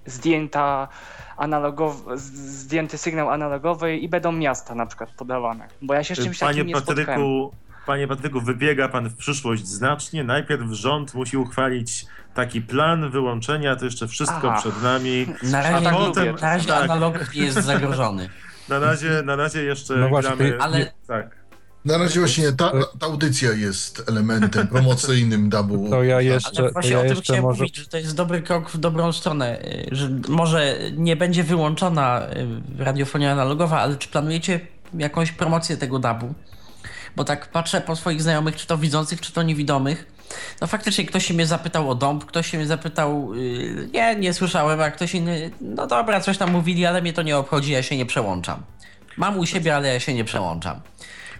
zdjęta 0.07 0.89
analogow, 1.37 1.97
z- 2.15 2.33
zdjęty 2.61 2.99
sygnał 2.99 3.31
analogowy 3.31 3.97
i 3.97 4.09
będą 4.09 4.33
miasta 4.33 4.75
na 4.75 4.87
przykład 4.87 5.11
podawane. 5.11 5.69
Bo 5.83 5.95
ja 5.95 6.05
się 6.05 6.15
z 6.15 6.19
czymś 6.19 6.39
Panie 6.39 6.53
takim 6.53 6.67
nie 6.67 6.75
spotkałem. 6.77 7.07
Patryku, 7.07 7.53
Panie 7.87 8.09
Patryku, 8.09 8.41
wybiega 8.41 8.89
pan 8.89 9.09
w 9.09 9.17
przyszłość 9.17 9.67
znacznie. 9.67 10.25
Najpierw 10.25 10.63
rząd 10.71 11.15
musi 11.15 11.37
uchwalić 11.37 12.07
taki 12.35 12.61
plan 12.63 13.11
wyłączenia, 13.11 13.77
to 13.77 13.85
jeszcze 13.85 14.09
wszystko 14.09 14.51
Aha. 14.51 14.61
przed 14.61 14.83
nami. 14.83 15.27
Na 15.43 15.63
razie, 15.63 15.89
A 15.89 15.93
nie- 15.93 15.99
potem- 15.99 16.35
na 16.35 16.41
razie 16.41 16.69
tak. 16.69 16.83
analog 16.91 17.35
nie 17.35 17.43
jest 17.45 17.59
zagrożony. 17.59 18.29
Na 18.69 18.79
razie, 18.79 19.23
na 19.25 19.37
razie 19.37 19.63
jeszcze 19.65 19.95
No 19.97 20.09
właśnie, 20.09 20.37
gramy... 20.37 20.57
Ale 20.63 20.93
Tak. 21.07 21.37
Na 21.85 21.99
razie 21.99 22.21
właśnie 22.21 22.53
ta, 22.53 22.73
ta 22.99 23.07
audycja 23.07 23.53
jest 23.53 24.03
elementem 24.09 24.69
promocyjnym 24.69 25.49
dubu. 25.49 25.87
To 25.91 26.03
ja 26.03 26.21
jeszcze, 26.21 26.59
Ale 26.59 26.69
to 26.69 26.73
właśnie 26.73 26.91
ja 26.93 27.01
o 27.01 27.05
tym 27.05 27.17
chciałem 27.17 27.43
może... 27.43 27.59
mówić, 27.63 27.77
że 27.77 27.87
to 27.87 27.99
jest 27.99 28.17
dobry 28.17 28.43
krok 28.43 28.71
w 28.71 28.79
dobrą 28.79 29.13
stronę, 29.13 29.59
że 29.93 30.11
może 30.29 30.79
nie 30.97 31.17
będzie 31.17 31.45
wyłączona 31.45 32.23
y, 32.79 32.85
radiofonia 32.85 33.33
analogowa, 33.33 33.81
ale 33.81 33.97
czy 33.97 34.09
planujecie 34.09 34.61
jakąś 34.95 35.33
promocję 35.33 35.77
tego 35.77 35.99
dabu? 35.99 36.35
Bo 37.17 37.25
tak 37.25 37.51
patrzę 37.51 37.81
po 37.81 37.97
swoich 37.97 38.23
znajomych, 38.23 38.57
czy 38.57 38.67
to 38.67 38.79
widzących, 38.79 39.21
czy 39.21 39.33
to 39.33 39.43
niewidomych. 39.43 40.07
No 40.61 40.67
faktycznie 40.67 41.07
ktoś 41.07 41.27
się 41.27 41.35
mnie 41.35 41.47
zapytał 41.47 41.91
o 41.91 41.95
dąb, 41.95 42.25
ktoś 42.25 42.51
się 42.51 42.59
mnie 42.59 42.67
zapytał, 42.67 43.35
y, 43.35 43.89
nie, 43.93 44.17
nie 44.17 44.35
słyszałem, 44.35 44.81
a 44.81 44.91
ktoś 44.91 45.15
inny, 45.15 45.51
no 45.61 45.87
dobra, 45.87 46.21
coś 46.21 46.39
tam 46.39 46.53
mówili, 46.53 46.87
ale 46.87 47.03
mnie 47.03 47.13
to 47.13 47.23
nie 47.23 47.37
obchodzi, 47.37 47.73
ja 47.73 47.83
się 47.83 47.97
nie 47.97 48.07
przełączam. 48.07 48.63
Mam 49.17 49.39
u 49.39 49.47
siebie, 49.47 49.77
ale 49.77 49.89
ja 49.89 50.01
się 50.01 50.15
nie 50.15 50.25
przełączam. 50.25 50.81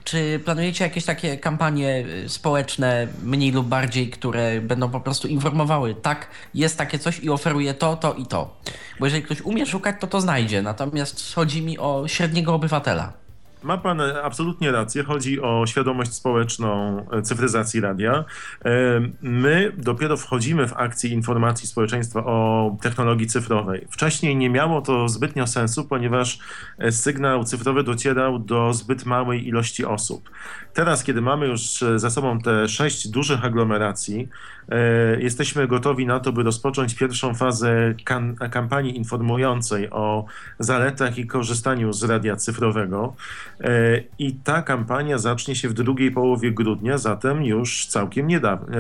Czy 0.05 0.41
planujecie 0.45 0.85
jakieś 0.85 1.05
takie 1.05 1.39
kampanie 1.39 2.05
y, 2.25 2.29
społeczne, 2.29 3.09
mniej 3.23 3.53
lub 3.53 3.67
bardziej, 3.67 4.11
które 4.11 4.61
będą 4.61 4.91
po 4.91 5.01
prostu 5.01 5.29
informowały, 5.29 5.95
tak, 5.95 6.29
jest 6.55 6.79
takie 6.79 6.99
coś 6.99 7.21
i 7.21 7.31
oferuje 7.31 7.75
to, 7.75 7.97
to 7.97 8.15
i 8.15 8.27
to? 8.27 8.61
Bo 9.01 9.07
jeżeli 9.07 9.23
ktoś 9.23 9.41
umie 9.41 9.67
szukać, 9.67 9.97
to 10.01 10.07
to 10.07 10.21
znajdzie. 10.21 10.63
Natomiast 10.63 11.35
chodzi 11.35 11.63
mi 11.63 11.79
o 11.79 12.09
średniego 12.09 12.55
obywatela. 12.55 13.24
Ma 13.65 13.79
pan 13.79 14.01
absolutnie 14.01 14.73
rację. 14.73 15.03
Chodzi 15.03 15.41
o 15.41 15.67
świadomość 15.67 16.13
społeczną 16.13 16.99
e, 17.11 17.23
cyfryzacji 17.23 17.81
radia. 17.81 18.25
E, 18.65 19.01
My 19.23 19.73
dopiero 19.77 20.17
wchodzimy 20.17 20.69
w 20.69 20.73
akcję 20.77 21.11
informacji 21.11 21.69
społeczeństwa 21.69 22.25
o 22.25 22.77
technologii 22.83 23.27
cyfrowej. 23.27 23.87
Wcześniej 23.91 24.37
nie 24.37 24.51
miało 24.51 24.83
to 24.83 25.09
zbytnio 25.09 25.47
sensu, 25.47 25.85
ponieważ 25.85 26.39
e, 26.79 26.93
sygnał 26.93 27.45
cyfrowy 27.45 27.83
docierał 27.83 28.39
do 28.39 28.73
zbyt 28.73 29.07
małej 29.07 29.49
ilości 29.49 29.85
osób. 29.85 30.31
Teraz, 30.75 31.05
kiedy 31.05 31.21
mamy 31.21 31.47
już 31.47 31.83
e, 31.83 31.99
za 31.99 32.11
sobą 32.11 32.39
te 32.39 32.69
sześć 32.69 33.09
dużych 33.09 33.45
aglomeracji, 33.45 34.29
e, 34.69 35.21
jesteśmy 35.21 35.67
gotowi 35.69 36.07
na 36.07 36.21
to, 36.21 36.33
by 36.33 36.43
rozpocząć 36.43 36.95
pierwszą 36.95 37.35
fazę 37.35 37.95
kan- 38.05 38.37
kampanii 38.37 38.97
informującej 38.97 39.91
o 39.91 40.25
zaletach 40.59 41.19
i 41.19 41.27
korzystaniu 41.27 41.93
z 41.93 42.05
radia 42.05 42.37
cyfrowego. 42.37 43.15
E, 43.61 43.71
I 44.19 44.35
ta 44.35 44.63
kampania 44.63 45.19
zacznie 45.19 45.55
się 45.57 45.69
w 45.69 45.73
drugiej 45.75 46.11
połowie 46.11 46.53
grudnia, 46.53 46.99
zatem 46.99 47.45
już 47.45 47.87
całkiem 47.87 48.29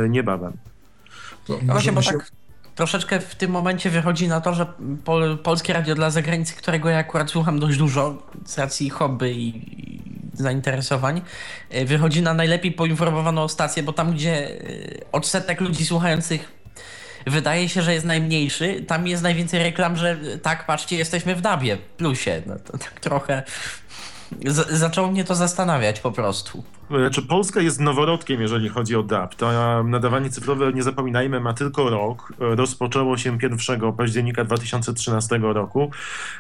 niebawem. 0.08 0.52
To 1.46 1.58
No 1.62 1.72
właśnie, 1.72 1.92
bo 1.92 2.02
tak 2.02 2.30
troszeczkę 2.74 3.20
w 3.20 3.34
tym 3.34 3.50
momencie 3.50 3.90
wychodzi 3.90 4.28
na 4.28 4.40
to, 4.40 4.54
że 4.54 4.66
pol, 5.04 5.38
polskie 5.38 5.72
radio 5.72 5.94
dla 5.94 6.10
zagranicy, 6.10 6.54
którego 6.54 6.88
ja 6.88 6.98
akurat 6.98 7.30
słucham 7.30 7.58
dość 7.58 7.78
dużo 7.78 8.22
z 8.44 8.58
racji 8.58 8.90
hobby 8.90 9.32
i 9.38 10.02
zainteresowań, 10.34 11.22
y, 11.74 11.84
wychodzi 11.84 12.22
na 12.22 12.34
najlepiej 12.34 12.72
poinformowaną 12.72 13.48
stację, 13.48 13.82
bo 13.82 13.92
tam, 13.92 14.12
gdzie 14.12 14.48
y, 14.50 15.00
odsetek 15.12 15.60
ludzi 15.60 15.86
słuchających 15.86 16.64
wydaje 17.26 17.68
się, 17.68 17.82
że 17.82 17.94
jest 17.94 18.06
najmniejszy, 18.06 18.84
tam 18.88 19.06
jest 19.06 19.22
najwięcej 19.22 19.62
reklam, 19.62 19.96
że 19.96 20.12
y, 20.12 20.38
tak, 20.38 20.66
patrzcie, 20.66 20.96
jesteśmy 20.96 21.34
w 21.34 21.40
Dabie, 21.40 21.76
plusie. 21.76 22.42
No 22.46 22.54
to 22.58 22.78
tak 22.78 23.00
trochę 23.00 23.42
zaczęło 24.70 25.08
mnie 25.08 25.24
to 25.24 25.34
zastanawiać 25.34 26.00
po 26.00 26.12
prostu. 26.12 26.64
Znaczy, 26.90 27.22
Polska 27.22 27.60
jest 27.60 27.80
noworodkiem, 27.80 28.40
jeżeli 28.40 28.68
chodzi 28.68 28.96
o 28.96 29.02
DAB. 29.02 29.34
To 29.34 29.82
nadawanie 29.84 30.30
cyfrowe, 30.30 30.72
nie 30.72 30.82
zapominajmy, 30.82 31.40
ma 31.40 31.54
tylko 31.54 31.90
rok. 31.90 32.32
E, 32.40 32.56
Rozpoczęło 32.56 33.16
się 33.16 33.38
1 33.42 33.92
października 33.92 34.44
2013 34.44 35.38
roku 35.42 35.90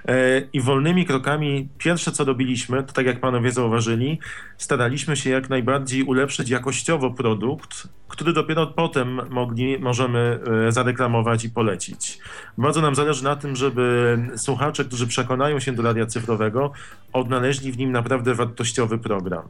E, 0.08 0.40
i 0.52 0.60
wolnymi 0.60 1.06
krokami 1.06 1.68
pierwsze, 1.78 2.12
co 2.12 2.24
robiliśmy, 2.24 2.82
to 2.82 2.92
tak 2.92 3.06
jak 3.06 3.20
panowie 3.20 3.52
zauważyli, 3.52 4.18
staraliśmy 4.58 5.16
się 5.16 5.30
jak 5.30 5.50
najbardziej 5.50 6.02
ulepszyć 6.02 6.50
jakościowo 6.50 7.10
produkt, 7.10 7.88
który 8.08 8.32
dopiero 8.32 8.66
potem 8.66 9.20
mogli, 9.30 9.78
możemy 9.78 10.40
e, 10.68 10.72
zareklamować 10.72 11.44
i 11.44 11.50
polecić. 11.50 12.18
Bardzo 12.58 12.80
nam 12.80 12.94
zależy 12.94 13.24
na 13.24 13.36
tym, 13.36 13.56
żeby 13.56 14.18
słuchacze, 14.36 14.84
którzy 14.84 15.06
przekonają 15.06 15.60
się 15.60 15.72
do 15.72 15.82
radia 15.82 16.06
cyfrowego, 16.06 16.72
odnaleźli 17.12 17.72
w 17.72 17.78
nim 17.78 17.92
naprawdę 17.92 18.34
wartościowy 18.34 18.98
program. 18.98 19.48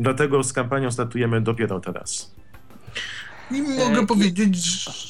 Dlatego 0.00 0.44
z 0.44 0.52
kampanią 0.52 0.90
startujemy 0.90 1.40
dopiero 1.40 1.80
teraz. 1.80 2.34
I 3.50 3.62
mogę 3.62 4.00
E, 4.00 4.06
powiedzieć, 4.06 4.56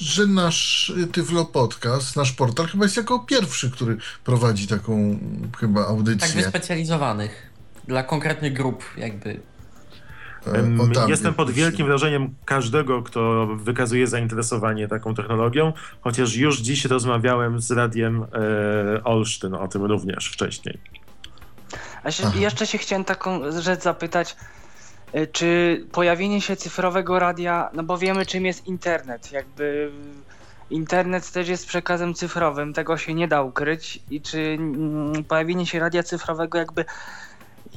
że 0.00 0.26
nasz 0.26 0.90
y, 0.90 1.06
Tyflo 1.06 1.44
Podcast, 1.44 2.16
nasz 2.16 2.32
portal 2.32 2.66
chyba 2.66 2.84
jest 2.84 2.96
jako 2.96 3.18
pierwszy, 3.18 3.70
który 3.70 3.96
prowadzi 4.24 4.66
taką 4.66 5.18
chyba 5.58 5.80
Tak 5.80 5.90
audycję. 5.90 6.42
wyspecjalizowanych 6.42 7.50
dla 7.88 8.02
konkretnych 8.02 8.52
grup 8.52 8.84
jakby. 8.96 9.40
E, 10.46 10.82
o 10.82 10.94
tak, 10.94 11.08
Jestem 11.08 11.34
pod 11.34 11.50
wielkim 11.50 11.86
wrażeniem 11.86 12.34
każdego, 12.44 13.02
kto 13.02 13.46
wykazuje 13.56 14.06
zainteresowanie 14.06 14.88
taką 14.88 15.14
technologią, 15.14 15.72
chociaż 16.00 16.34
już 16.36 16.60
dziś 16.60 16.84
rozmawiałem 16.84 17.60
z 17.60 17.70
radiem 17.70 18.22
e, 18.22 19.04
Olsztyn 19.04 19.54
o 19.54 19.68
tym 19.68 19.84
również 19.84 20.26
wcześniej. 20.26 20.78
A 22.04 22.10
się, 22.10 22.24
jeszcze 22.38 22.66
się 22.66 22.78
chciałem 22.78 23.04
taką 23.04 23.60
rzecz 23.60 23.82
zapytać, 23.82 24.36
czy 25.32 25.84
pojawienie 25.92 26.40
się 26.40 26.56
cyfrowego 26.56 27.18
radia, 27.18 27.70
no 27.72 27.82
bo 27.82 27.98
wiemy 27.98 28.26
czym 28.26 28.46
jest 28.46 28.66
internet, 28.66 29.32
jakby 29.32 29.92
internet 30.70 31.32
też 31.32 31.48
jest 31.48 31.66
przekazem 31.66 32.14
cyfrowym, 32.14 32.72
tego 32.72 32.96
się 32.96 33.14
nie 33.14 33.28
da 33.28 33.42
ukryć. 33.42 34.00
I 34.10 34.20
czy 34.22 34.56
mm, 34.58 35.24
pojawienie 35.24 35.66
się 35.66 35.78
radia 35.78 36.02
cyfrowego 36.02 36.58
jakby 36.58 36.84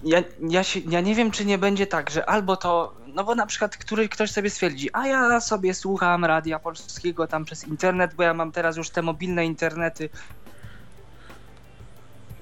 ja, 0.03 0.23
ja, 0.49 0.63
się, 0.63 0.79
ja 0.79 1.01
nie 1.01 1.15
wiem 1.15 1.31
czy 1.31 1.45
nie 1.45 1.57
będzie 1.57 1.87
tak, 1.87 2.09
że 2.09 2.29
albo 2.29 2.57
to, 2.57 2.95
no 3.07 3.23
bo 3.23 3.35
na 3.35 3.45
przykład 3.45 3.77
który, 3.77 4.09
ktoś 4.09 4.31
sobie 4.31 4.49
stwierdzi, 4.49 4.89
a 4.93 5.07
ja 5.07 5.39
sobie 5.39 5.73
słucham 5.73 6.25
radia 6.25 6.59
polskiego 6.59 7.27
tam 7.27 7.45
przez 7.45 7.63
internet, 7.63 8.13
bo 8.13 8.23
ja 8.23 8.33
mam 8.33 8.51
teraz 8.51 8.77
już 8.77 8.89
te 8.89 9.01
mobilne 9.01 9.45
internety 9.45 10.09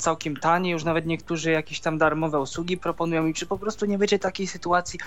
całkiem 0.01 0.37
tanie, 0.37 0.71
już 0.71 0.83
nawet 0.83 1.05
niektórzy 1.05 1.51
jakieś 1.51 1.79
tam 1.79 1.97
darmowe 1.97 2.39
usługi 2.39 2.77
proponują 2.77 3.25
i 3.25 3.33
czy 3.33 3.45
po 3.45 3.57
prostu 3.57 3.85
nie 3.85 3.97
będzie 3.97 4.19
takiej 4.19 4.47
sytuacji, 4.47 4.99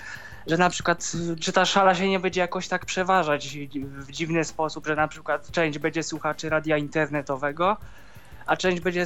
że 0.47 0.57
na 0.57 0.69
przykład 0.69 1.11
czy 1.41 1.51
ta 1.51 1.65
szala 1.65 1.95
się 1.95 2.09
nie 2.09 2.19
będzie 2.19 2.41
jakoś 2.41 2.67
tak 2.67 2.85
przeważać 2.85 3.57
w 3.83 4.11
dziwny 4.11 4.43
sposób, 4.43 4.87
że 4.87 4.95
na 4.95 5.07
przykład 5.07 5.51
część 5.51 5.79
będzie 5.79 6.03
słuchaczy 6.03 6.49
radia 6.49 6.77
internetowego, 6.77 7.77
a 8.45 8.57
część 8.57 8.81
będzie 8.81 9.05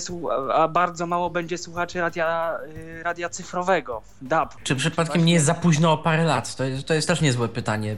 a 0.54 0.68
bardzo 0.68 1.08
mało 1.08 1.30
będzie 1.30 1.58
słuchaczy 1.58 2.02
radia, 2.02 2.58
y, 2.76 3.04
radia 3.04 3.30
cyfrowego, 3.30 4.02
DAB. 4.22 4.56
Czy 4.64 4.76
przypadkiem 4.76 5.26
nie 5.26 5.34
jest 5.34 5.46
za 5.46 5.54
późno 5.54 5.92
o 5.92 5.98
parę 5.98 6.24
lat? 6.24 6.56
To 6.56 6.64
jest, 6.64 6.88
to 6.88 6.94
jest 6.94 7.08
też 7.08 7.22
niezłe 7.22 7.48
pytanie. 7.48 7.98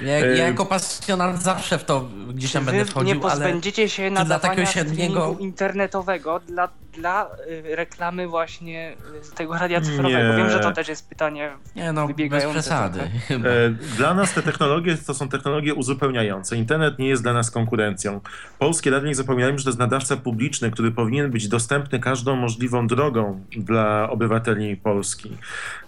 Ja, 0.00 0.18
ja 0.18 0.26
E, 0.26 0.36
jako 0.48 0.66
pasjonat 0.66 1.42
zawsze 1.42 1.78
w 1.78 1.84
to 1.84 2.08
gdzieś 2.34 2.52
tam 2.52 2.64
Wy 2.64 2.66
będę 2.70 2.84
nie 2.84 2.90
wchodził, 2.90 3.10
ale 3.12 3.20
pozbędziecie 3.30 3.88
się 3.88 4.10
dla 4.10 4.20
nadawania 4.24 4.48
takiego 4.54 4.68
średniego- 4.70 5.36
internetowego 5.40 6.40
dla, 6.40 6.68
dla 6.92 7.26
y, 7.26 7.76
reklamy 7.76 8.28
właśnie 8.28 8.92
y, 9.32 9.34
tego 9.34 9.54
radia 9.58 9.80
cyfrowego. 9.80 10.28
Nie. 10.30 10.36
Wiem, 10.36 10.50
że 10.50 10.60
to 10.60 10.72
też 10.72 10.88
jest 10.88 11.08
pytanie 11.08 11.50
nie 11.76 11.92
no, 11.92 12.00
bez 12.06 12.08
wybiegające 12.16 12.60
przesady. 12.60 12.98
trochę. 12.98 13.18
chyba. 13.28 13.48
E, 13.48 13.70
Dla 13.96 14.14
nas 14.14 14.34
te 14.34 14.42
technologie 14.42 14.96
to 15.06 15.14
są 15.14 15.28
technologie 15.28 15.74
uzupełniające. 15.74 16.56
Internet 16.56 16.98
nie 16.98 17.08
jest 17.08 17.22
dla 17.22 17.32
nas 17.32 17.50
konkurencją. 17.50 18.20
Polskie 18.58 18.90
radio, 18.90 19.08
nie 19.08 19.14
zapominajmy, 19.14 19.58
że 19.58 19.64
to 19.64 19.70
jest 19.70 19.78
nadawca 19.78 20.16
publiczny, 20.16 20.70
który 20.70 20.90
powinien 20.90 21.30
być 21.30 21.48
dostępny 21.48 22.00
każdą 22.00 22.36
możliwą 22.36 22.86
drogą 22.86 23.40
dla 23.56 24.10
obywateli 24.10 24.76
Polski. 24.76 25.36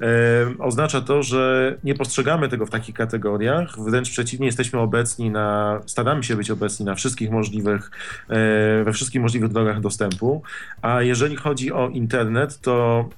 E, 0.01 0.07
Oznacza 0.59 1.01
to, 1.01 1.23
że 1.23 1.75
nie 1.85 1.95
postrzegamy 1.95 2.49
tego 2.49 2.67
w 2.67 2.71
takich 2.71 2.95
kategoriach, 2.95 3.69
wręcz 3.95 4.11
przeciwnie, 4.11 4.47
jesteśmy 4.47 4.81
obecni 4.81 5.31
na, 5.31 5.81
staramy 5.87 6.25
się 6.25 6.37
być 6.37 6.51
obecni 6.51 6.87
na 6.87 6.95
wszystkich 6.95 7.31
możliwych, 7.31 7.91
e, 8.29 8.85
we 8.85 8.93
wszystkich 8.93 9.21
możliwych 9.21 9.53
drogach 9.53 9.81
dostępu, 9.81 10.43
a 10.83 11.03
jeżeli 11.03 11.37
chodzi 11.37 11.73
o 11.73 11.89
internet, 11.89 12.61
to 12.61 13.09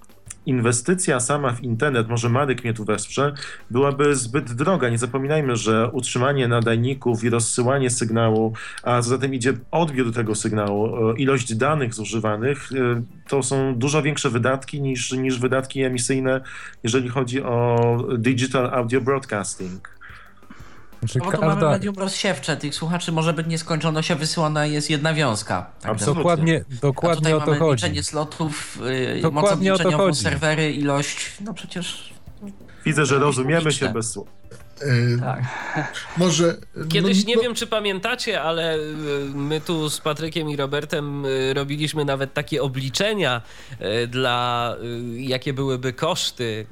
inwestycja 0.47 1.21
sama 1.21 1.53
w 1.53 1.63
internet, 1.63 2.09
może 2.09 2.29
Marek 2.29 2.65
mnie 2.65 2.75
tu 2.75 2.85
wesprze, 2.85 3.35
byłaby 3.71 4.17
zbyt 4.17 4.53
droga. 4.53 4.89
Nie 4.89 4.99
zapominajmy, 4.99 5.57
że 5.57 5.91
utrzymanie 5.91 6.49
nadajników 6.49 7.25
i 7.25 7.31
rozsyłanie 7.31 7.91
sygnału, 7.91 8.53
a 8.83 9.03
za 9.03 9.19
tym 9.19 9.35
idzie 9.35 9.53
odbiór 9.71 10.15
tego 10.15 10.35
sygnału, 10.35 11.11
e, 11.11 11.17
ilość 11.17 11.55
danych 11.55 11.95
zużywanych, 11.95 12.71
e, 12.73 13.03
to 13.29 13.43
są 13.43 13.75
dużo 13.75 14.03
większe 14.03 14.31
wydatki 14.31 14.81
niż, 14.81 15.13
niż 15.13 15.39
wydatki 15.39 15.83
emisyjne, 15.83 16.41
jeżeli 16.83 17.09
chodzi 17.09 17.43
o 17.43 17.79
digital 18.19 18.71
audio 18.75 19.01
broadcasting. 19.01 19.96
Znaczy, 21.01 21.19
No 21.19 21.25
bo 21.25 21.31
tu 21.33 21.41
mamy 21.41 21.53
każda, 21.53 21.71
medium 21.71 21.95
rozsiewcze, 21.95 22.57
tych 22.57 22.75
słuchaczy 22.75 23.13
może 23.13 23.33
być 23.33 23.47
nieskończoność, 23.47 24.11
a 24.11 24.15
wysyłana 24.15 24.67
jest 24.67 24.91
jedna 24.91 25.15
wiązka. 25.15 25.67
Tak 25.81 25.91
Absolutnie. 25.93 26.23
dokładnie, 26.23 26.57
A 26.57 26.65
tutaj 26.65 26.79
dokładnie 26.81 27.37
o 27.37 27.41
to 27.41 27.47
mamy 27.47 27.59
chodzi. 27.59 27.85
liczenie 27.85 28.03
slotów, 28.03 28.79
yy, 28.85 29.15
moc 29.23 29.23
Dokładnie 29.23 29.75
o 29.75 29.79
to 29.79 29.97
chodzi. 29.99 30.23
serwery, 30.23 30.73
ilość, 30.73 31.33
no 31.41 31.55
przecież... 31.55 32.15
Widzę, 32.85 33.07
że 33.07 33.19
rozumiemy 33.19 33.73
się 33.73 33.89
bez 33.89 34.11
słów. 34.11 34.29
Yy, 34.81 35.21
tak. 35.21 35.43
Może. 36.17 36.57
Kiedyś 36.89 37.25
no, 37.25 37.29
nie 37.29 37.37
no... 37.37 37.43
wiem, 37.43 37.55
czy 37.55 37.67
pamiętacie, 37.67 38.43
ale 38.43 38.77
y, 38.77 38.81
my 39.35 39.61
tu 39.61 39.91
z 39.91 40.01
Patrykiem 40.01 40.51
i 40.51 40.57
Robertem 40.57 41.25
y, 41.25 41.55
robiliśmy 41.55 42.05
nawet 42.05 42.35
takie 42.35 42.63
obliczenia 42.63 43.43
y, 44.03 44.07
dla 44.07 44.77
jakie 45.17 45.53
byłyby 45.53 45.93
koszty 45.93 46.67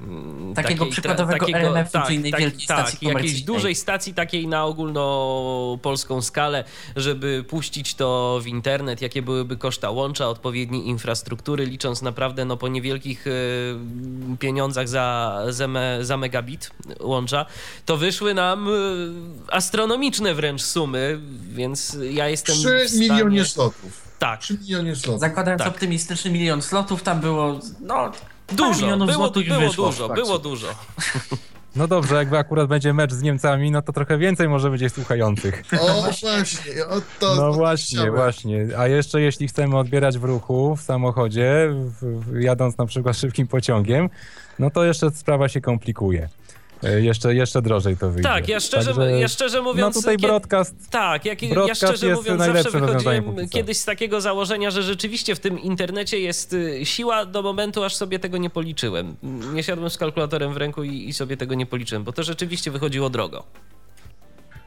takiego 0.55 0.79
takiej, 0.79 0.91
przykładowego 0.91 1.39
takiego, 1.39 1.59
RMF 1.59 1.91
tak, 1.91 2.07
czy 2.07 2.13
innej 2.13 2.31
tak, 2.31 2.39
wielkiej 2.39 2.67
tak, 2.67 2.87
stacji 2.89 3.07
jakiejś 3.07 3.41
dużej 3.41 3.75
stacji 3.75 4.13
takiej 4.13 4.47
na 4.47 4.65
ogólnopolską 4.65 6.21
skalę, 6.21 6.63
żeby 6.95 7.43
puścić 7.47 7.95
to 7.95 8.39
w 8.43 8.47
internet, 8.47 9.01
jakie 9.01 9.21
byłyby 9.21 9.57
koszta 9.57 9.89
łącza, 9.89 10.29
odpowiedniej 10.29 10.87
infrastruktury, 10.87 11.65
licząc 11.65 12.01
naprawdę 12.01 12.45
no, 12.45 12.57
po 12.57 12.67
niewielkich 12.67 13.25
pieniądzach 14.39 14.87
za, 14.87 15.41
za, 15.49 15.67
me, 15.67 16.05
za 16.05 16.17
megabit 16.17 16.71
łącza, 16.99 17.45
to 17.85 17.94
wyszły 17.97 18.33
nam 18.33 18.67
y, 18.67 19.51
astronomiczne 19.51 20.33
wręcz 20.33 20.61
sumy, 20.61 21.19
więc 21.49 21.97
ja 22.11 22.27
jestem 22.29 22.55
3 22.55 22.89
stanie... 22.89 23.09
milionie 23.09 23.45
slotów. 23.45 24.01
Tak. 24.19 24.39
3 24.39 24.57
milionie 24.61 24.95
slotów. 24.95 25.19
Zakładając 25.19 25.63
tak. 25.63 25.71
optymistyczny 25.73 26.31
milion 26.31 26.61
slotów, 26.61 27.03
tam 27.03 27.19
było 27.19 27.59
no 27.81 28.11
dużo, 28.51 28.97
było, 28.97 29.07
było 29.07 29.59
wyszło, 29.59 29.85
dużo, 29.85 30.09
było 30.09 30.39
dużo. 30.39 30.67
No 31.75 31.87
dobrze, 31.87 32.15
jakby 32.15 32.37
akurat 32.37 32.67
będzie 32.67 32.93
mecz 32.93 33.13
z 33.13 33.21
Niemcami, 33.21 33.71
no 33.71 33.81
to 33.81 33.93
trochę 33.93 34.17
więcej 34.17 34.49
może 34.49 34.69
będzie 34.69 34.89
słuchających. 34.89 35.63
O, 35.81 36.01
właśnie, 36.01 36.85
o 36.89 37.01
to, 37.19 37.35
No 37.35 37.53
właśnie, 37.53 37.97
chciałem. 37.97 38.15
właśnie. 38.15 38.67
A 38.77 38.87
jeszcze 38.87 39.21
jeśli 39.21 39.47
chcemy 39.47 39.77
odbierać 39.77 40.17
w 40.17 40.23
ruchu, 40.23 40.75
w 40.75 40.81
samochodzie, 40.81 41.69
w, 41.71 42.21
w, 42.21 42.41
jadąc 42.41 42.77
na 42.77 42.85
przykład 42.85 43.17
szybkim 43.17 43.47
pociągiem, 43.47 44.09
no 44.59 44.69
to 44.69 44.85
jeszcze 44.85 45.11
sprawa 45.11 45.49
się 45.49 45.61
komplikuje. 45.61 46.29
E, 46.83 47.01
jeszcze, 47.01 47.35
jeszcze 47.35 47.61
drożej 47.61 47.97
to 47.97 48.09
wyjdzie. 48.09 48.29
Tak, 48.29 48.47
ja 48.47 48.59
szczerze, 48.59 48.93
Także, 48.93 49.19
ja 49.19 49.27
szczerze 49.27 49.61
mówiąc... 49.61 49.95
No 49.95 50.01
tutaj 50.01 50.17
broadcast, 50.17 50.75
tak, 50.89 51.25
jak, 51.25 51.39
broadcast 51.39 51.81
ja 51.81 51.87
szczerze 51.87 52.15
mówiąc 52.15 52.43
zawsze 52.43 52.71
wychodziłem 52.71 53.49
kiedyś 53.49 53.77
z 53.77 53.85
takiego 53.85 54.21
założenia, 54.21 54.71
że 54.71 54.83
rzeczywiście 54.83 55.35
w 55.35 55.39
tym 55.39 55.59
internecie 55.59 56.19
jest 56.19 56.53
y, 56.53 56.85
siła 56.85 57.25
do 57.25 57.41
momentu, 57.41 57.83
aż 57.83 57.95
sobie 57.95 58.19
tego 58.19 58.37
nie 58.37 58.49
policzyłem. 58.49 59.15
Nie 59.53 59.63
siadłem 59.63 59.89
z 59.89 59.97
kalkulatorem 59.97 60.53
w 60.53 60.57
ręku 60.57 60.83
i, 60.83 61.09
i 61.09 61.13
sobie 61.13 61.37
tego 61.37 61.55
nie 61.55 61.65
policzyłem, 61.65 62.03
bo 62.03 62.11
to 62.11 62.23
rzeczywiście 62.23 62.71
wychodziło 62.71 63.09
drogo. 63.09 63.43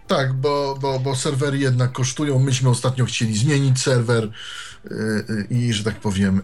Tak, 0.07 0.33
bo, 0.33 0.79
bo, 0.81 0.99
bo 0.99 1.17
serwery 1.17 1.59
jednak 1.59 1.93
kosztują. 1.93 2.39
Myśmy 2.39 2.71
ostatnio 2.71 3.05
chcieli 3.05 3.39
zmienić 3.39 3.83
serwer 3.83 4.25
yy, 4.25 5.25
yy, 5.51 5.59
i, 5.59 5.73
że 5.73 5.85
tak 5.85 6.01
powiem... 6.01 6.43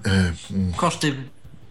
Yy, 0.51 0.73
koszty 0.77 1.15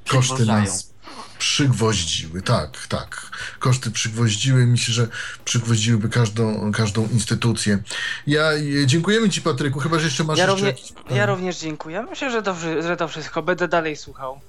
koszty 0.08 0.46
nas 0.46 0.93
przygwoździły, 1.40 2.42
tak, 2.42 2.88
tak. 2.88 3.32
Koszty 3.60 3.92
przygwoździły. 3.92 4.66
Myślę, 4.66 4.94
że 4.94 5.08
przygwoździłyby 5.46 6.10
każdą, 6.10 6.72
każdą 6.72 7.08
instytucję. 7.08 7.80
Ja 8.28 8.50
dziękujemy 8.86 9.30
Ci, 9.30 9.42
Patryku. 9.42 9.80
Chyba, 9.80 10.00
że 10.00 10.06
jeszcze 10.06 10.24
masz 10.24 10.38
ja 10.38 10.46
jeszcze 10.46 10.66
również. 10.66 10.94
Ja 11.10 11.26
również 11.26 11.58
dziękuję. 11.58 12.06
Myślę, 12.10 12.32
że 12.32 12.42
to, 12.44 12.56
że 12.82 12.98
to 12.98 13.08
wszystko. 13.08 13.42
Będę 13.44 13.68
dalej 13.68 13.96
słuchał. 13.96 14.40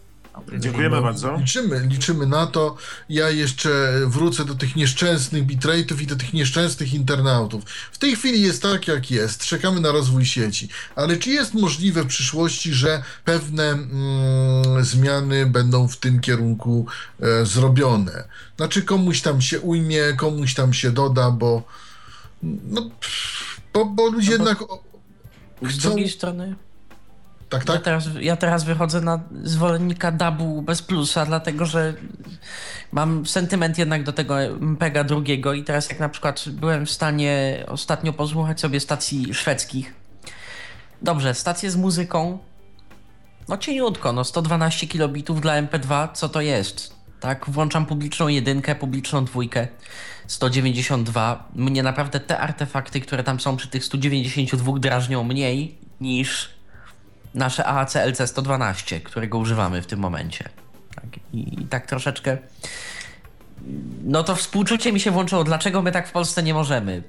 Dziękujemy 0.59 1.01
bardzo. 1.03 1.37
Liczymy, 1.37 1.87
liczymy 1.89 2.27
na 2.27 2.47
to. 2.47 2.77
Ja 3.09 3.31
jeszcze 3.31 3.93
wrócę 4.07 4.45
do 4.45 4.55
tych 4.55 4.77
nieszczęsnych 4.77 5.47
bitrate'ów 5.47 6.03
i 6.03 6.07
do 6.07 6.17
tych 6.17 6.33
nieszczęsnych 6.33 6.95
internautów. 6.95 7.65
W 7.93 7.99
tej 7.99 8.17
chwili 8.17 8.43
jest 8.43 8.63
tak, 8.63 8.89
jak 8.89 9.11
jest. 9.11 9.45
Czekamy 9.45 9.81
na 9.81 9.93
rozwój 9.93 10.27
sieci. 10.27 10.69
Ale 10.97 11.17
czy 11.17 11.31
jest 11.31 11.55
możliwe 11.55 12.03
w 12.03 12.07
przyszłości, 12.07 12.73
że 12.73 13.03
pewne 13.25 13.65
mm, 13.71 14.85
zmiany 14.85 15.47
będą 15.47 15.89
w 15.89 15.97
tym 15.97 16.21
kierunku 16.21 16.87
e, 17.21 17.47
zrobione? 17.47 18.25
Znaczy 18.57 18.83
komuś 18.83 19.21
tam 19.21 19.41
się 19.41 19.61
ujmie, 19.61 20.03
komuś 20.17 20.55
tam 20.55 20.73
się 20.73 20.91
doda, 20.91 21.31
bo 21.31 21.63
no, 22.43 22.91
bo, 23.73 23.85
bo 23.85 24.11
ludzie 24.11 24.39
no 24.39 24.45
bo 24.45 24.51
jednak 24.51 24.59
chcą... 24.59 24.79
Z 25.71 25.79
drugiej 25.79 26.09
strony 26.09 26.57
tak, 27.49 27.65
tak? 27.65 27.77
Ja 27.77 27.81
teraz, 27.81 28.09
ja 28.21 28.37
teraz 28.37 28.65
wychodzę 28.65 29.01
na 29.01 29.21
zwolennika 29.43 30.13
dubu 30.13 30.63
bez 30.63 30.83
plusa, 30.83 31.27
dlatego 31.27 31.67
że 31.67 31.95
mam 32.93 33.27
sentyment 33.27 33.79
jednak 33.79 34.03
do 34.03 34.13
tego 34.13 34.41
MPEGA 34.61 35.05
drugiego 35.05 35.53
i 35.53 35.65
teraz 35.65 35.89
jak 35.89 36.01
na 36.01 36.09
przykład 36.09 36.45
byłem 36.49 36.87
w 36.87 36.91
stanie 36.91 37.65
ostatnio 37.69 38.13
posłuchać 38.13 38.61
sobie 38.61 38.81
stacji 38.81 39.35
szwedzkich. 39.35 39.95
Dobrze, 41.03 41.35
stacje 41.35 41.71
z 41.71 41.77
muzyką, 41.77 42.39
no 43.49 43.59
cieniutko, 43.59 44.13
no 44.13 44.25
112 44.25 44.87
kilobitów 44.87 45.41
dla 45.41 45.63
MP2, 45.63 46.09
co 46.13 46.29
to 46.29 46.41
jest? 46.41 46.95
Tak, 47.21 47.45
włączam 47.49 47.87
publiczną 47.87 48.29
jedynkę, 48.29 48.75
publiczną 48.75 49.25
dwójkę, 49.25 49.69
192. 50.27 51.49
Mnie 51.55 51.83
naprawdę 51.83 52.21
te 52.21 52.39
artefakty, 52.39 53.01
które 53.01 53.25
tam 53.25 53.41
są 53.41 53.57
przy 53.57 53.69
tych 53.69 53.85
192 53.85 54.79
drażnią 54.79 55.25
mniej 55.25 55.79
niż 56.01 56.55
nasze 57.35 57.67
AAC 57.67 57.95
LC112, 57.95 59.01
którego 59.01 59.39
używamy 59.39 59.83
w 59.83 59.87
tym 59.87 59.99
momencie. 59.99 60.49
Tak, 60.95 61.07
i, 61.33 61.63
I 61.63 61.67
tak 61.67 61.87
troszeczkę. 61.87 62.39
No 64.05 64.23
to 64.23 64.37
współczucie 64.37 64.93
mi 64.93 65.01
się 65.01 65.11
włączyło. 65.11 65.45
Dlaczego 65.45 65.83
my 65.83 65.93
tak 65.93 66.09
w 66.09 66.13
Polsce 66.13 66.43
nie 66.43 66.55
możemy? 66.55 67.03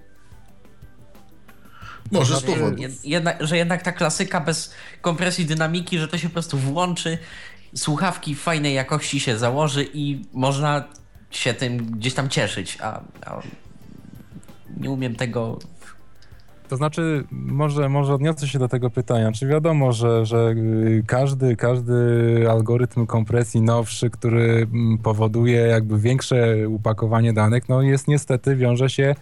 Może 2.12 2.38
z 2.38 2.44
powodu. 2.44 2.84
Jednak, 3.04 3.48
że 3.48 3.58
jednak 3.58 3.84
ta 3.84 3.92
klasyka 3.92 4.42
bez 4.42 4.74
kompresji 5.02 5.46
dynamiki, 5.46 6.00
że 6.00 6.08
to 6.08 6.18
się 6.18 6.28
po 6.28 6.34
prostu 6.34 6.58
włączy, 6.58 7.18
słuchawki 7.76 8.36
fajnej 8.36 8.74
jakości 8.74 9.20
się 9.20 9.38
założy 9.38 9.88
i 9.94 10.26
można 10.34 10.84
się 11.32 11.54
tym 11.54 11.92
gdzieś 11.92 12.14
tam 12.14 12.30
cieszyć, 12.30 12.78
a, 12.82 13.02
a 13.26 13.42
nie 14.78 14.92
umiem 14.92 15.16
tego 15.16 15.60
to 16.70 16.78
znaczy, 16.78 17.24
może, 17.32 17.90
może 17.90 18.14
odniosę 18.14 18.48
się 18.48 18.60
do 18.60 18.68
tego 18.68 18.90
pytania. 18.90 19.32
Czy 19.32 19.48
wiadomo, 19.48 19.92
że, 19.92 20.26
że 20.26 20.50
y, 20.58 21.04
każdy, 21.08 21.56
każdy 21.56 21.96
algorytm 22.50 23.06
kompresji 23.06 23.62
nowszy, 23.62 24.10
który 24.10 24.68
mm, 24.74 24.98
powoduje 24.98 25.62
jakby 25.62 26.00
większe 26.00 26.70
upakowanie 26.70 27.34
danych, 27.34 27.70
no 27.70 27.82
jest 27.82 28.08
niestety, 28.08 28.56
wiąże 28.56 28.90
się 28.90 29.16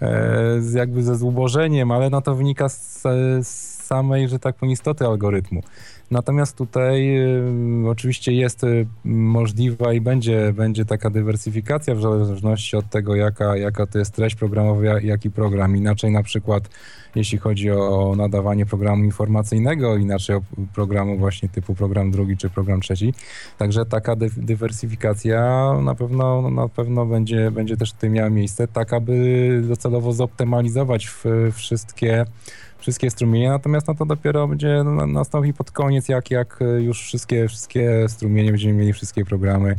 e, 0.00 0.60
z, 0.60 0.72
jakby 0.72 1.02
ze 1.02 1.16
zubożeniem, 1.16 1.90
ale 1.90 2.10
no 2.10 2.22
to 2.22 2.34
wynika 2.34 2.68
z, 2.68 3.02
z 3.42 3.76
samej, 3.86 4.28
że 4.28 4.38
tak 4.38 4.56
powiem, 4.56 4.72
istoty 4.72 5.06
algorytmu. 5.06 5.62
Natomiast 6.10 6.56
tutaj 6.56 7.18
y, 7.84 7.88
oczywiście 7.88 8.32
jest 8.32 8.64
y, 8.64 8.86
możliwa 9.04 9.92
i 9.92 10.00
będzie, 10.00 10.52
będzie 10.52 10.84
taka 10.84 11.10
dywersyfikacja 11.10 11.94
w 11.94 12.00
zależności 12.00 12.76
od 12.76 12.90
tego, 12.90 13.16
jaka, 13.16 13.56
jaka 13.56 13.86
to 13.86 13.98
jest 13.98 14.14
treść 14.14 14.36
programowa, 14.36 15.00
jaki 15.00 15.30
program. 15.30 15.76
Inaczej 15.76 16.10
na 16.10 16.22
przykład 16.22 16.68
jeśli 17.16 17.38
chodzi 17.38 17.70
o 17.70 18.14
nadawanie 18.16 18.66
programu 18.66 19.04
informacyjnego, 19.04 19.96
inaczej 19.96 20.36
o 20.36 20.42
programu 20.74 21.18
właśnie 21.18 21.48
typu 21.48 21.74
program 21.74 22.10
drugi 22.10 22.36
czy 22.36 22.50
program 22.50 22.80
trzeci. 22.80 23.14
Także 23.58 23.86
taka 23.86 24.16
dy 24.16 24.30
dywersyfikacja 24.36 25.72
na 25.82 25.94
pewno, 25.94 26.50
na 26.50 26.68
pewno 26.68 27.06
będzie, 27.06 27.50
będzie 27.50 27.76
też 27.76 27.92
tutaj 27.92 28.10
miała 28.10 28.30
miejsce, 28.30 28.68
tak 28.68 28.92
aby 28.92 29.62
docelowo 29.68 30.12
zoptymalizować 30.12 31.08
wszystkie 31.52 32.24
wszystkie 32.86 33.10
strumienie, 33.10 33.48
natomiast 33.48 33.88
no 33.88 33.94
to 33.94 34.06
dopiero 34.06 34.48
będzie 34.48 34.82
no, 34.84 35.06
nastąpi 35.06 35.54
pod 35.54 35.70
koniec, 35.70 36.08
jak, 36.08 36.30
jak 36.30 36.58
już 36.78 37.02
wszystkie, 37.02 37.48
wszystkie 37.48 38.08
strumienie, 38.08 38.50
będziemy 38.50 38.74
mieli 38.74 38.92
wszystkie 38.92 39.24
programy. 39.24 39.78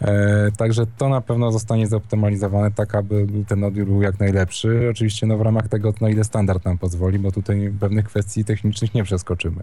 E, 0.00 0.50
także 0.56 0.86
to 0.98 1.08
na 1.08 1.20
pewno 1.20 1.52
zostanie 1.52 1.86
zoptymalizowane 1.86 2.70
tak, 2.70 2.94
aby 2.94 3.26
ten 3.48 3.64
odbiór 3.64 3.86
był 3.86 4.02
jak 4.02 4.20
najlepszy. 4.20 4.88
Oczywiście 4.90 5.26
no, 5.26 5.38
w 5.38 5.40
ramach 5.40 5.68
tego, 5.68 5.94
na 6.00 6.10
ile 6.10 6.24
standard 6.24 6.64
nam 6.64 6.78
pozwoli, 6.78 7.18
bo 7.18 7.32
tutaj 7.32 7.72
pewnych 7.80 8.04
kwestii 8.04 8.44
technicznych 8.44 8.94
nie 8.94 9.04
przeskoczymy. 9.04 9.62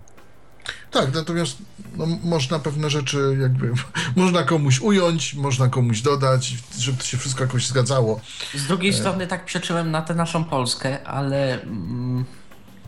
Tak, 0.91 1.13
natomiast 1.13 1.57
no, 1.97 2.07
można 2.23 2.59
pewne 2.59 2.89
rzeczy 2.89 3.37
jakby, 3.41 3.71
można 4.15 4.43
komuś 4.43 4.81
ująć, 4.81 5.33
można 5.33 5.67
komuś 5.67 6.01
dodać, 6.01 6.57
żeby 6.77 6.97
to 6.97 7.03
się 7.03 7.17
wszystko 7.17 7.43
jakoś 7.43 7.67
zgadzało. 7.67 8.19
Z 8.55 8.67
drugiej 8.67 8.91
e... 8.91 8.93
strony 8.93 9.27
tak 9.27 9.45
przeczyłem 9.45 9.91
na 9.91 10.01
tę 10.01 10.15
naszą 10.15 10.43
Polskę, 10.43 11.07
ale 11.07 11.61
mm, 11.61 12.25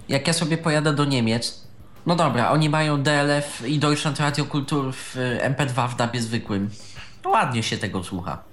jak 0.10 0.28
ja 0.28 0.34
sobie 0.34 0.58
pojadę 0.58 0.94
do 0.94 1.06
Niemiec, 1.06 1.64
no 2.06 2.16
dobra, 2.16 2.52
oni 2.52 2.70
mają 2.70 3.04
DLF 3.04 3.68
i 3.68 3.80
Deutschland 3.80 4.20
Radio 4.20 4.46
Kultur 4.46 4.94
w 4.94 5.18
e, 5.18 5.50
MP2 5.50 5.90
w 5.90 5.96
dabie 5.96 6.22
zwykłym. 6.22 6.70
No 7.24 7.30
ładnie 7.30 7.64
się 7.64 7.78
tego 7.78 8.04
słucha. 8.04 8.44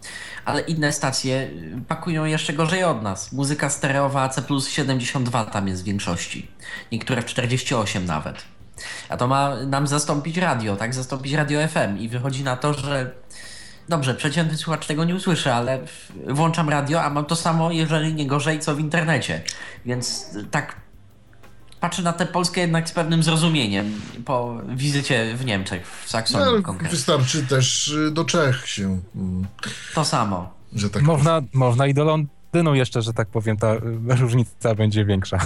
Ale 0.44 0.61
inne 0.61 0.92
stacje 0.92 1.34
y, 1.34 1.82
pakują 1.88 2.24
jeszcze 2.24 2.53
gorzej 2.53 2.84
od 2.84 3.03
nas. 3.03 3.32
Muzyka 3.32 3.70
stereowa 3.70 4.22
AC 4.22 4.40
plus 4.40 4.68
72 4.68 5.44
tam 5.44 5.68
jest 5.68 5.82
w 5.82 5.84
większości. 5.84 6.51
Niektóre 6.92 7.22
w 7.22 7.24
48 7.24 8.07
nawet. 8.07 8.44
A 9.09 9.16
to 9.16 9.26
ma 9.26 9.57
nam 9.57 9.86
zastąpić 9.86 10.36
radio, 10.36 10.76
tak? 10.76 10.94
Zastąpić 10.94 11.32
radio 11.32 11.68
FM 11.68 11.98
i 11.98 12.09
wychodzi 12.09 12.44
na 12.44 12.57
to, 12.57 12.74
że 12.74 13.11
dobrze, 13.88 14.14
przeciętny 14.14 14.57
słuchacz 14.57 14.86
tego 14.86 15.05
nie 15.05 15.14
usłyszy, 15.14 15.53
ale 15.53 15.78
włączam 16.28 16.68
radio, 16.68 17.03
a 17.03 17.11
mam 17.11 17.24
to 17.24 17.36
samo, 17.36 17.72
jeżeli 17.72 18.14
nie 18.14 18.26
gorzej, 18.26 18.61
co 18.61 18.74
w 18.74 18.80
internecie. 18.80 19.42
Więc 19.86 20.26
tak 20.51 20.76
patrzę 21.81 22.03
na 22.03 22.12
tę 22.12 22.26
Polskę 22.26 22.61
jednak 22.61 22.89
z 22.89 22.93
pewnym 22.93 23.22
zrozumieniem 23.22 24.01
po 24.24 24.61
wizycie 24.68 25.35
w 25.37 25.45
Niemczech, 25.45 25.87
w 26.05 26.11
Saksonii 26.11 26.57
no, 26.57 26.62
konkretnie. 26.62 26.97
Wystarczy 26.97 27.47
też 27.47 27.89
y, 27.89 28.11
do 28.11 28.24
Czech 28.24 28.68
się. 28.68 29.01
Mm. 29.16 29.47
To 29.95 30.05
samo. 30.05 30.55
że 30.72 30.91
tak 30.91 31.03
Można, 31.03 31.35
powiem. 31.35 31.49
można 31.53 31.87
i 31.87 31.95
do 31.95 32.05
Londynu 32.05 32.74
jeszcze, 32.74 33.03
że 33.03 33.12
tak 33.12 33.28
powiem, 33.28 33.57
ta 33.57 33.74
różnica 34.20 34.74
będzie 34.74 35.05
większa. 35.05 35.39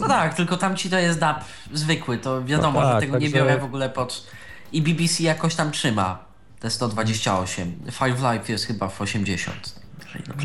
No 0.00 0.08
tak, 0.08 0.34
tylko 0.34 0.56
tam 0.56 0.76
ci 0.76 0.90
to 0.90 0.98
jest 0.98 1.18
DAB 1.18 1.44
zwykły, 1.72 2.18
to 2.18 2.44
wiadomo, 2.44 2.80
no 2.80 2.86
tak, 2.86 2.94
że 2.94 3.00
tego 3.00 3.12
także... 3.12 3.28
nie 3.28 3.34
biorę 3.34 3.58
w 3.58 3.64
ogóle 3.64 3.90
pod... 3.90 4.26
I 4.72 4.82
BBC 4.82 5.22
jakoś 5.22 5.54
tam 5.54 5.70
trzyma 5.70 6.24
te 6.60 6.70
128. 6.70 7.72
Five 7.90 8.22
Live 8.22 8.48
jest 8.48 8.64
chyba 8.64 8.88
w 8.88 9.00
80. 9.00 9.82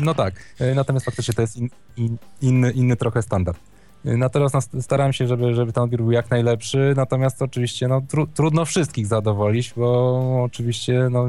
No 0.00 0.14
tak, 0.14 0.34
e, 0.58 0.74
natomiast 0.74 1.06
faktycznie 1.06 1.34
to 1.34 1.42
jest 1.42 1.56
in, 1.56 1.70
in, 1.96 2.18
inny, 2.40 2.70
inny 2.70 2.96
trochę 2.96 3.22
standard. 3.22 3.58
Natomiast 4.04 4.74
no, 4.74 4.82
staram 4.82 5.12
się, 5.12 5.26
żeby, 5.26 5.54
żeby 5.54 5.72
ten 5.72 5.82
odbiór 5.82 6.00
był 6.00 6.12
jak 6.12 6.30
najlepszy, 6.30 6.94
natomiast 6.96 7.42
oczywiście 7.42 7.88
no, 7.88 8.00
tru, 8.00 8.26
trudno 8.26 8.64
wszystkich 8.64 9.06
zadowolić, 9.06 9.74
bo 9.76 10.42
oczywiście 10.44 11.08
no, 11.10 11.28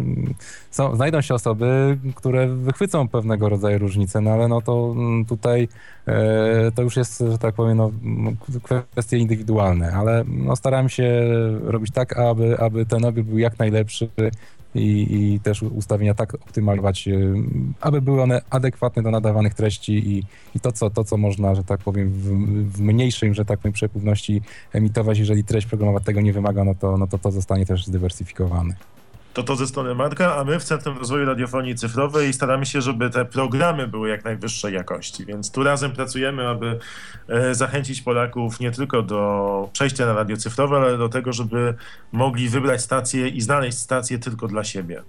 są, 0.72 0.96
znajdą 0.96 1.22
się 1.22 1.34
osoby, 1.34 1.98
które 2.16 2.48
wychwycą 2.48 3.08
pewnego 3.08 3.50
rodzaju 3.50 3.80
różnice, 3.80 4.22
no 4.22 4.32
ale 4.32 4.48
no 4.48 4.62
to 4.62 4.94
mm, 4.96 5.26
tutaj 5.26 5.68
e, 6.08 6.72
to 6.76 6.82
już 6.82 6.96
jest, 6.96 7.24
że 7.32 7.38
tak 7.38 7.56
powiem, 7.56 7.78
no, 7.78 7.92
kwestie 8.94 9.18
indywidualne, 9.18 9.92
ale 9.92 10.24
no, 10.28 10.56
staram 10.56 10.90
się 10.90 11.24
robić 11.64 11.92
tak, 11.94 12.18
aby, 12.18 12.60
aby 12.60 12.86
ten 12.86 13.06
odbiór 13.06 13.26
był 13.26 13.38
jak 13.38 13.60
najlepszy 13.60 14.10
i, 14.76 15.08
i 15.34 15.40
też 15.40 15.64
ustawienia 15.64 16.14
tak 16.14 16.34
optymalizować, 16.34 17.08
y, 17.08 17.34
aby 17.82 18.02
były 18.02 18.22
one 18.22 18.42
adekwatne 18.50 19.04
do 19.04 19.12
nadawanych 19.12 19.54
treści 19.54 19.94
i, 19.94 20.24
i 20.56 20.60
to, 20.60 20.72
co, 20.72 20.90
to, 20.90 21.04
co 21.04 21.18
można, 21.18 21.56
że 21.56 21.64
tak 21.64 21.80
powiem, 21.80 22.10
w, 22.10 22.24
w 22.78 22.82
mniejszej, 22.82 23.34
że 23.34 23.46
tak 23.46 23.60
powiem, 23.60 23.74
przepływności 23.74 24.42
emitować, 24.74 25.20
jeżeli 25.20 25.44
treść 25.44 25.68
programowa 25.68 26.00
tego 26.00 26.22
nie 26.22 26.34
wymaga, 26.34 26.64
no 26.64 26.76
to, 26.76 26.98
no 26.98 27.08
to 27.08 27.18
to 27.18 27.32
zostanie 27.32 27.66
też 27.66 27.86
zdywersyfikowane. 27.86 28.76
To 29.40 29.44
to 29.44 29.56
ze 29.56 29.68
strony 29.68 29.96
Marka, 29.96 30.36
a 30.36 30.44
my 30.44 30.60
w 30.60 30.64
Centrum 30.64 30.98
Rozwoju 30.98 31.26
Radiofonii 31.26 31.76
Cyfrowej 31.76 32.34
staramy 32.34 32.66
się, 32.66 32.82
żeby 32.82 33.10
te 33.10 33.26
programy 33.26 33.88
były 33.88 34.10
jak 34.10 34.26
najwyższej 34.26 34.74
jakości, 34.74 35.26
więc 35.26 35.52
tu 35.52 35.64
razem 35.64 35.92
pracujemy, 35.92 36.48
aby 36.48 36.80
e, 37.28 37.56
zachęcić 37.56 38.02
Polaków 38.02 38.60
nie 38.60 38.72
tylko 38.72 39.02
do 39.02 39.70
przejścia 39.74 40.06
na 40.06 40.14
radio 40.14 40.38
cyfrowe, 40.38 40.78
ale 40.78 40.98
do 40.98 41.10
tego, 41.10 41.34
żeby 41.34 41.74
mogli 42.12 42.50
wybrać 42.50 42.82
stację 42.82 43.28
i 43.28 43.42
znaleźć 43.42 43.78
stację 43.78 44.20
tylko 44.20 44.48
dla 44.48 44.64
siebie. 44.64 45.04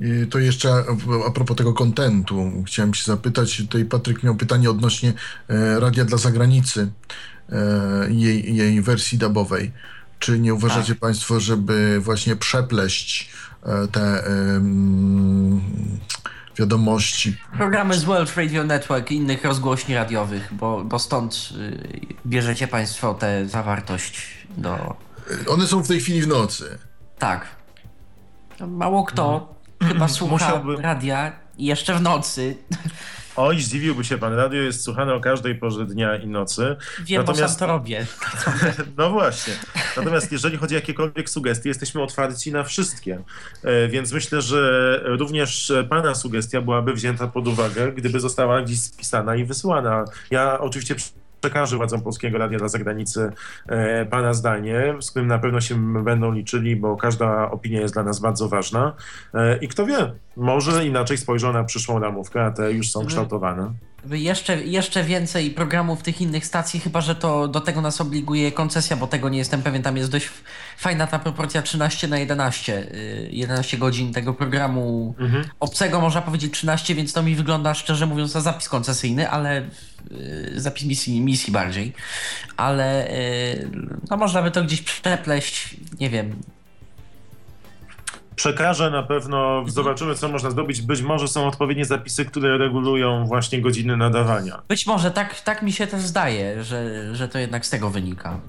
I 0.00 0.26
to 0.26 0.38
jeszcze 0.38 0.84
a 1.26 1.30
propos 1.30 1.56
tego 1.56 1.72
kontentu, 1.72 2.52
chciałem 2.66 2.94
się 2.94 3.04
zapytać, 3.04 3.56
tutaj 3.56 3.84
Patryk 3.84 4.22
miał 4.22 4.34
pytanie 4.34 4.70
odnośnie 4.70 5.12
e, 5.48 5.80
radia 5.80 6.04
dla 6.04 6.18
zagranicy, 6.18 6.90
e, 7.48 7.56
jej, 8.10 8.56
jej 8.56 8.82
wersji 8.82 9.18
dubowej. 9.18 9.72
Czy 10.18 10.38
nie 10.38 10.54
uważacie 10.54 10.92
tak. 10.92 10.98
Państwo, 10.98 11.40
żeby 11.40 12.00
właśnie 12.00 12.36
przepleść 12.36 13.30
e, 13.62 13.88
te 13.88 14.22
um, 14.28 15.60
wiadomości? 16.56 17.36
Programy 17.56 17.98
z 17.98 18.04
World 18.04 18.36
Radio 18.36 18.64
Network 18.64 19.10
i 19.10 19.14
innych 19.14 19.44
rozgłośni 19.44 19.94
radiowych, 19.94 20.54
bo, 20.54 20.84
bo 20.84 20.98
stąd 20.98 21.48
y, 21.58 22.00
bierzecie 22.26 22.68
Państwo 22.68 23.14
tę 23.14 23.48
zawartość 23.48 24.46
do. 24.56 24.96
One 25.48 25.66
są 25.66 25.82
w 25.82 25.88
tej 25.88 26.00
chwili 26.00 26.22
w 26.22 26.26
nocy. 26.28 26.78
Tak. 27.18 27.46
Mało 28.66 29.04
kto 29.04 29.54
hmm. 29.78 29.94
chyba 29.94 30.08
słucha 30.08 30.34
Musiałby... 30.34 30.82
radia 30.82 31.32
jeszcze 31.58 31.94
w 31.94 32.00
nocy. 32.00 32.56
Oj, 33.36 33.60
zdziwiłby 33.60 34.04
się 34.04 34.18
pan. 34.18 34.34
Radio 34.34 34.62
jest 34.62 34.84
słuchane 34.84 35.14
o 35.14 35.20
każdej 35.20 35.54
porze 35.54 35.86
dnia 35.86 36.16
i 36.16 36.26
nocy. 36.26 36.76
Wiem, 37.04 37.20
Natomiast... 37.20 37.42
bo 37.42 37.48
sam 37.48 37.58
to 37.58 37.66
robię. 37.66 38.06
no 38.98 39.10
właśnie. 39.10 39.54
Natomiast 39.96 40.32
jeżeli 40.32 40.56
chodzi 40.56 40.74
o 40.74 40.78
jakiekolwiek 40.78 41.30
sugestie, 41.30 41.68
jesteśmy 41.68 42.02
otwarci 42.02 42.52
na 42.52 42.64
wszystkie. 42.64 43.22
E, 43.62 43.88
więc 43.88 44.12
myślę, 44.12 44.42
że 44.42 45.00
również 45.04 45.72
pana 45.88 46.14
sugestia 46.14 46.60
byłaby 46.60 46.92
wzięta 46.92 47.26
pod 47.26 47.48
uwagę, 47.48 47.92
gdyby 47.92 48.20
została 48.20 48.62
gdzieś 48.62 48.80
spisana 48.80 49.36
i 49.36 49.44
wysłana. 49.44 50.04
Ja 50.30 50.60
oczywiście 50.60 50.94
przekaże 51.46 51.76
władzom 51.76 52.02
Polskiego 52.02 52.38
Radia 52.38 52.58
dla 52.58 52.68
zagranicy 52.68 53.32
e, 53.66 54.06
Pana 54.06 54.34
zdanie, 54.34 54.94
z 55.00 55.10
którym 55.10 55.28
na 55.28 55.38
pewno 55.38 55.60
się 55.60 56.02
będą 56.04 56.32
liczyli, 56.32 56.76
bo 56.76 56.96
każda 56.96 57.50
opinia 57.50 57.80
jest 57.80 57.94
dla 57.94 58.02
nas 58.02 58.20
bardzo 58.20 58.48
ważna. 58.48 58.92
E, 59.34 59.56
I 59.56 59.68
kto 59.68 59.86
wie, 59.86 60.12
może 60.36 60.86
inaczej 60.86 61.18
spojrzą 61.18 61.52
na 61.52 61.64
przyszłą 61.64 61.98
ramówkę, 61.98 62.44
a 62.44 62.50
te 62.50 62.72
już 62.72 62.90
są 62.90 63.00
mhm. 63.00 63.08
kształtowane 63.08 63.72
jeszcze, 64.10 64.64
jeszcze 64.64 65.04
więcej 65.04 65.50
programów 65.50 66.02
tych 66.02 66.20
innych 66.20 66.46
stacji, 66.46 66.80
chyba 66.80 67.00
że 67.00 67.14
to 67.14 67.48
do 67.48 67.60
tego 67.60 67.80
nas 67.80 68.00
obliguje 68.00 68.52
koncesja, 68.52 68.96
bo 68.96 69.06
tego 69.06 69.28
nie 69.28 69.38
jestem 69.38 69.62
pewien. 69.62 69.82
Tam 69.82 69.96
jest 69.96 70.10
dość 70.10 70.30
fajna 70.76 71.06
ta 71.06 71.18
proporcja 71.18 71.62
13 71.62 72.08
na 72.08 72.18
11. 72.18 72.86
11 73.30 73.76
y, 73.76 73.80
godzin 73.80 74.12
tego 74.12 74.34
programu 74.34 75.14
mhm. 75.18 75.44
obcego, 75.60 76.00
można 76.00 76.22
powiedzieć 76.22 76.52
13, 76.52 76.94
więc 76.94 77.12
to 77.12 77.22
mi 77.22 77.34
wygląda 77.34 77.74
szczerze 77.74 78.06
mówiąc 78.06 78.34
na 78.34 78.40
zapis 78.40 78.68
koncesyjny, 78.68 79.30
ale 79.30 79.62
y, 80.10 80.52
zapis 80.56 80.84
misji, 80.84 81.20
misji 81.20 81.52
bardziej. 81.52 81.92
Ale 82.56 83.10
y, 83.10 83.70
no 84.10 84.16
można 84.16 84.42
by 84.42 84.50
to 84.50 84.64
gdzieś 84.64 84.82
przepleść, 84.82 85.76
nie 86.00 86.10
wiem, 86.10 86.36
przekażę 88.36 88.90
na 88.90 89.02
pewno, 89.02 89.64
zobaczymy 89.68 90.14
co 90.14 90.28
można 90.28 90.50
zrobić. 90.50 90.80
Być 90.82 91.02
może 91.02 91.28
są 91.28 91.48
odpowiednie 91.48 91.84
zapisy, 91.84 92.24
które 92.24 92.58
regulują 92.58 93.26
właśnie 93.26 93.62
godziny 93.62 93.96
nadawania. 93.96 94.62
Być 94.68 94.86
może, 94.86 95.10
tak, 95.10 95.40
tak 95.40 95.62
mi 95.62 95.72
się 95.72 95.86
też 95.86 96.02
zdaje, 96.02 96.64
że, 96.64 97.10
że 97.16 97.28
to 97.28 97.38
jednak 97.38 97.66
z 97.66 97.70
tego 97.70 97.90
wynika. 97.90 98.40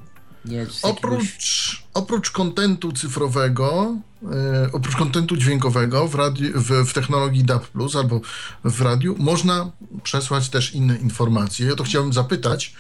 oprócz, 0.82 1.24
jakiegoś... 1.24 1.84
oprócz 1.94 2.32
kontentu 2.32 2.92
cyfrowego, 2.92 3.96
e, 4.24 4.70
oprócz 4.74 4.96
kontentu 4.96 5.38
dźwiękowego 5.38 6.08
w, 6.08 6.16
radiu, 6.16 6.62
w, 6.62 6.90
w, 6.90 6.94
technologii 6.94 7.44
DAB+, 7.44 7.66
albo 7.98 8.22
w 8.64 8.82
radiu, 8.82 9.16
można 9.20 9.72
przesłać 10.04 10.50
też 10.50 10.74
inne 10.74 10.96
informacje. 10.96 11.68
Ja 11.68 11.76
to 11.76 11.84
chciałbym 11.84 12.14
zapytać. 12.14 12.74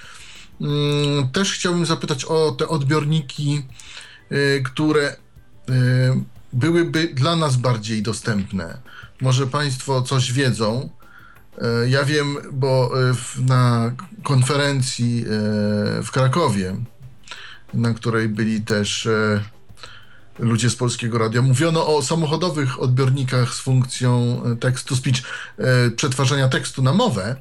Mm, 0.61 1.29
też 1.29 1.53
chciałbym 1.53 1.85
zapytać 1.85 2.25
o 2.25 2.51
te 2.51 2.67
odbiorniki, 2.67 3.65
e, 4.29 4.59
które 4.59 5.15
e, 5.69 6.36
byłyby 6.53 7.07
dla 7.07 7.35
nas 7.35 7.55
bardziej 7.55 8.01
dostępne. 8.01 8.77
Może 9.21 9.47
Państwo 9.47 10.01
coś 10.01 10.33
wiedzą. 10.33 10.89
E, 11.57 11.89
ja 11.89 12.05
wiem, 12.05 12.37
bo 12.51 12.91
e, 13.09 13.13
na 13.41 13.91
konferencji 14.23 15.25
e, 15.25 16.03
w 16.03 16.11
Krakowie, 16.11 16.75
na 17.73 17.93
której 17.93 18.29
byli 18.29 18.61
też 18.61 19.07
ludzie 20.39 20.69
z 20.69 20.75
Polskiego 20.75 21.17
Radia, 21.17 21.41
mówiono 21.41 21.95
o 21.95 22.01
samochodowych 22.01 22.81
odbiornikach 22.81 23.53
z 23.53 23.59
funkcją 23.59 24.41
text-to-speech, 24.59 25.21
przetwarzania 25.95 26.47
tekstu 26.47 26.83
na 26.83 26.93
mowę 26.93 27.35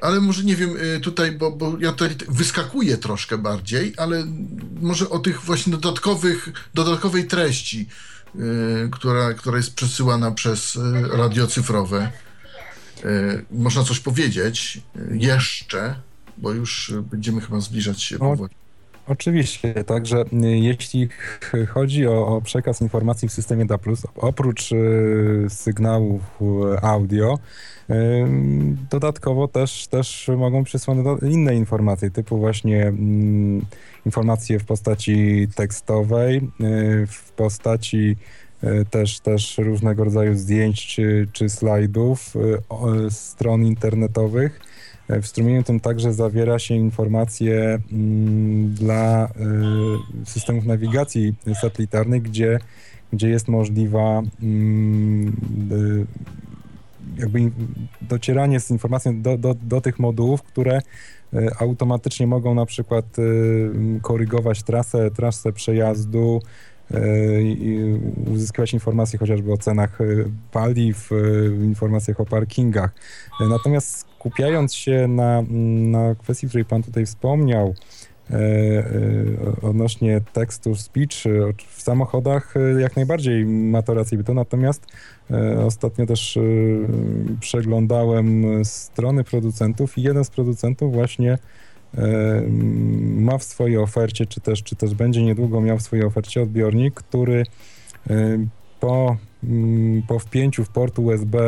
ale 0.00 0.20
może 0.20 0.44
nie 0.44 0.56
wiem 0.56 0.76
tutaj, 1.02 1.32
bo, 1.32 1.50
bo 1.50 1.76
ja 1.80 1.92
tutaj 1.92 2.16
wyskakuję 2.28 2.96
troszkę 2.96 3.38
bardziej, 3.38 3.94
ale 3.96 4.26
może 4.80 5.10
o 5.10 5.18
tych 5.18 5.42
właśnie 5.42 5.72
dodatkowych, 5.72 6.48
dodatkowej 6.74 7.26
treści. 7.26 7.88
Y, 8.36 8.88
która, 8.92 9.34
która 9.34 9.56
jest 9.56 9.74
przesyłana 9.74 10.30
przez 10.30 10.76
y, 10.76 10.80
radio 11.12 11.46
cyfrowe. 11.46 12.10
Y, 13.04 13.44
można 13.50 13.84
coś 13.84 14.00
powiedzieć 14.00 14.80
jeszcze, 15.10 15.94
bo 16.38 16.52
już 16.52 16.92
będziemy 17.10 17.40
chyba 17.40 17.60
zbliżać 17.60 18.02
się 18.02 18.18
powoli. 18.18 18.54
Oczywiście, 19.08 19.74
także 19.84 20.24
jeśli 20.42 21.08
chodzi 21.68 22.06
o, 22.06 22.26
o, 22.26 22.40
przekaz 22.40 22.80
informacji 22.82 23.28
w 23.28 23.32
systemie 23.32 23.66
DA+, 23.66 23.78
oprócz 24.16 24.72
y, 24.72 25.46
sygnałów 25.48 26.22
audio, 26.82 27.38
y, 27.90 27.94
dodatkowo 28.90 29.48
też, 29.48 29.86
też 29.86 30.30
mogą 30.36 30.64
przysłane 30.64 31.02
inne 31.22 31.54
informacje, 31.54 32.10
typu 32.10 32.38
właśnie 32.38 32.88
y, 32.88 32.92
informacje 34.06 34.58
w 34.58 34.64
postaci 34.64 35.48
tekstowej, 35.54 36.36
y, 36.36 37.06
w 37.06 37.32
postaci 37.32 38.16
y, 38.64 38.84
też, 38.90 39.20
też 39.20 39.58
różnego 39.58 40.04
rodzaju 40.04 40.34
zdjęć 40.34 40.86
czy, 40.86 41.28
czy 41.32 41.48
slajdów, 41.48 42.36
y, 42.36 43.10
stron 43.10 43.64
internetowych. 43.64 44.67
W 45.08 45.26
strumieniu 45.26 45.62
tym 45.62 45.80
także 45.80 46.12
zawiera 46.12 46.58
się 46.58 46.74
informacje 46.74 47.78
mm, 47.92 48.74
dla 48.74 49.28
systemów 50.24 50.64
nawigacji 50.64 51.34
satelitarnej, 51.60 52.20
gdzie, 52.20 52.58
gdzie 53.12 53.28
jest 53.28 53.48
możliwa 53.48 54.22
mm, 54.42 55.36
jakby 57.18 57.50
docieranie 58.02 58.60
z 58.60 58.70
informacją 58.70 59.22
do, 59.22 59.38
do, 59.38 59.54
do 59.54 59.80
tych 59.80 59.98
modułów, 59.98 60.42
które 60.42 60.80
E, 61.34 61.62
automatycznie 61.62 62.26
mogą 62.26 62.54
na 62.54 62.66
przykład 62.66 63.04
e, 63.18 63.22
korygować 64.00 64.62
trasę, 64.62 65.10
trasę 65.10 65.52
przejazdu, 65.52 66.40
e, 66.90 67.00
uzyskiwać 68.32 68.72
informacje 68.72 69.18
chociażby 69.18 69.52
o 69.52 69.56
cenach 69.56 69.98
paliw, 70.52 71.10
informacjach 71.62 72.20
o 72.20 72.26
parkingach. 72.26 72.94
Natomiast 73.50 74.07
skupiając 74.18 74.74
się 74.74 75.08
na, 75.08 75.42
na 75.90 76.14
kwestii, 76.14 76.48
której 76.48 76.64
Pan 76.64 76.82
tutaj 76.82 77.06
wspomniał, 77.06 77.74
odnośnie 79.62 80.20
tekstu 80.32 80.74
speech 80.74 81.24
w 81.68 81.82
samochodach 81.82 82.54
jak 82.78 82.96
najbardziej 82.96 83.46
ma 83.46 83.82
to 83.82 83.94
rację. 83.94 84.18
Bytu, 84.18 84.34
natomiast 84.34 84.86
ostatnio 85.66 86.06
też 86.06 86.38
przeglądałem 87.40 88.44
strony 88.64 89.24
producentów 89.24 89.98
i 89.98 90.02
jeden 90.02 90.24
z 90.24 90.30
producentów 90.30 90.92
właśnie 90.92 91.38
ma 93.00 93.38
w 93.38 93.44
swojej 93.44 93.78
ofercie, 93.78 94.26
czy 94.26 94.40
też, 94.40 94.62
czy 94.62 94.76
też 94.76 94.94
będzie 94.94 95.22
niedługo 95.22 95.60
miał 95.60 95.78
w 95.78 95.82
swojej 95.82 96.04
ofercie 96.04 96.42
odbiornik, 96.42 96.94
który 96.94 97.44
po, 98.80 99.16
mm, 99.44 100.02
po 100.08 100.18
wpięciu 100.18 100.64
w 100.64 100.68
port 100.68 100.98
USB 100.98 101.38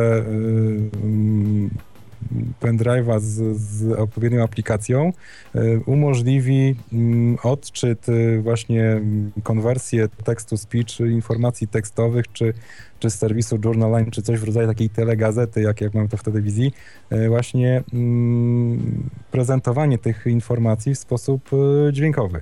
pendrive'a 2.61 3.21
z, 3.21 3.61
z 3.61 3.93
odpowiednią 3.93 4.45
aplikacją 4.45 5.13
y, 5.55 5.81
umożliwi 5.87 6.75
mm, 6.93 7.39
odczyt 7.43 8.09
y, 8.09 8.41
właśnie 8.43 9.01
konwersję 9.43 10.09
tekstu 10.25 10.57
speech, 10.57 11.01
informacji 11.01 11.69
tekstowych, 11.69 12.25
czy, 12.33 12.55
czy 12.99 13.11
z 13.11 13.15
serwisu 13.15 13.59
Journaline, 13.65 14.11
czy 14.11 14.23
coś 14.23 14.41
w 14.41 14.45
rodzaju 14.45 14.69
takiej 14.69 14.91
telegazety, 14.91 15.63
jak, 15.63 15.81
jak 15.81 15.95
mamy 15.95 16.09
to 16.09 16.17
w 16.17 16.23
telewizji, 16.23 16.73
y, 17.13 17.29
właśnie 17.29 17.83
mm, 17.93 19.11
prezentowanie 19.31 19.99
tych 19.99 20.27
informacji 20.27 20.95
w 20.95 20.99
sposób 20.99 21.51
dźwiękowy. 21.93 22.41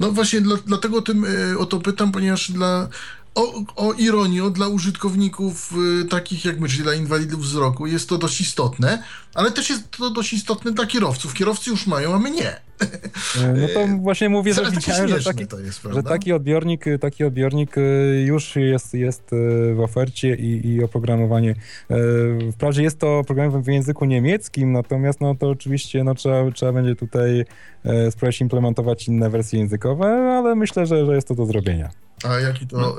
No 0.00 0.10
właśnie 0.10 0.40
dla, 0.40 0.56
dlatego 0.66 1.02
tym 1.02 1.26
o 1.58 1.66
to 1.66 1.80
pytam, 1.80 2.12
ponieważ 2.12 2.50
dla 2.50 2.88
o, 3.34 3.62
o 3.76 3.92
ironię, 3.92 4.50
dla 4.50 4.68
użytkowników 4.68 5.72
y, 6.02 6.08
takich 6.08 6.44
jak 6.44 6.60
my, 6.60 6.68
czyli 6.68 6.82
dla 6.82 6.94
inwalidów 6.94 7.40
wzroku, 7.40 7.86
jest 7.86 8.08
to 8.08 8.18
dość 8.18 8.40
istotne, 8.40 9.02
ale 9.34 9.50
też 9.50 9.70
jest 9.70 9.90
to 9.90 10.10
dość 10.10 10.32
istotne 10.32 10.72
dla 10.72 10.86
kierowców. 10.86 11.34
Kierowcy 11.34 11.70
już 11.70 11.86
mają, 11.86 12.14
a 12.14 12.18
my 12.18 12.30
nie. 12.30 12.60
E, 13.40 13.52
no 13.56 13.68
to 13.74 13.86
właśnie 14.02 14.28
mówię, 14.28 14.54
że 14.54 14.70
widziałem, 14.70 15.08
że 15.08 15.24
taki, 15.24 15.46
jest, 15.64 15.82
że 15.90 16.02
taki 16.02 16.32
odbiornik, 16.32 16.84
taki 17.00 17.24
odbiornik 17.24 17.78
y, 17.78 18.24
już 18.26 18.56
jest, 18.56 18.94
jest 18.94 19.32
y, 19.32 19.74
w 19.74 19.80
ofercie 19.80 20.34
i, 20.34 20.66
i 20.66 20.84
oprogramowanie. 20.84 21.54
E, 21.90 21.96
wprawdzie 22.52 22.82
jest 22.82 22.98
to 22.98 23.18
oprogramowanie 23.18 23.64
w 23.64 23.66
języku 23.66 24.04
niemieckim, 24.04 24.72
natomiast 24.72 25.20
no 25.20 25.34
to 25.34 25.48
oczywiście 25.48 26.04
no, 26.04 26.14
trzeba, 26.14 26.50
trzeba 26.50 26.72
będzie 26.72 26.96
tutaj 26.96 27.44
e, 27.84 28.10
spróbować 28.10 28.40
implementować 28.40 29.08
inne 29.08 29.30
wersje 29.30 29.58
językowe, 29.58 30.06
ale 30.38 30.54
myślę, 30.54 30.86
że, 30.86 31.06
że 31.06 31.14
jest 31.14 31.28
to 31.28 31.34
do 31.34 31.46
zrobienia. 31.46 31.90
A 32.24 32.40
jaki 32.40 32.66
to 32.66 32.78
no. 32.78 32.96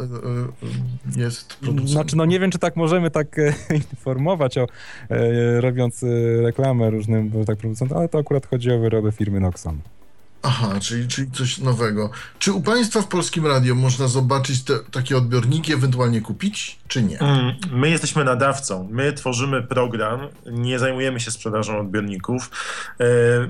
jest 1.16 1.56
producent? 1.56 1.90
Znaczy, 1.90 2.18
no 2.18 2.26
nie 2.26 2.40
wiem, 2.40 2.52
czy 2.52 2.60
tak 2.60 2.76
możemy 2.76 3.12
tak 3.12 3.36
informować, 3.92 4.58
o, 4.58 4.68
robiąc 5.60 6.06
reklamę 6.44 6.90
różnym 6.90 7.46
tak 7.46 7.58
producentom, 7.58 7.98
ale 7.98 8.10
to 8.10 8.18
akurat 8.18 8.46
chodzi 8.46 8.72
o 8.72 8.80
wyroby 8.80 9.12
firmy 9.12 9.40
Noxon. 9.40 9.80
Aha, 10.46 10.80
czyli, 10.80 11.08
czyli 11.08 11.32
coś 11.32 11.58
nowego. 11.58 12.10
Czy 12.40 12.54
u 12.54 12.62
Państwa 12.62 13.02
w 13.02 13.08
Polskim 13.08 13.48
Radio 13.48 13.76
można 13.76 14.08
zobaczyć 14.08 14.64
te, 14.64 14.74
takie 14.92 15.18
odbiorniki, 15.18 15.74
ewentualnie 15.74 16.22
kupić, 16.22 16.80
czy 16.88 17.04
nie? 17.04 17.20
Mm, 17.20 17.56
my 17.72 17.90
jesteśmy 17.90 18.24
nadawcą. 18.24 18.88
My 18.92 19.14
tworzymy 19.14 19.64
program, 19.64 20.20
nie 20.46 20.80
zajmujemy 20.80 21.20
się 21.20 21.32
sprzedażą 21.32 21.80
odbiorników. 21.80 22.52
E, 23.00 23.06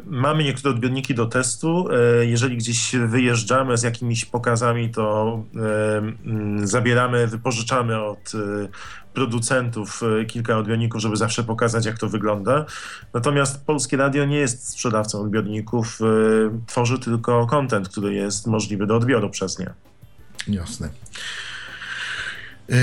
mamy 0.06 0.44
niektóre 0.44 0.76
odbiorniki 0.76 1.16
do 1.16 1.26
testu. 1.26 1.88
E, 1.92 2.26
jeżeli 2.26 2.58
gdzieś 2.58 2.96
wyjeżdżamy 3.08 3.78
z 3.78 3.84
jakimiś 3.84 4.26
pokazami, 4.26 4.92
to 4.92 5.40
e, 5.56 5.98
mm, 5.98 6.68
zabieramy, 6.68 7.28
wypożyczamy 7.28 8.04
od 8.04 8.32
producentów 9.14 10.02
e, 10.22 10.26
kilka 10.26 10.58
odbiorników, 10.58 11.02
żeby 11.02 11.18
zawsze 11.18 11.44
pokazać, 11.44 11.86
jak 11.86 11.98
to 11.98 12.10
wygląda. 12.10 12.66
Natomiast 13.14 13.66
Polskie 13.66 13.98
Radio 13.98 14.26
nie 14.26 14.38
jest 14.38 14.70
sprzedawcą 14.70 15.22
odbiorników, 15.22 16.00
e, 16.02 16.06
tworzy 16.68 17.00
tylko 17.00 17.48
content, 17.48 17.90
który 17.90 18.14
jest 18.14 18.48
możliwy 18.48 18.88
do 18.88 18.96
odbioru 18.96 19.30
przez 19.30 19.60
nie. 19.60 19.74
Jasne. 20.48 20.90
E, 22.70 22.76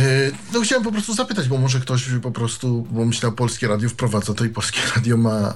no 0.55 0.61
chciałem 0.61 0.85
po 0.85 0.93
prostu 0.93 1.14
zapytać, 1.14 1.49
bo 1.49 1.59
może 1.59 1.81
ktoś 1.81 2.09
po 2.22 2.31
prostu, 2.31 2.87
bo 2.91 3.05
myślał 3.05 3.33
Polskie 3.33 3.68
Radio 3.68 3.89
wprowadza, 3.89 4.35
to 4.35 4.45
i 4.45 4.49
Polskie 4.49 4.81
Radio 4.95 5.16
ma, 5.16 5.55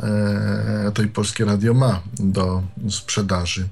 to 0.95 1.03
i 1.03 1.09
Polskie 1.09 1.45
Radio 1.45 1.75
ma 1.75 2.01
do 2.19 2.63
sprzedaży. 2.91 3.69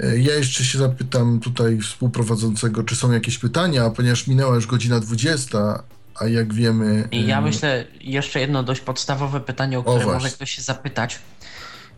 Ja 0.00 0.34
jeszcze 0.34 0.64
się 0.64 0.78
zapytam 0.78 1.40
tutaj 1.40 1.78
współprowadzącego, 1.78 2.82
czy 2.82 2.96
są 2.96 3.12
jakieś 3.12 3.38
pytania, 3.38 3.90
ponieważ 3.90 4.26
minęła 4.26 4.54
już 4.54 4.66
godzina 4.66 5.00
20, 5.00 5.82
a 6.14 6.26
jak 6.26 6.54
wiemy. 6.54 7.08
Ja 7.12 7.40
myślę, 7.40 7.84
jeszcze 8.00 8.40
jedno 8.40 8.62
dość 8.62 8.80
podstawowe 8.80 9.40
pytanie, 9.40 9.78
o 9.78 9.82
które 9.82 10.06
o 10.06 10.12
może 10.12 10.30
ktoś 10.30 10.50
się 10.50 10.62
zapytać. 10.62 11.18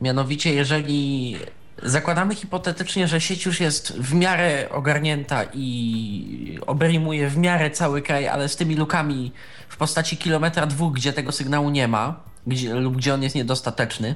Mianowicie, 0.01 0.55
jeżeli 0.55 1.37
zakładamy 1.83 2.35
hipotetycznie, 2.35 3.09
że 3.09 3.21
sieć 3.21 3.47
już 3.47 3.61
jest 3.61 3.93
w 3.93 4.15
miarę 4.15 4.69
ogarnięta 4.71 5.45
i 5.55 6.59
obejmuje 6.67 7.29
w 7.29 7.37
miarę 7.37 7.71
cały 7.71 8.03
kraj, 8.03 8.29
ale 8.29 8.49
z 8.49 8.57
tymi 8.57 8.77
lukami 8.77 9.33
w 9.69 9.77
postaci 9.77 10.17
kilometra 10.17 10.67
dwóch, 10.67 10.93
gdzie 10.93 11.13
tego 11.13 11.33
sygnału 11.33 11.71
nie 11.71 11.89
ma, 11.89 12.21
gdzie, 12.47 12.75
lub 12.75 12.97
gdzie 12.97 13.15
on 13.15 13.23
jest 13.23 13.35
niedostateczny, 13.35 14.15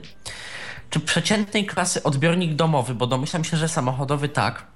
czy 0.91 1.01
przeciętnej 1.01 1.67
klasy 1.67 2.03
odbiornik 2.03 2.55
domowy, 2.55 2.95
bo 2.95 3.07
domyślam 3.07 3.45
się, 3.45 3.57
że 3.57 3.69
samochodowy 3.69 4.29
tak, 4.29 4.67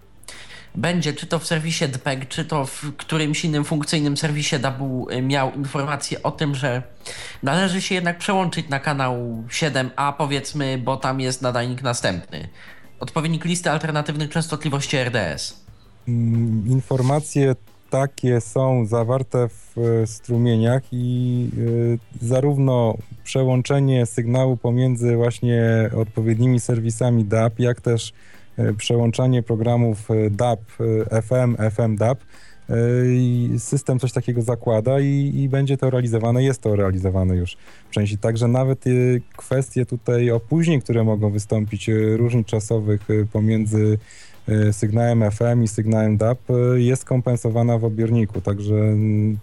będzie 0.75 1.13
czy 1.13 1.27
to 1.27 1.39
w 1.39 1.47
serwisie 1.47 1.89
DPEG, 1.89 2.29
czy 2.29 2.45
to 2.45 2.67
w 2.67 2.97
którymś 2.97 3.45
innym 3.45 3.65
funkcyjnym 3.65 4.17
serwisie 4.17 4.59
DAB 4.59 4.81
y, 5.13 5.23
miał 5.23 5.53
informację 5.53 6.23
o 6.23 6.31
tym, 6.31 6.55
że 6.55 6.83
należy 7.43 7.83
się 7.83 7.95
jednak 7.95 8.19
przełączyć 8.19 8.69
na 8.69 8.81
kanał 8.81 9.45
7A 9.49 10.13
powiedzmy, 10.13 10.79
bo 10.79 10.97
tam 10.97 11.21
jest 11.21 11.43
nadajnik 11.43 11.83
następny. 11.83 12.49
Odpowiednik 13.01 13.45
listy 13.45 13.71
alternatywnych 13.71 14.31
częstotliwości 14.31 14.97
RDS. 14.97 15.63
Mm, 16.09 16.65
informacje 16.69 17.55
takie 17.93 18.41
są 18.41 18.87
zawarte 18.87 19.49
w 19.49 19.79
e, 19.79 20.07
strumieniach 20.07 20.83
i 20.93 21.49
y, 21.59 21.99
zarówno 22.27 22.95
przełączenie 23.25 24.07
sygnału 24.07 24.57
pomiędzy 24.57 25.17
właśnie 25.17 25.91
odpowiednimi 25.97 26.61
serwisami 26.61 27.25
DAB, 27.25 27.59
jak 27.59 27.81
też 27.81 28.13
y, 28.59 28.75
przełączanie 28.75 29.43
programów 29.43 30.09
DAB, 30.31 30.61
FM, 31.23 31.57
FM 31.71 31.97
DAB. 31.97 32.19
System 33.59 33.99
coś 33.99 34.13
takiego 34.13 34.43
zakłada 34.43 35.01
i, 35.01 35.33
i, 35.35 35.49
będzie 35.49 35.77
to 35.77 35.91
realizowane, 35.91 36.43
jest 36.43 36.61
to 36.61 36.77
realizowane 36.77 37.37
już 37.37 37.57
w 37.91 37.91
części. 37.91 38.19
Także 38.19 38.49
nawet 38.49 38.85
kwestie 39.37 39.87
tutaj 39.87 40.31
opóźnień, 40.31 40.81
które 40.81 41.05
mogą 41.05 41.31
wystąpić, 41.31 41.91
różnic 42.17 42.47
czasowych 42.47 43.09
pomiędzy 43.33 43.99
sygnałem 44.73 45.31
FM 45.31 45.63
i 45.63 45.69
sygnałem 45.69 46.17
DAB 46.17 46.51
y, 46.51 46.83
jest 46.83 47.05
kompensowana 47.05 47.79
w 47.79 47.85
odbiorniku, 47.85 48.41
także 48.41 48.75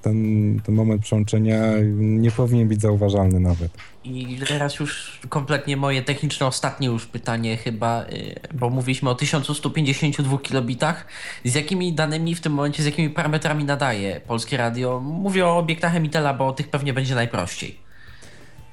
ten, 0.01 0.59
ten 0.63 0.75
moment 0.75 1.01
przełączenia 1.01 1.61
nie 1.95 2.31
powinien 2.31 2.67
być 2.67 2.81
zauważalny 2.81 3.39
nawet. 3.39 3.71
I 4.03 4.39
teraz 4.47 4.79
już 4.79 5.19
kompletnie 5.29 5.77
moje 5.77 6.01
techniczne 6.01 6.45
ostatnie 6.45 6.87
już 6.87 7.05
pytanie 7.05 7.57
chyba, 7.57 8.03
y, 8.03 8.35
bo 8.53 8.69
mówiliśmy 8.69 9.09
o 9.09 9.15
1152 9.15 10.37
kilobitach. 10.37 11.07
Z 11.45 11.55
jakimi 11.55 11.93
danymi 11.93 12.35
w 12.35 12.41
tym 12.41 12.53
momencie, 12.53 12.83
z 12.83 12.85
jakimi 12.85 13.09
parametrami 13.09 13.63
nadaje 13.63 14.21
Polskie 14.27 14.57
Radio? 14.57 14.99
Mówię 14.99 15.47
o 15.47 15.57
obiektach 15.57 15.95
Emitela, 15.95 16.33
bo 16.33 16.53
tych 16.53 16.69
pewnie 16.69 16.93
będzie 16.93 17.15
najprościej. 17.15 17.88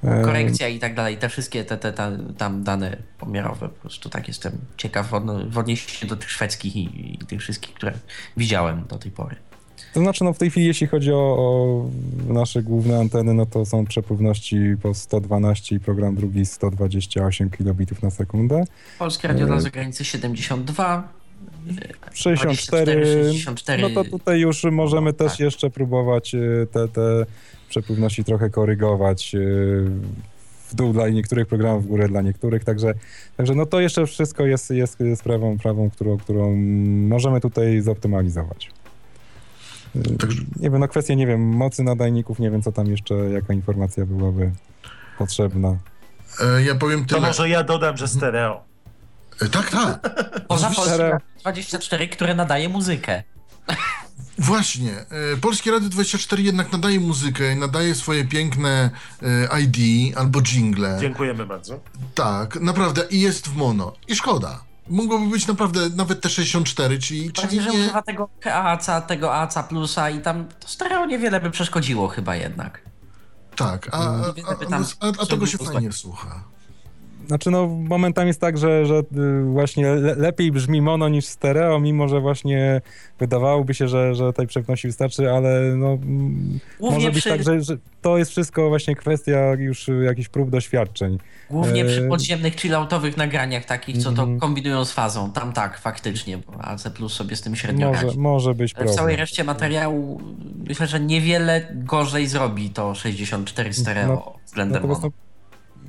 Korekcja 0.01 0.67
i 0.67 0.79
tak 0.79 0.95
dalej, 0.95 1.17
te 1.17 1.29
wszystkie 1.29 1.63
te, 1.63 1.77
te, 1.77 1.93
te, 1.93 2.17
tam 2.37 2.63
dane 2.63 2.97
pomiarowe, 3.19 3.69
po 3.69 3.81
prostu 3.81 4.09
tak 4.09 4.27
jestem 4.27 4.57
ciekaw 4.77 5.09
w 5.49 5.57
odniesieniu 5.57 6.09
do 6.09 6.15
tych 6.15 6.31
szwedzkich 6.31 6.75
i, 6.75 7.13
i 7.13 7.17
tych 7.17 7.41
wszystkich, 7.41 7.73
które 7.73 7.93
widziałem 8.37 8.83
do 8.89 8.97
tej 8.97 9.11
pory. 9.11 9.35
To 9.93 9.99
znaczy, 9.99 10.23
no 10.23 10.33
w 10.33 10.37
tej 10.37 10.49
chwili, 10.49 10.65
jeśli 10.65 10.87
chodzi 10.87 11.11
o, 11.11 11.15
o, 11.17 11.85
nasze 12.33 12.63
główne 12.63 12.99
anteny, 12.99 13.33
no 13.33 13.45
to 13.45 13.65
są 13.65 13.85
przepływności 13.85 14.57
po 14.81 14.93
112 14.93 15.75
i 15.75 15.79
program 15.79 16.15
drugi 16.15 16.45
128 16.45 17.49
kilobitów 17.49 18.03
na 18.03 18.11
sekundę. 18.11 18.63
Polskie 18.99 19.27
radio 19.27 19.47
na 19.47 19.59
zagranicy 19.59 20.05
72. 20.05 21.17
64, 22.13 23.05
64, 23.33 23.81
no 23.81 23.89
to 23.89 24.09
tutaj 24.09 24.39
już 24.39 24.63
możemy 24.63 25.11
no, 25.11 25.13
też 25.13 25.31
tak. 25.31 25.39
jeszcze 25.39 25.69
próbować 25.69 26.35
e, 26.35 26.39
te, 26.71 26.87
te 26.87 27.25
przepływności 27.69 28.23
trochę 28.23 28.49
korygować 28.49 29.35
e, 29.35 29.39
w 30.69 30.75
dół 30.75 30.93
dla 30.93 31.09
niektórych 31.09 31.47
programów, 31.47 31.85
w 31.85 31.87
górę 31.87 32.07
dla 32.07 32.21
niektórych, 32.21 32.63
także, 32.63 32.93
także 33.37 33.55
no 33.55 33.65
to 33.65 33.79
jeszcze 33.79 34.05
wszystko 34.05 34.45
jest, 34.45 34.69
jest 34.69 34.97
sprawą 35.15 35.57
prawą, 35.57 35.89
którą, 35.89 36.17
którą 36.17 36.55
możemy 37.07 37.41
tutaj 37.41 37.81
zoptymalizować. 37.81 38.69
E, 39.95 40.17
także... 40.17 40.41
Nie 40.55 40.69
wiem, 40.69 40.79
no 40.79 40.87
kwestia, 40.87 41.13
nie 41.13 41.27
wiem, 41.27 41.41
mocy 41.41 41.83
nadajników, 41.83 42.39
nie 42.39 42.51
wiem, 42.51 42.61
co 42.61 42.71
tam 42.71 42.87
jeszcze, 42.87 43.15
jaka 43.15 43.53
informacja 43.53 44.05
byłaby 44.05 44.51
potrzebna. 45.17 45.77
E, 46.41 46.63
ja 46.63 46.75
powiem 46.75 47.05
tyle. 47.05 47.21
To 47.21 47.27
może 47.27 47.49
ja 47.49 47.63
dodam, 47.63 47.97
że 47.97 48.07
stereo. 48.07 48.63
tak, 49.51 49.69
tak. 49.69 49.99
Poza 50.47 50.69
Polskie 50.69 51.17
24, 51.39 52.07
które 52.07 52.35
nadaje 52.35 52.69
muzykę. 52.69 53.23
Właśnie. 54.37 55.05
E, 55.33 55.37
Polskie 55.41 55.71
Radio 55.71 55.89
24 55.89 56.43
jednak 56.43 56.71
nadaje 56.71 56.99
muzykę, 56.99 57.55
nadaje 57.55 57.95
swoje 57.95 58.25
piękne 58.25 58.89
e, 59.21 59.61
ID 59.61 59.77
albo 60.17 60.41
jingle. 60.41 60.97
Dziękujemy 61.01 61.45
bardzo. 61.45 61.79
Tak, 62.15 62.61
naprawdę. 62.61 63.05
I 63.09 63.21
jest 63.21 63.47
w 63.47 63.55
mono. 63.55 63.93
I 64.07 64.15
szkoda. 64.15 64.63
mogłoby 64.89 65.27
być 65.27 65.47
naprawdę 65.47 65.89
nawet 65.89 66.21
te 66.21 66.29
64, 66.29 66.99
czyli, 66.99 67.31
czyli 67.31 67.59
nie... 67.59 67.69
używa 67.69 68.01
tego 68.01 68.29
AAC, 68.45 68.87
tego 69.07 69.35
AAC 69.35 69.57
plusa 69.69 70.09
i 70.09 70.21
tam 70.21 70.45
to 70.59 70.67
stereo 70.67 71.05
niewiele 71.05 71.39
by 71.39 71.51
przeszkodziło 71.51 72.07
chyba 72.07 72.35
jednak. 72.35 72.81
Tak, 73.55 73.89
a, 73.91 73.97
a, 73.97 74.33
a, 74.99 75.07
a 75.19 75.25
tego 75.25 75.45
się 75.45 75.57
fajnie 75.57 75.91
słucha. 75.91 76.43
Znaczy 77.27 77.51
no 77.51 77.67
momentami 77.67 78.27
jest 78.27 78.41
tak, 78.41 78.57
że, 78.57 78.85
że 78.85 78.95
y, 78.95 79.43
właśnie 79.43 79.95
le, 79.95 80.15
lepiej 80.15 80.51
brzmi 80.51 80.81
mono 80.81 81.09
niż 81.09 81.25
stereo, 81.25 81.79
mimo 81.79 82.07
że 82.07 82.19
właśnie 82.19 82.81
wydawałoby 83.19 83.73
się, 83.73 83.87
że, 83.87 84.15
że 84.15 84.33
tej 84.33 84.47
przepności 84.47 84.87
wystarczy, 84.87 85.31
ale 85.31 85.61
no 85.75 85.97
Głównie 85.97 86.97
może 86.97 87.11
być 87.11 87.19
przy... 87.19 87.29
tak, 87.29 87.43
że, 87.43 87.61
że, 87.61 87.77
to 88.01 88.17
jest 88.17 88.31
wszystko 88.31 88.69
właśnie 88.69 88.95
kwestia 88.95 89.53
już 89.57 89.89
jakichś 90.03 90.29
prób 90.29 90.49
doświadczeń. 90.49 91.17
Głównie 91.49 91.85
przy 91.85 92.05
e, 92.05 92.07
podziemnych 92.07 92.55
chilloutowych 92.55 93.17
nagraniach 93.17 93.65
takich, 93.65 93.97
co 93.97 94.11
to 94.11 94.23
mm. 94.23 94.39
kombinują 94.39 94.85
z 94.85 94.91
fazą. 94.91 95.31
Tam 95.31 95.53
tak, 95.53 95.79
faktycznie, 95.79 96.37
bo 96.37 96.61
AC 96.61 96.89
Plus 96.89 97.13
sobie 97.13 97.35
z 97.35 97.41
tym 97.41 97.55
średnio 97.55 97.87
może, 97.87 98.05
radzi. 98.05 98.19
Może 98.19 98.53
być 98.53 98.73
problem. 98.73 98.93
W 98.93 98.97
całej 98.97 99.15
reszcie 99.15 99.43
materiału 99.43 100.21
myślę, 100.67 100.87
że 100.87 100.99
niewiele 100.99 101.67
gorzej 101.73 102.27
zrobi 102.27 102.69
to 102.69 102.95
64 102.95 103.73
stereo 103.73 104.07
no, 104.07 104.33
względem 104.45 104.81
no, 104.81 104.87
mono. 104.87 105.11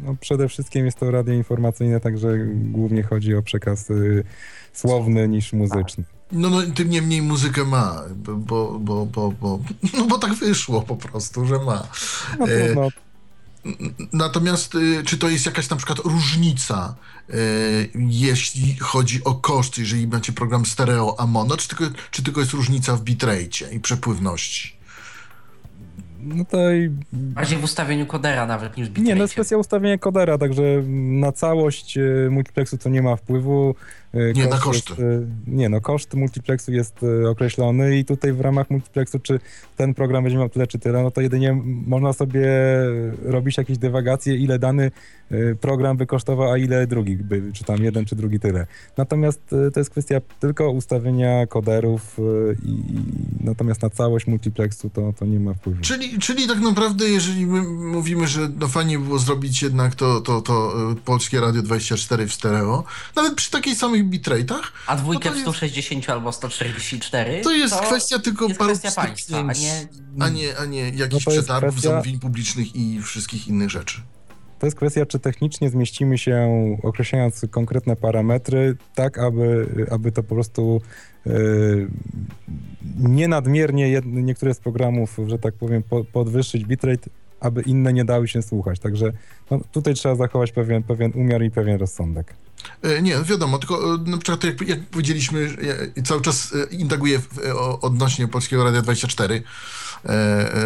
No, 0.00 0.16
przede 0.20 0.48
wszystkim 0.48 0.84
jest 0.84 0.98
to 0.98 1.10
radio 1.10 1.34
informacyjne, 1.34 2.00
także 2.00 2.28
głównie 2.54 3.02
chodzi 3.02 3.34
o 3.34 3.42
przekaz 3.42 3.90
y, 3.90 4.24
słowny 4.72 5.28
niż 5.28 5.52
muzyczny. 5.52 6.04
No, 6.32 6.50
no 6.50 6.62
tym 6.74 6.90
niemniej 6.90 7.22
muzykę 7.22 7.64
ma, 7.64 8.02
bo, 8.16 8.78
bo, 8.78 9.06
bo, 9.06 9.32
bo, 9.32 9.58
no 9.94 10.04
bo 10.04 10.18
tak 10.18 10.34
wyszło 10.34 10.82
po 10.82 10.96
prostu, 10.96 11.46
że 11.46 11.58
ma. 11.58 11.88
No, 12.38 12.46
no. 12.74 12.88
Natomiast 14.12 14.74
y, 14.74 15.02
czy 15.04 15.18
to 15.18 15.28
jest 15.28 15.46
jakaś 15.46 15.70
na 15.70 15.76
przykład 15.76 15.98
różnica, 15.98 16.94
y, 17.30 17.90
jeśli 17.94 18.76
chodzi 18.76 19.24
o 19.24 19.34
koszty, 19.34 19.80
jeżeli 19.80 20.06
macie 20.06 20.32
program 20.32 20.66
stereo 20.66 21.16
a 21.18 21.26
mono, 21.26 21.56
czy 21.56 21.68
tylko, 21.68 21.84
czy 22.10 22.22
tylko 22.22 22.40
jest 22.40 22.52
różnica 22.52 22.96
w 22.96 23.02
bitrate 23.02 23.74
i 23.74 23.80
przepływności? 23.80 24.77
No 26.22 26.44
to 26.44 26.72
i... 26.72 26.90
Bardziej 27.12 27.58
w 27.58 27.64
ustawieniu 27.64 28.06
kodera 28.06 28.46
nawet 28.46 28.76
niż 28.76 28.88
bitrate. 28.88 29.08
Nie, 29.08 29.14
no 29.14 29.22
jest 29.22 29.34
kwestia 29.34 29.56
ustawienia 29.56 29.98
kodera, 29.98 30.38
także 30.38 30.62
na 30.88 31.32
całość 31.32 31.98
y, 31.98 32.28
multiplexu 32.30 32.78
to 32.78 32.88
nie 32.88 33.02
ma 33.02 33.16
wpływu. 33.16 33.74
Y, 34.14 34.32
nie, 34.36 34.46
na 34.46 34.58
koszty. 34.58 34.90
Jest, 34.90 35.04
nie, 35.46 35.68
no 35.68 35.80
koszt 35.80 36.14
multiplexu 36.14 36.72
jest 36.72 37.00
określony 37.30 37.98
i 37.98 38.04
tutaj 38.04 38.32
w 38.32 38.40
ramach 38.40 38.70
multiplexu, 38.70 39.18
czy 39.18 39.40
ten 39.76 39.94
program 39.94 40.22
będzie 40.22 40.38
miał 40.38 40.48
tyle, 40.48 40.66
czy 40.66 40.78
tyle, 40.78 41.02
no 41.02 41.10
to 41.10 41.20
jedynie 41.20 41.60
można 41.64 42.12
sobie 42.12 42.48
robić 43.24 43.58
jakieś 43.58 43.78
dywagacje, 43.78 44.36
ile 44.36 44.58
dany 44.58 44.90
program 45.60 45.96
by 45.96 46.06
kosztował, 46.06 46.52
a 46.52 46.58
ile 46.58 46.86
drugi 46.86 47.16
by, 47.16 47.52
czy 47.52 47.64
tam 47.64 47.84
jeden, 47.84 48.04
czy 48.04 48.16
drugi 48.16 48.40
tyle. 48.40 48.66
Natomiast 48.96 49.40
to 49.72 49.80
jest 49.80 49.90
kwestia 49.90 50.20
tylko 50.40 50.70
ustawienia 50.70 51.46
koderów 51.46 52.18
i 52.64 52.82
natomiast 53.40 53.82
na 53.82 53.90
całość 53.90 54.26
multiplexu 54.26 54.90
to, 54.90 55.12
to 55.12 55.26
nie 55.26 55.40
ma 55.40 55.54
wpływu. 55.54 55.82
Czyli 55.82 56.18
czyli, 56.18 56.48
tak 56.48 56.60
naprawdę, 56.60 57.08
jeżeli 57.08 57.46
my 57.46 57.62
mówimy, 57.62 58.26
że 58.26 58.48
no 58.60 58.68
fajnie 58.68 58.98
było 58.98 59.18
zrobić 59.18 59.62
jednak 59.62 59.94
to, 59.94 60.20
to, 60.20 60.40
to 60.40 60.72
Polskie 61.04 61.40
Radio 61.40 61.62
24 61.62 62.26
w 62.26 62.32
stereo, 62.34 62.84
nawet 63.16 63.34
przy 63.34 63.50
takich 63.50 63.78
samych 63.78 64.08
bitrate'ach... 64.08 64.62
A 64.86 64.96
dwójkę 64.96 65.30
no 65.30 65.36
w 65.36 65.40
160 65.40 65.98
jest, 65.98 66.10
albo 66.10 66.32
144... 66.32 67.40
To 67.40 67.52
jest 67.52 67.74
to 67.74 67.80
kwestia 67.80 68.18
tylko 68.18 68.46
jest 68.46 68.58
paru 68.58 68.70
kwestia 68.70 69.02
państwa, 69.02 69.38
a 69.38 69.52
nie... 69.52 69.88
A 70.20 70.28
nie, 70.28 70.58
a 70.58 70.64
nie 70.64 70.90
jakichś 70.90 71.26
no 71.26 71.32
przetargów, 71.32 71.70
kwestia... 71.70 71.90
zamówień 71.90 72.18
publicznych 72.18 72.76
i 72.76 73.02
wszystkich 73.02 73.48
innych 73.48 73.70
rzeczy. 73.70 74.00
To 74.58 74.66
jest 74.66 74.76
kwestia, 74.76 75.06
czy 75.06 75.18
technicznie 75.18 75.70
zmieścimy 75.70 76.18
się, 76.18 76.48
określając 76.82 77.46
konkretne 77.50 77.96
parametry, 77.96 78.76
tak 78.94 79.18
aby, 79.18 79.66
aby 79.90 80.12
to 80.12 80.22
po 80.22 80.34
prostu 80.34 80.80
yy, 81.26 81.88
nie 82.98 83.28
nadmiernie 83.28 84.00
niektóre 84.04 84.54
z 84.54 84.60
programów, 84.60 85.16
że 85.26 85.38
tak 85.38 85.54
powiem, 85.54 85.82
po, 85.82 86.04
podwyższyć 86.04 86.64
bitrate, 86.64 87.10
aby 87.40 87.62
inne 87.62 87.92
nie 87.92 88.04
dały 88.04 88.28
się 88.28 88.42
słuchać. 88.42 88.78
Także 88.78 89.12
no, 89.50 89.60
tutaj 89.72 89.94
trzeba 89.94 90.14
zachować 90.14 90.52
pewien, 90.52 90.82
pewien 90.82 91.12
umiar 91.14 91.42
i 91.42 91.50
pewien 91.50 91.78
rozsądek. 91.78 92.34
E, 92.82 93.02
nie, 93.02 93.16
wiadomo, 93.24 93.58
tylko 93.58 93.94
e, 93.94 93.98
na 94.10 94.18
przykład 94.18 94.44
jak, 94.44 94.68
jak 94.68 94.86
powiedzieliśmy, 94.86 95.48
ja 95.62 96.02
cały 96.02 96.22
czas 96.22 96.54
e, 96.54 96.74
indaguję 96.74 97.20
odnośnie 97.80 98.28
Polskiego 98.28 98.64
Radia 98.64 98.82
24, 98.82 99.42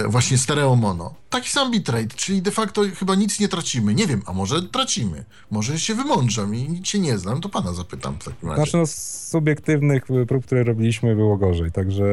właśnie 0.09 0.39
stereo 0.39 0.76
mono. 0.76 1.14
Taki 1.30 1.51
sam 1.51 1.70
bitrate, 1.70 2.09
czyli 2.16 2.43
de 2.43 2.51
facto 2.51 2.83
chyba 2.97 3.14
nic 3.14 3.41
nie 3.41 3.49
tracimy. 3.49 3.95
Nie 3.95 4.07
wiem, 4.07 4.22
a 4.26 4.33
może 4.33 4.62
tracimy. 4.62 5.24
Może 5.51 5.78
się 5.78 5.95
wymądrzam 5.95 6.55
i 6.55 6.68
nic 6.68 6.89
się 6.89 6.99
nie 6.99 7.18
znam, 7.18 7.41
to 7.41 7.49
pana 7.49 7.72
zapytam 7.72 8.14
w 8.20 8.24
takim 8.24 8.49
razie. 8.49 8.62
Znaczy 8.62 8.76
no, 8.76 8.87
z 8.87 9.28
subiektywnych 9.28 10.05
prób, 10.28 10.47
które 10.47 10.64
robiliśmy 10.64 11.16
było 11.16 11.37
gorzej, 11.37 11.72
także 11.72 12.05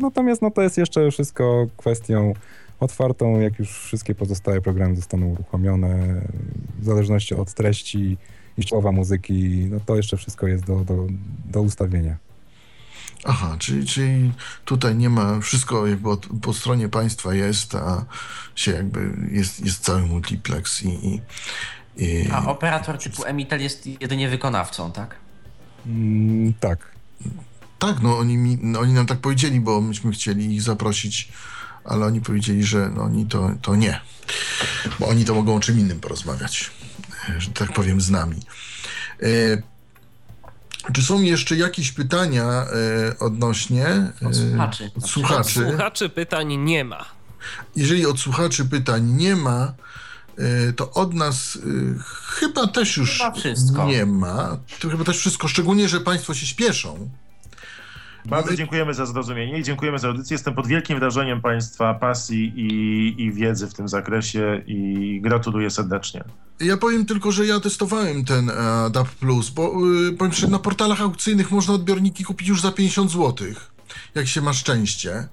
natomiast 0.00 0.42
no 0.42 0.50
to 0.50 0.62
jest 0.62 0.78
jeszcze 0.78 1.10
wszystko 1.10 1.66
kwestią 1.76 2.34
otwartą, 2.80 3.40
jak 3.40 3.58
już 3.58 3.70
wszystkie 3.70 4.14
pozostałe 4.14 4.60
programy 4.60 4.96
zostaną 4.96 5.26
uruchomione, 5.26 6.22
w 6.78 6.84
zależności 6.84 7.34
od 7.34 7.54
treści 7.54 8.16
i 8.58 8.68
słowa 8.68 8.92
muzyki, 8.92 9.68
no 9.70 9.80
to 9.86 9.96
jeszcze 9.96 10.16
wszystko 10.16 10.46
jest 10.46 10.64
do, 10.64 10.80
do, 10.80 11.06
do 11.44 11.62
ustawienia. 11.62 12.16
Aha, 13.28 13.56
czyli, 13.58 13.86
czyli 13.86 14.32
tutaj 14.64 14.96
nie 14.96 15.10
ma, 15.10 15.40
wszystko 15.40 15.86
jakby 15.86 16.10
od, 16.10 16.26
po 16.42 16.52
stronie 16.52 16.88
państwa 16.88 17.34
jest, 17.34 17.74
a 17.74 18.04
się 18.54 18.72
jakby 18.72 19.28
jest, 19.30 19.64
jest 19.64 19.84
cały 19.84 20.02
multiplex 20.02 20.82
i, 20.82 20.88
i, 20.88 21.20
i 21.96 22.28
A 22.32 22.46
operator 22.46 22.98
typu 22.98 23.24
Emitel 23.24 23.62
jest 23.62 23.86
jedynie 23.86 24.28
wykonawcą, 24.28 24.92
tak? 24.92 25.14
Mm, 25.86 26.54
tak. 26.60 26.96
Tak, 27.78 28.02
no 28.02 28.18
oni, 28.18 28.36
mi, 28.36 28.58
no 28.62 28.80
oni 28.80 28.92
nam 28.92 29.06
tak 29.06 29.18
powiedzieli, 29.18 29.60
bo 29.60 29.80
myśmy 29.80 30.12
chcieli 30.12 30.54
ich 30.54 30.62
zaprosić, 30.62 31.28
ale 31.84 32.06
oni 32.06 32.20
powiedzieli, 32.20 32.64
że 32.64 32.90
no, 32.94 33.02
oni 33.02 33.26
to, 33.26 33.50
to 33.62 33.76
nie, 33.76 34.00
bo 35.00 35.08
oni 35.08 35.24
to 35.24 35.34
mogą 35.34 35.56
o 35.56 35.60
czym 35.60 35.78
innym 35.80 36.00
porozmawiać 36.00 36.70
że 37.38 37.50
tak 37.50 37.72
powiem, 37.72 38.00
z 38.00 38.10
nami. 38.10 38.40
E, 39.22 39.26
czy 40.92 41.02
są 41.02 41.22
jeszcze 41.22 41.56
jakieś 41.56 41.92
pytania 41.92 42.44
e, 42.44 42.66
odnośnie 43.18 43.86
e, 43.86 44.12
od 44.28 44.36
słuchaczy? 44.36 44.90
Od 44.96 45.10
słuchaczy. 45.10 45.66
Od 45.66 45.70
słuchaczy 45.70 46.08
pytań 46.08 46.56
nie 46.56 46.84
ma. 46.84 47.04
Jeżeli 47.76 48.06
od 48.06 48.20
słuchaczy 48.20 48.64
pytań 48.64 49.04
nie 49.04 49.36
ma, 49.36 49.72
to 50.76 50.90
od 50.90 51.14
nas 51.14 51.58
chyba 52.26 52.66
też 52.66 52.96
już 52.96 53.22
chyba 53.42 53.84
nie 53.84 54.06
ma. 54.06 54.56
To 54.80 54.90
chyba 54.90 55.04
też 55.04 55.18
wszystko, 55.18 55.48
szczególnie, 55.48 55.88
że 55.88 56.00
Państwo 56.00 56.34
się 56.34 56.46
śpieszą. 56.46 57.10
Bardzo 58.26 58.56
dziękujemy 58.56 58.94
za 58.94 59.06
zrozumienie 59.06 59.58
i 59.58 59.62
dziękujemy 59.62 59.98
za 59.98 60.08
audycję. 60.08 60.34
Jestem 60.34 60.54
pod 60.54 60.66
wielkim 60.66 60.98
wrażeniem 60.98 61.40
Państwa 61.40 61.94
pasji 61.94 62.52
i, 62.56 63.22
i 63.22 63.32
wiedzy 63.32 63.66
w 63.66 63.74
tym 63.74 63.88
zakresie 63.88 64.62
i 64.66 65.20
gratuluję 65.22 65.70
serdecznie. 65.70 66.24
Ja 66.60 66.76
powiem 66.76 67.06
tylko, 67.06 67.32
że 67.32 67.46
ja 67.46 67.60
testowałem 67.60 68.24
ten 68.24 68.48
uh, 68.48 68.54
DAP+, 68.90 69.08
bo 69.54 69.72
y, 70.08 70.12
powiem 70.12 70.32
że 70.32 70.48
na 70.48 70.58
portalach 70.58 71.00
aukcyjnych 71.00 71.50
można 71.50 71.74
odbiorniki 71.74 72.24
kupić 72.24 72.48
już 72.48 72.60
za 72.60 72.72
50 72.72 73.10
zł, 73.10 73.46
jak 74.14 74.26
się 74.26 74.40
ma 74.40 74.52
szczęście. 74.52 75.28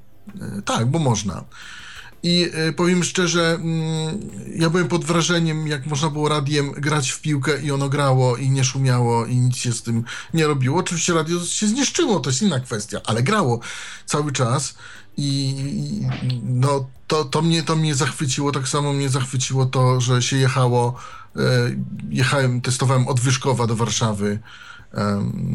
Y, 0.57 0.61
tak, 0.61 0.85
bo 0.85 0.99
można. 0.99 1.43
I 2.23 2.49
y, 2.69 2.73
powiem 2.73 3.03
szczerze, 3.03 3.53
mm, 3.53 4.19
ja 4.55 4.69
byłem 4.69 4.87
pod 4.87 5.05
wrażeniem, 5.05 5.67
jak 5.67 5.85
można 5.85 6.09
było 6.09 6.29
radiem 6.29 6.71
grać 6.71 7.09
w 7.09 7.21
piłkę 7.21 7.61
i 7.61 7.71
ono 7.71 7.89
grało 7.89 8.37
i 8.37 8.49
nie 8.49 8.63
szumiało 8.63 9.25
i 9.25 9.35
nic 9.35 9.55
się 9.55 9.71
z 9.71 9.81
tym 9.81 10.03
nie 10.33 10.47
robiło. 10.47 10.79
Oczywiście 10.79 11.13
radio 11.13 11.45
się 11.45 11.67
zniszczyło, 11.67 12.19
to 12.19 12.29
jest 12.29 12.41
inna 12.41 12.59
kwestia, 12.59 13.01
ale 13.05 13.23
grało 13.23 13.59
cały 14.05 14.31
czas 14.31 14.75
i 15.17 15.55
no 16.43 16.85
to, 17.07 17.25
to, 17.25 17.41
mnie, 17.41 17.63
to 17.63 17.75
mnie 17.75 17.95
zachwyciło, 17.95 18.51
tak 18.51 18.67
samo 18.67 18.93
mnie 18.93 19.09
zachwyciło 19.09 19.65
to, 19.65 20.01
że 20.01 20.21
się 20.21 20.37
jechało, 20.37 20.95
e, 21.35 21.39
jechałem, 22.09 22.61
testowałem 22.61 23.07
od 23.07 23.19
Wyszkowa 23.19 23.67
do 23.67 23.75
Warszawy 23.75 24.39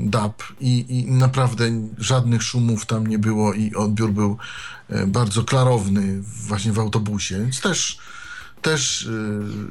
DAP 0.05 0.43
i, 0.61 0.85
i 0.89 1.11
naprawdę 1.11 1.64
żadnych 1.99 2.43
szumów 2.43 2.87
tam 2.87 3.07
nie 3.07 3.19
było 3.19 3.53
i 3.53 3.75
odbiór 3.75 4.11
był 4.11 4.33
e, 4.33 4.78
bardzo 5.07 5.45
klarowny 5.45 6.22
właśnie 6.22 6.72
w 6.72 6.78
autobusie, 6.78 7.39
więc 7.39 7.61
też 7.61 7.99
też... 8.62 9.09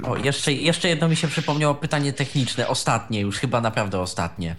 E, 0.04 0.08
o, 0.08 0.18
jeszcze, 0.18 0.54
jeszcze 0.54 0.90
jedno 0.90 1.08
mi 1.10 1.16
się 1.16 1.28
przypomniało 1.28 1.76
pytanie 1.76 2.14
techniczne, 2.14 2.68
ostatnie 2.68 3.22
już, 3.22 3.38
chyba 3.38 3.62
naprawdę 3.62 4.00
ostatnie. 4.00 4.56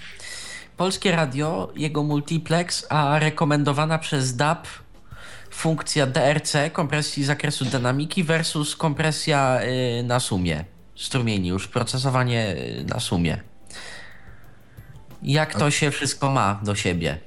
Polskie 0.77 1.13
Radio, 1.13 1.73
jego 1.77 2.03
multiplex, 2.03 2.87
a 2.89 3.19
rekomendowana 3.19 3.99
przez 3.99 4.37
DAP 4.37 4.67
funkcja 5.51 6.07
DRC, 6.07 6.53
kompresji 6.73 7.25
zakresu 7.25 7.65
dynamiki 7.65 8.25
versus 8.25 8.77
kompresja 8.77 9.61
y, 10.01 10.03
na 10.03 10.21
sumie, 10.21 10.65
strumieni, 10.97 11.49
już 11.49 11.69
procesowanie 11.69 12.57
y, 12.81 12.85
na 12.85 13.01
sumie. 13.01 13.41
Jak 15.23 15.55
to 15.55 15.71
się 15.71 15.91
wszystko 15.91 16.31
ma 16.31 16.61
do 16.63 16.75
siebie? 16.75 17.19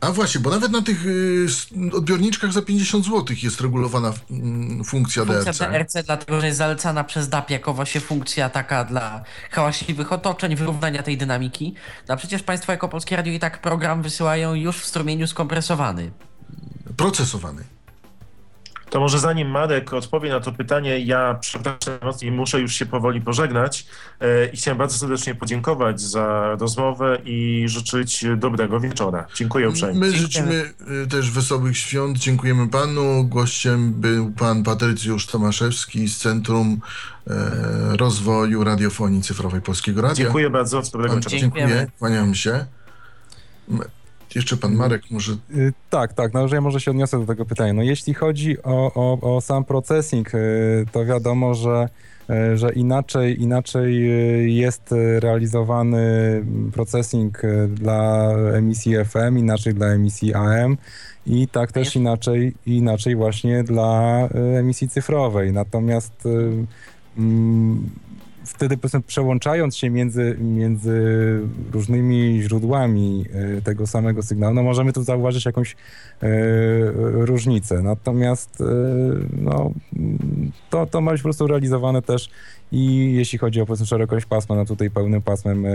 A 0.00 0.12
właśnie, 0.12 0.40
bo 0.40 0.50
nawet 0.50 0.72
na 0.72 0.82
tych 0.82 1.06
y, 1.06 1.46
odbiorniczkach 1.92 2.52
za 2.52 2.62
50 2.62 3.04
zł 3.04 3.36
jest 3.42 3.60
regulowana 3.60 4.12
mm, 4.30 4.84
funkcja, 4.84 5.24
funkcja 5.24 5.52
DRC. 5.52 5.58
DRC, 5.58 6.06
dlatego 6.06 6.40
że 6.40 6.46
jest 6.46 6.58
zalecana 6.58 7.04
przez 7.04 7.28
DAP 7.28 7.50
jako 7.50 7.74
właśnie 7.74 8.00
funkcja 8.00 8.50
taka 8.50 8.84
dla 8.84 9.24
hałaśliwych 9.50 10.12
otoczeń, 10.12 10.56
wyrównania 10.56 11.02
tej 11.02 11.16
dynamiki. 11.16 11.74
No 12.08 12.14
a 12.14 12.16
przecież 12.16 12.42
Państwo 12.42 12.72
jako 12.72 12.88
Polskie 12.88 13.16
Radio 13.16 13.32
i 13.32 13.38
tak 13.38 13.60
program 13.60 14.02
wysyłają 14.02 14.54
już 14.54 14.78
w 14.78 14.86
strumieniu 14.86 15.26
skompresowany. 15.26 16.10
Procesowany. 16.96 17.77
To 18.90 19.00
może 19.00 19.18
zanim 19.18 19.48
Marek 19.48 19.92
odpowie 19.92 20.30
na 20.30 20.40
to 20.40 20.52
pytanie, 20.52 20.98
ja 20.98 21.38
przepraszam 21.40 21.98
i 22.22 22.30
muszę 22.30 22.60
już 22.60 22.74
się 22.74 22.86
powoli 22.86 23.20
pożegnać 23.20 23.86
e, 24.20 24.46
i 24.46 24.56
chciałem 24.56 24.78
bardzo 24.78 24.98
serdecznie 24.98 25.34
podziękować 25.34 26.00
za 26.00 26.56
rozmowę 26.60 27.18
i 27.24 27.64
życzyć 27.68 28.24
dobrego 28.36 28.80
wieczora. 28.80 29.26
Dziękuję 29.34 29.68
uprzejmie. 29.68 30.00
My 30.00 30.10
życzymy 30.12 30.72
e, 31.04 31.06
też 31.06 31.30
wesołych 31.30 31.78
świąt. 31.78 32.18
Dziękujemy 32.18 32.68
panu. 32.68 33.24
Gościem 33.24 33.92
był 33.92 34.30
pan 34.30 34.62
Patrycjusz 34.62 35.26
Tomaszewski 35.26 36.08
z 36.08 36.18
Centrum 36.18 36.80
e, 37.26 37.96
Rozwoju 37.96 38.64
Radiofonii 38.64 39.22
Cyfrowej 39.22 39.60
Polskiego 39.60 40.02
Radia. 40.02 40.24
Dziękuję 40.24 40.50
bardzo. 40.50 40.82
Dobrego 40.92 41.14
wieczoru. 41.14 41.36
Dziękuję. 41.36 41.86
Kłaniam 41.98 42.34
się. 42.34 42.66
Jeszcze 44.34 44.56
pan 44.56 44.74
Marek 44.74 45.02
może... 45.10 45.32
Y, 45.32 45.72
tak, 45.90 46.12
tak, 46.12 46.34
no 46.34 46.48
że 46.48 46.56
ja 46.56 46.60
może 46.60 46.80
się 46.80 46.90
odniosę 46.90 47.20
do 47.20 47.26
tego 47.26 47.44
pytania. 47.44 47.72
No 47.72 47.82
jeśli 47.82 48.14
chodzi 48.14 48.62
o, 48.62 48.92
o, 48.94 49.36
o 49.36 49.40
sam 49.40 49.64
processing, 49.64 50.34
y, 50.34 50.86
to 50.92 51.04
wiadomo, 51.04 51.54
że 51.54 51.88
y, 52.30 52.56
że 52.56 52.72
inaczej, 52.72 53.42
inaczej 53.42 54.06
jest 54.56 54.94
realizowany 55.18 56.44
processing 56.72 57.42
dla 57.68 58.32
emisji 58.54 58.94
FM, 59.04 59.38
inaczej 59.38 59.74
dla 59.74 59.86
emisji 59.86 60.34
AM 60.34 60.76
i 61.26 61.48
tak 61.48 61.72
też 61.72 61.96
inaczej, 61.96 62.54
inaczej 62.66 63.16
właśnie 63.16 63.64
dla 63.64 64.28
emisji 64.58 64.88
cyfrowej. 64.88 65.52
Natomiast 65.52 66.28
mm, 67.18 67.90
wtedy 68.48 68.76
powiedzmy 68.76 69.00
przełączając 69.00 69.76
się 69.76 69.90
między, 69.90 70.36
między 70.40 71.00
różnymi 71.72 72.42
źródłami 72.42 73.24
e, 73.58 73.62
tego 73.62 73.86
samego 73.86 74.22
sygnału, 74.22 74.54
no 74.54 74.62
możemy 74.62 74.92
tu 74.92 75.02
zauważyć 75.02 75.44
jakąś 75.44 75.72
e, 75.72 76.26
różnicę. 77.12 77.82
Natomiast 77.82 78.60
e, 78.60 78.64
no, 79.32 79.70
to, 80.70 80.86
to 80.86 81.00
ma 81.00 81.12
być 81.12 81.20
po 81.20 81.26
prostu 81.26 81.46
realizowane 81.46 82.02
też 82.02 82.30
i 82.72 83.14
jeśli 83.14 83.38
chodzi 83.38 83.60
o 83.60 83.66
powiedzmy 83.66 83.86
szerokość 83.86 84.26
pasma, 84.26 84.56
no 84.56 84.64
tutaj 84.64 84.90
pełnym 84.90 85.22
pasmem 85.22 85.66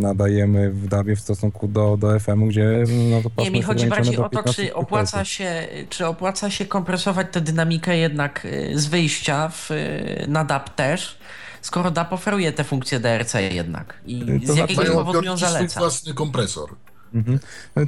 nadajemy 0.00 0.70
w 0.70 0.88
DAB-ie 0.88 1.16
w 1.16 1.20
stosunku 1.20 1.68
do, 1.68 1.96
do 1.96 2.20
FM-u, 2.20 2.46
gdzie 2.46 2.84
no 3.10 3.22
to 3.22 3.30
pasmo 3.30 3.44
Nie, 3.44 3.50
mi 3.50 3.62
chodzi 3.62 3.86
bardziej 3.86 4.16
o 4.16 4.28
to, 4.28 4.52
czy 4.52 4.74
opłaca, 4.74 5.24
się, 5.24 5.68
czy 5.88 6.06
opłaca 6.06 6.50
się 6.50 6.64
kompresować 6.66 7.26
tę 7.32 7.40
dynamikę 7.40 7.96
jednak 7.96 8.46
z 8.74 8.86
wyjścia 8.86 9.48
w, 9.48 9.70
na 10.28 10.44
DAB 10.44 10.74
też, 10.74 11.18
skoro 11.64 11.90
DAP 11.90 12.12
oferuje 12.12 12.52
te 12.52 12.64
funkcje 12.64 13.00
DRC 13.00 13.34
jednak 13.34 14.00
i 14.06 14.20
to 14.20 14.26
z 14.26 14.44
znaczy, 14.44 14.60
jakiegoś 14.60 14.90
powodu 14.90 15.22
ją 15.22 15.36
zaleca. 15.36 15.80
własny 15.80 16.14
kompresor. 16.14 16.70
Mhm. 17.14 17.38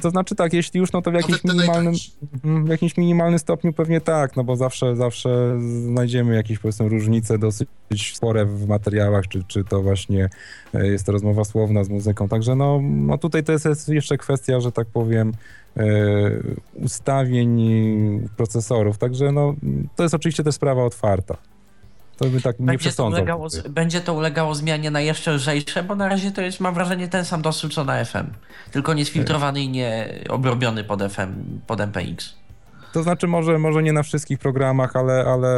To 0.01 0.09
znaczy 0.09 0.35
tak, 0.35 0.53
jeśli 0.53 0.79
już, 0.79 0.91
no 0.91 1.01
to 1.01 1.11
w 1.11 1.13
jakimś, 1.13 1.43
minimalnym, 1.43 1.93
mhm, 2.33 2.65
w 2.65 2.69
jakimś 2.69 2.97
minimalnym 2.97 3.39
stopniu 3.39 3.73
pewnie 3.73 4.01
tak, 4.01 4.35
no 4.35 4.43
bo 4.43 4.55
zawsze, 4.55 4.95
zawsze 4.95 5.59
znajdziemy 5.83 6.35
jakieś 6.35 6.59
powiedzmy 6.59 6.89
różnice 6.89 7.37
dosyć 7.37 7.69
spore 8.13 8.45
w 8.45 8.67
materiałach, 8.67 9.27
czy, 9.27 9.43
czy 9.43 9.63
to 9.63 9.81
właśnie 9.81 10.29
e, 10.73 10.87
jest 10.87 11.05
to 11.05 11.11
rozmowa 11.11 11.43
słowna 11.43 11.83
z 11.83 11.89
muzyką, 11.89 12.27
także 12.27 12.55
no, 12.55 12.79
no 12.83 13.17
tutaj 13.17 13.43
to 13.43 13.51
jest 13.51 13.89
jeszcze 13.89 14.17
kwestia, 14.17 14.59
że 14.59 14.71
tak 14.71 14.87
powiem, 14.87 15.33
e, 15.77 15.83
ustawień 16.73 17.59
procesorów, 18.37 18.97
także 18.97 19.31
no 19.31 19.55
to 19.95 20.03
jest 20.03 20.15
oczywiście 20.15 20.43
też 20.43 20.55
sprawa 20.55 20.83
otwarta. 20.83 21.37
To 22.17 22.25
by 22.25 22.41
tak 22.41 22.59
nie 22.59 22.65
będzie 22.65 22.91
to, 22.91 23.07
ulegało, 23.07 23.47
będzie 23.69 24.01
to 24.01 24.13
ulegało 24.13 24.55
zmianie 24.55 24.91
na 24.91 25.01
jeszcze 25.01 25.31
lżejsze, 25.31 25.83
bo 25.83 25.95
na 25.95 26.09
razie 26.09 26.31
to 26.31 26.41
jest, 26.41 26.59
mam 26.59 26.73
wrażenie, 26.73 27.07
ten 27.07 27.25
sam 27.25 27.41
dostęp 27.41 27.73
co 27.73 27.83
na 27.83 28.05
FM. 28.05 28.27
Tylko 28.71 28.93
niesfiltrowany 28.93 29.61
i 29.61 29.69
nie 29.69 30.19
obrobiony 30.29 30.83
pod 30.83 31.03
FM, 31.03 31.59
pod 31.67 31.79
MPX. 31.79 32.35
To 32.93 33.03
znaczy 33.03 33.27
może, 33.27 33.59
może 33.59 33.83
nie 33.83 33.93
na 33.93 34.03
wszystkich 34.03 34.39
programach, 34.39 34.95
ale, 34.95 35.25
ale 35.25 35.49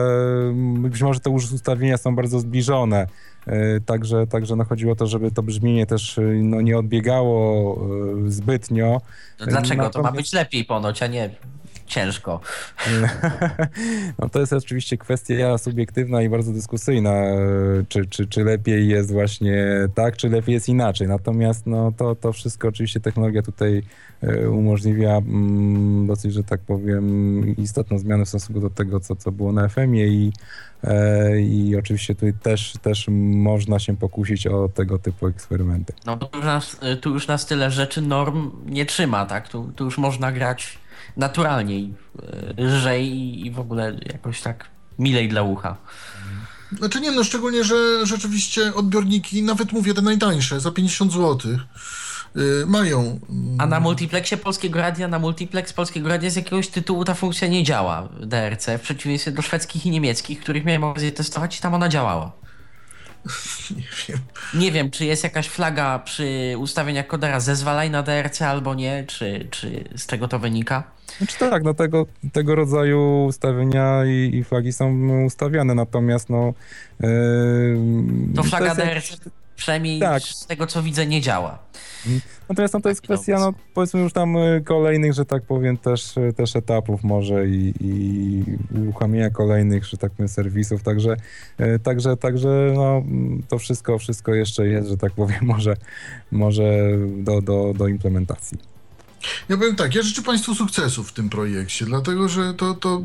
być 0.78 1.02
może 1.02 1.20
te 1.20 1.30
ustawienia 1.30 1.98
są 1.98 2.16
bardzo 2.16 2.40
zbliżone. 2.40 3.08
E, 3.48 3.80
także, 3.80 4.28
także 4.28 4.56
no 4.56 4.66
chodziło 4.66 4.94
o 4.94 4.96
to, 4.96 5.08
żeby 5.08 5.32
to 5.32 5.44
brzmienie 5.44 5.86
też 5.86 6.20
no, 6.44 6.62
nie 6.62 6.78
odbiegało 6.78 7.76
e, 8.28 8.32
zbytnio. 8.32 9.02
No 9.40 9.46
dlaczego? 9.46 9.84
Natomiast... 9.84 9.94
To 9.94 10.02
ma 10.02 10.12
być 10.12 10.34
lepiej 10.34 10.66
ponoć, 10.66 11.04
a 11.04 11.08
nie 11.08 11.30
ciężko. 11.90 12.40
No 14.20 14.30
to 14.30 14.40
jest 14.40 14.54
oczywiście 14.54 14.98
kwestia 14.98 15.58
subiektywna 15.58 16.22
i 16.22 16.30
bardzo 16.30 16.52
dyskusyjna, 16.52 17.24
czy, 17.90 18.06
czy, 18.06 18.28
czy 18.28 18.44
lepiej 18.44 18.88
jest 18.88 19.12
właśnie 19.12 19.66
tak, 19.96 20.18
czy 20.18 20.30
lepiej 20.30 20.54
jest 20.54 20.70
inaczej. 20.70 21.08
Natomiast 21.08 21.68
no, 21.68 21.92
to, 21.98 22.16
to 22.16 22.34
wszystko 22.34 22.68
oczywiście 22.68 23.00
technologia 23.00 23.42
tutaj 23.42 23.84
e, 24.22 24.50
umożliwia 24.50 25.18
mm, 25.18 26.08
dosyć, 26.08 26.34
że 26.34 26.44
tak 26.44 26.62
powiem, 26.62 27.56
istotną 27.56 28.00
zmianę 28.00 28.26
w 28.26 28.30
stosunku 28.30 28.62
do 28.62 28.70
tego, 28.70 29.00
co, 29.00 29.16
co 29.16 29.32
było 29.32 29.52
na 29.52 29.70
FM-ie 29.70 30.08
i, 30.08 30.32
e, 30.84 31.42
i 31.42 31.76
oczywiście 31.76 32.16
tutaj 32.16 32.34
też, 32.34 32.74
też 32.82 33.06
można 33.12 33.80
się 33.80 33.98
pokusić 33.98 34.48
o 34.48 34.70
tego 34.70 35.00
typu 35.00 35.28
eksperymenty. 35.28 35.94
No 36.06 36.18
tu 36.18 36.38
już 36.38 36.46
nas, 36.46 36.78
tu 37.02 37.10
już 37.10 37.28
nas 37.28 37.46
tyle 37.46 37.72
rzeczy 37.72 38.02
norm 38.02 38.52
nie 38.66 38.86
trzyma, 38.86 39.26
tak? 39.26 39.50
Tu, 39.50 39.72
tu 39.76 39.86
już 39.86 39.98
można 39.98 40.32
grać 40.32 40.80
naturalniej, 41.18 41.94
e, 42.58 42.64
lżej 42.64 43.40
i 43.46 43.52
w 43.52 43.60
ogóle 43.60 44.00
jakoś 44.14 44.42
tak 44.42 44.70
milej 45.00 45.30
dla 45.30 45.44
ucha. 45.44 45.78
Znaczy 46.78 47.02
nie, 47.02 47.12
no 47.12 47.24
szczególnie, 47.24 47.64
że 47.64 48.06
rzeczywiście 48.06 48.74
odbiorniki, 48.76 49.44
nawet 49.44 49.72
mówię 49.72 49.94
te 49.94 50.02
najtańsze, 50.02 50.60
za 50.60 50.72
50 50.72 51.14
zł, 51.14 51.52
yy, 52.36 52.66
mają. 52.68 53.20
A 53.58 53.66
na 53.66 53.80
multiplexie 53.80 54.38
Polskiego 54.38 54.80
Radia, 54.80 55.08
na 55.08 55.20
multiplex 55.20 55.74
Polskiego 55.74 56.10
Radia 56.10 56.30
z 56.30 56.36
jakiegoś 56.36 56.68
tytułu 56.68 57.06
ta 57.06 57.14
funkcja 57.14 57.48
nie 57.48 57.64
działa 57.64 58.10
DRC, 58.20 58.68
w 58.78 58.82
przeciwieństwie 58.82 59.32
do 59.32 59.42
szwedzkich 59.42 59.86
i 59.86 59.92
niemieckich, 59.92 60.40
których 60.40 60.66
miałem 60.66 60.84
okazję 60.84 61.12
testować 61.12 61.58
i 61.58 61.62
tam 61.62 61.74
ona 61.74 61.90
działała. 61.90 62.32
Nie 63.78 63.84
wiem. 64.08 64.20
Nie 64.54 64.72
wiem, 64.72 64.92
czy 64.92 65.06
jest 65.06 65.24
jakaś 65.24 65.48
flaga 65.48 66.00
przy 66.00 66.56
ustawieniach 66.58 67.08
kodera 67.08 67.40
zezwalaj 67.40 67.90
na 67.90 68.04
DRC 68.04 68.42
albo 68.42 68.76
nie, 68.76 69.04
czy, 69.08 69.48
czy 69.52 69.84
z 69.96 70.08
tego 70.08 70.28
to 70.28 70.40
wynika? 70.40 70.84
Znaczy 71.18 71.40
tak, 71.40 71.64
no 71.64 71.74
tego, 71.74 72.06
tego 72.34 72.56
rodzaju 72.56 73.26
ustawienia 73.26 74.06
i, 74.06 74.36
i 74.36 74.44
flagi 74.44 74.74
są 74.74 75.10
ustawiane, 75.26 75.76
natomiast 75.76 76.30
no... 76.30 76.54
Yy, 77.00 77.78
to 78.36 78.44
flaga 78.44 78.76
DRC 78.76 79.18
przynajmniej 79.60 80.00
tak. 80.00 80.24
z 80.24 80.46
tego 80.46 80.68
co 80.68 80.84
widzę 80.84 81.08
nie 81.08 81.22
działa. 81.22 81.60
Natomiast 82.50 82.74
no, 82.74 82.82
to 82.82 82.90
jest 82.90 83.02
kwestia, 83.02 83.40
no, 83.40 83.54
powiedzmy 83.74 84.00
już 84.00 84.14
tam 84.14 84.38
y, 84.38 84.64
kolejnych, 84.66 85.14
że 85.14 85.26
tak 85.26 85.44
powiem, 85.44 85.78
też, 85.78 86.18
y, 86.18 86.34
też 86.34 86.56
etapów 86.56 87.04
może 87.04 87.48
i, 87.48 87.74
i 87.80 88.44
uruchamiania 88.82 89.30
kolejnych, 89.30 89.86
że 89.86 89.98
tak 89.98 90.12
powiem, 90.12 90.30
serwisów, 90.30 90.84
także, 90.84 91.16
y, 91.60 91.80
także, 91.80 92.18
także 92.18 92.74
no, 92.76 93.04
to 93.48 93.60
wszystko, 93.60 93.98
wszystko 93.98 94.34
jeszcze 94.34 94.68
jest, 94.68 94.90
że 94.90 94.98
tak 94.98 95.12
powiem, 95.12 95.40
może, 95.54 95.76
może 96.32 96.64
do, 97.18 97.42
do, 97.42 97.74
do 97.78 97.88
implementacji. 97.88 98.58
Ja 99.50 99.58
powiem 99.58 99.76
tak, 99.76 99.96
ja 99.96 100.02
życzę 100.02 100.22
Państwu 100.22 100.56
sukcesów 100.56 101.10
w 101.10 101.14
tym 101.14 101.30
projekcie, 101.30 101.86
dlatego 101.86 102.30
że 102.30 102.54
to, 102.54 102.74
to 102.74 103.02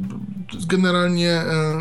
generalnie. 0.66 1.30
E, 1.30 1.80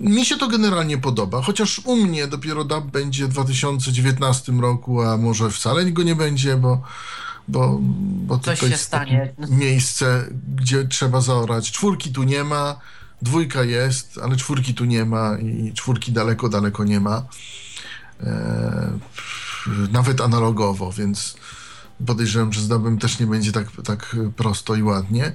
mi 0.00 0.26
się 0.26 0.36
to 0.36 0.48
generalnie 0.48 0.98
podoba, 0.98 1.42
chociaż 1.42 1.80
u 1.84 1.96
mnie 1.96 2.26
dopiero 2.26 2.64
DAB 2.64 2.84
będzie 2.84 3.26
w 3.26 3.28
2019 3.28 4.52
roku, 4.52 5.02
a 5.02 5.16
może 5.16 5.50
wcale 5.50 5.84
go 5.84 6.02
nie 6.02 6.16
będzie, 6.16 6.56
bo, 6.56 6.82
bo, 7.48 7.78
bo 8.02 8.38
Coś 8.38 8.60
to 8.60 8.66
jest 8.66 8.96
miejsce, 9.48 10.28
gdzie 10.56 10.84
trzeba 10.84 11.20
zaorać. 11.20 11.70
Czwórki 11.70 12.12
tu 12.12 12.22
nie 12.22 12.44
ma, 12.44 12.80
dwójka 13.22 13.64
jest, 13.64 14.20
ale 14.22 14.36
czwórki 14.36 14.74
tu 14.74 14.84
nie 14.84 15.04
ma 15.04 15.38
i 15.38 15.72
czwórki 15.72 16.12
daleko, 16.12 16.48
daleko 16.48 16.84
nie 16.84 17.00
ma. 17.00 17.22
E, 18.20 18.98
nawet 19.92 20.20
analogowo, 20.20 20.92
więc 20.92 21.36
podejrzewam, 22.06 22.52
że 22.52 22.60
z 22.60 22.68
DABem 22.68 22.98
też 22.98 23.18
nie 23.18 23.26
będzie 23.26 23.52
tak, 23.52 23.66
tak 23.84 24.16
prosto 24.36 24.74
i 24.74 24.82
ładnie. 24.82 25.32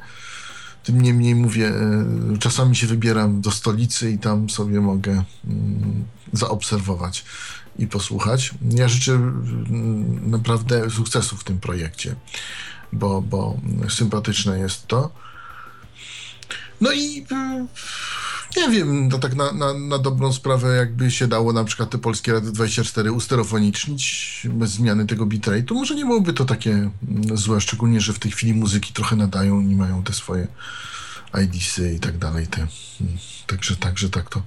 Tym 0.87 1.01
niemniej 1.01 1.35
mówię, 1.35 1.67
e, 1.67 2.37
czasami 2.39 2.75
się 2.75 2.87
wybieram 2.87 3.41
do 3.41 3.51
stolicy 3.51 4.11
i 4.11 4.17
tam 4.17 4.49
sobie 4.49 4.81
mogę 4.81 5.23
mm, 5.45 6.05
zaobserwować 6.33 7.25
i 7.79 7.87
posłuchać. 7.87 8.53
Ja 8.61 8.87
życzę 8.87 9.11
mm, 9.11 10.31
naprawdę 10.31 10.89
sukcesu 10.89 11.37
w 11.37 11.43
tym 11.43 11.59
projekcie, 11.59 12.15
bo, 12.93 13.21
bo 13.21 13.57
sympatyczne 13.89 14.59
jest 14.59 14.87
to. 14.87 15.09
No 16.81 16.91
i 16.91 17.25
e, 17.31 17.67
Nie 18.55 18.69
wiem, 18.69 19.09
to 19.09 19.19
tak 19.19 19.35
na, 19.35 19.51
na, 19.51 19.73
na 19.73 19.97
dobrą 19.97 20.33
sprawę 20.33 20.75
jakby 20.75 21.11
się 21.11 21.27
dało 21.27 21.53
na 21.53 21.63
przykład 21.63 21.89
te 21.89 21.97
polskie 21.97 22.33
Rady 22.33 22.51
24 22.51 23.11
usterofonicznić 23.11 24.41
bez 24.49 24.71
zmiany 24.71 25.05
tego 25.05 25.25
bitrate'u, 25.25 25.73
może 25.73 25.95
nie 25.95 26.05
byłoby 26.05 26.33
to 26.33 26.45
takie 26.45 26.71
mm, 26.71 27.37
złe, 27.37 27.61
szczególnie, 27.61 28.01
że 28.01 28.13
w 28.13 28.19
tej 28.19 28.31
chwili 28.31 28.53
muzyki 28.53 28.93
trochę 28.93 29.15
nadają 29.15 29.61
i 29.61 29.75
mają 29.75 30.03
te 30.03 30.13
swoje 30.13 30.47
IDC 31.43 31.93
i 31.93 31.99
tak 31.99 32.17
dalej. 32.17 32.47
Te, 32.47 32.57
mm, 32.57 33.17
także, 33.47 33.75
także 33.75 34.09
tak, 34.09 34.29
to, 34.29 34.41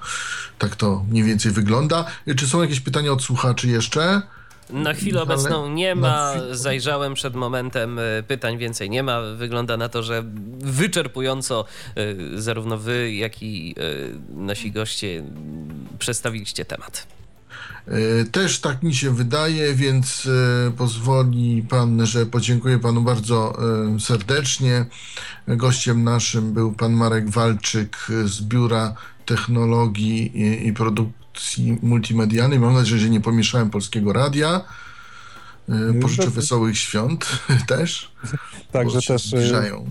tak 0.58 0.76
to 0.76 1.04
mniej 1.10 1.24
więcej 1.24 1.52
wygląda. 1.52 2.04
Czy 2.36 2.48
są 2.48 2.62
jakieś 2.62 2.80
pytania 2.80 3.12
od 3.12 3.22
słuchaczy 3.22 3.68
jeszcze? 3.68 4.22
Na 4.72 4.94
chwilę 4.94 5.22
obecną 5.22 5.68
nie 5.68 5.94
ma. 5.94 6.32
Zajrzałem 6.50 7.14
przed 7.14 7.34
momentem 7.34 7.98
y, 7.98 8.24
pytań, 8.28 8.58
więcej 8.58 8.90
nie 8.90 9.02
ma. 9.02 9.20
Wygląda 9.20 9.76
na 9.76 9.88
to, 9.88 10.02
że 10.02 10.24
wyczerpująco 10.58 11.64
y, 11.98 12.42
zarówno 12.42 12.78
wy, 12.78 13.12
jak 13.12 13.42
i 13.42 13.74
y, 13.78 14.36
nasi 14.36 14.72
goście 14.72 15.24
przedstawiliście 15.98 16.64
temat. 16.64 17.06
Też 18.32 18.60
tak 18.60 18.82
mi 18.82 18.94
się 18.94 19.14
wydaje, 19.14 19.74
więc 19.74 20.28
pozwoli 20.76 21.66
pan, 21.68 22.06
że 22.06 22.26
podziękuję 22.26 22.78
panu 22.78 23.02
bardzo 23.02 23.58
serdecznie. 24.00 24.86
Gościem 25.48 26.04
naszym 26.04 26.52
był 26.52 26.72
pan 26.72 26.92
Marek 26.92 27.30
Walczyk 27.30 27.96
z 28.24 28.42
Biura 28.42 28.94
Technologii 29.26 30.32
i 30.68 30.72
Produkcji 30.72 31.19
produkcji 31.32 31.78
multimedialnej. 31.82 32.58
Mam 32.58 32.74
nadzieję, 32.74 33.00
że 33.00 33.10
nie 33.10 33.20
pomieszałem 33.20 33.70
polskiego 33.70 34.12
radia. 34.12 34.64
E, 35.68 36.00
pożyczę 36.00 36.30
wesołych 36.30 36.78
świąt 36.78 37.26
też. 37.68 38.12
Także 38.72 39.02
też. 39.02 39.26
E, 39.26 39.28
zbliżają. 39.28 39.86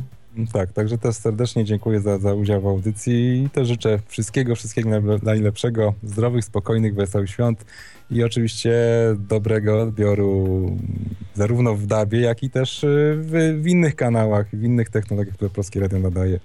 Tak, 0.54 0.74
także 0.74 0.98
też 0.98 1.16
serdecznie 1.16 1.66
dziękuję 1.66 2.02
za, 2.02 2.20
za 2.20 2.34
udział 2.34 2.62
w 2.62 2.68
audycji 2.68 3.44
i 3.44 3.50
też 3.50 3.68
życzę 3.68 4.00
wszystkiego, 4.08 4.56
wszystkiego 4.56 4.90
najlepszego, 5.24 5.94
zdrowych, 6.04 6.46
spokojnych, 6.46 6.96
wesołych 6.96 7.30
świąt 7.30 7.66
i 8.12 8.24
oczywiście 8.24 8.74
dobrego 9.18 9.82
odbioru 9.82 10.78
zarówno 11.36 11.76
w 11.76 11.86
DABie, 11.86 12.20
jak 12.20 12.44
i 12.44 12.50
też 12.50 12.84
e, 12.84 12.88
w, 13.16 13.60
w 13.62 13.68
innych 13.68 13.96
kanałach, 13.96 14.48
w 14.54 14.64
innych 14.64 14.90
technologiach, 14.90 15.36
które 15.36 15.50
Polskie 15.50 15.80
Radio 15.80 16.00
nadaje. 16.00 16.40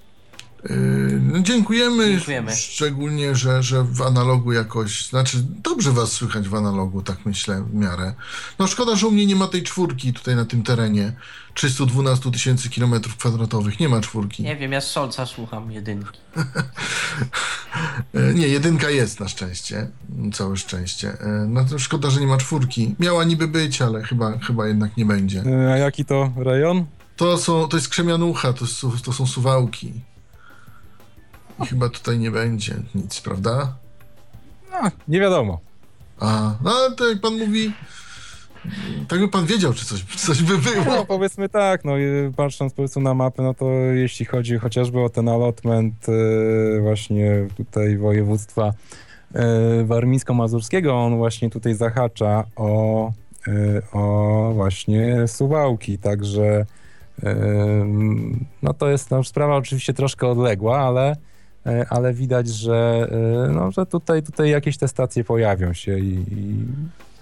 Yy, 0.70 1.20
no, 1.22 1.38
dziękujemy, 1.40 2.10
dziękujemy, 2.10 2.56
szczególnie, 2.56 3.34
że, 3.34 3.62
że 3.62 3.84
w 3.84 4.02
analogu 4.02 4.52
jakoś, 4.52 5.08
znaczy 5.08 5.38
dobrze 5.62 5.92
was 5.92 6.12
słychać 6.12 6.48
w 6.48 6.54
analogu, 6.54 7.02
tak 7.02 7.26
myślę, 7.26 7.62
w 7.62 7.74
miarę. 7.74 8.14
No 8.58 8.66
szkoda, 8.66 8.96
że 8.96 9.06
u 9.06 9.10
mnie 9.10 9.26
nie 9.26 9.36
ma 9.36 9.46
tej 9.46 9.62
czwórki 9.62 10.12
tutaj 10.12 10.36
na 10.36 10.44
tym 10.44 10.62
terenie. 10.62 11.12
312 11.54 12.30
tysięcy 12.30 12.70
kilometrów 12.70 13.16
kwadratowych, 13.16 13.80
nie 13.80 13.88
ma 13.88 14.00
czwórki. 14.00 14.42
Nie 14.42 14.56
wiem, 14.56 14.72
ja 14.72 14.80
z 14.80 14.90
Solca 14.90 15.26
słucham 15.26 15.72
jedynki. 15.72 16.18
Yy, 18.14 18.34
nie, 18.38 18.48
jedynka 18.48 18.90
jest 18.90 19.20
na 19.20 19.28
szczęście, 19.28 19.88
całe 20.32 20.56
szczęście. 20.56 21.06
Yy, 21.06 21.46
no 21.48 21.64
to 21.64 21.78
szkoda, 21.78 22.10
że 22.10 22.20
nie 22.20 22.26
ma 22.26 22.36
czwórki. 22.36 22.94
Miała 22.98 23.24
niby 23.24 23.48
być, 23.48 23.82
ale 23.82 24.02
chyba, 24.02 24.38
chyba 24.38 24.66
jednak 24.66 24.96
nie 24.96 25.04
będzie. 25.04 25.42
A 25.72 25.76
jaki 25.76 26.04
to 26.04 26.32
rejon? 26.36 26.86
To, 27.16 27.38
są, 27.38 27.68
to 27.68 27.76
jest 27.76 27.88
Krzemianucha, 27.88 28.52
to, 28.52 28.64
to 29.04 29.12
są 29.12 29.26
Suwałki. 29.26 29.92
I 31.62 31.66
chyba 31.66 31.88
tutaj 31.88 32.18
nie 32.18 32.30
będzie 32.30 32.74
nic, 32.94 33.20
prawda? 33.20 33.74
No, 34.72 34.90
nie 35.08 35.20
wiadomo. 35.20 35.60
A, 36.20 36.54
no 36.64 36.70
ale 36.70 36.96
to 36.96 37.08
jak 37.08 37.20
pan 37.20 37.38
mówi, 37.38 37.72
tak 39.08 39.20
by 39.20 39.28
pan 39.28 39.46
wiedział, 39.46 39.72
czy 39.72 39.86
coś, 39.86 40.04
coś 40.16 40.42
by 40.42 40.58
było. 40.58 40.84
No, 40.84 41.04
powiedzmy 41.04 41.48
tak, 41.48 41.84
no 41.84 41.92
patrząc 42.36 42.72
powiedzmy 42.72 43.02
na 43.02 43.14
mapę, 43.14 43.42
no 43.42 43.54
to 43.54 43.70
jeśli 43.70 44.26
chodzi 44.26 44.58
chociażby 44.58 45.00
o 45.00 45.08
ten 45.08 45.28
allotment 45.28 46.08
yy, 46.08 46.80
właśnie 46.80 47.48
tutaj 47.56 47.96
województwa 47.96 48.72
yy, 49.34 49.40
warmińsko-mazurskiego, 49.84 50.94
on 50.94 51.16
właśnie 51.16 51.50
tutaj 51.50 51.74
zahacza 51.74 52.44
o, 52.56 53.12
yy, 53.46 53.82
o 53.92 54.50
właśnie 54.54 55.28
Suwałki, 55.28 55.98
także 55.98 56.66
no 58.62 58.74
to 58.74 58.90
jest 58.90 59.10
no, 59.10 59.24
sprawa 59.24 59.56
oczywiście 59.56 59.94
troszkę 59.94 60.28
odległa, 60.28 60.78
ale 60.78 61.16
ale 61.90 62.14
widać, 62.14 62.48
że, 62.48 63.08
e, 63.46 63.52
no, 63.52 63.70
że 63.72 63.86
tutaj, 63.86 64.22
tutaj 64.22 64.50
jakieś 64.50 64.78
te 64.78 64.88
stacje 64.88 65.24
pojawią 65.24 65.72
się 65.72 65.98
i, 65.98 66.24
i 66.32 66.64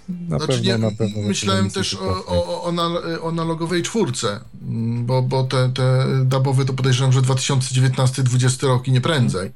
na 0.09 0.39
znaczy, 0.39 0.47
pewno, 0.47 0.73
nie, 0.73 0.79
na 0.79 0.91
pewno 0.91 1.23
myślałem 1.23 1.71
też 1.71 1.95
o, 1.95 2.27
o, 2.27 2.65
o, 2.65 3.29
analogowej 3.29 3.83
czwórce, 3.83 4.41
mm, 4.63 5.07
bo, 5.07 5.23
bo 5.23 5.45
te, 5.45 5.69
te 5.69 6.07
dabowe 6.25 6.65
to 6.65 6.73
podejrzewam, 6.73 7.13
że 7.13 7.21
2019-2020 7.21 8.67
rok 8.67 8.89
i 8.89 8.93
nie 8.93 9.01
prędzej. 9.01 9.53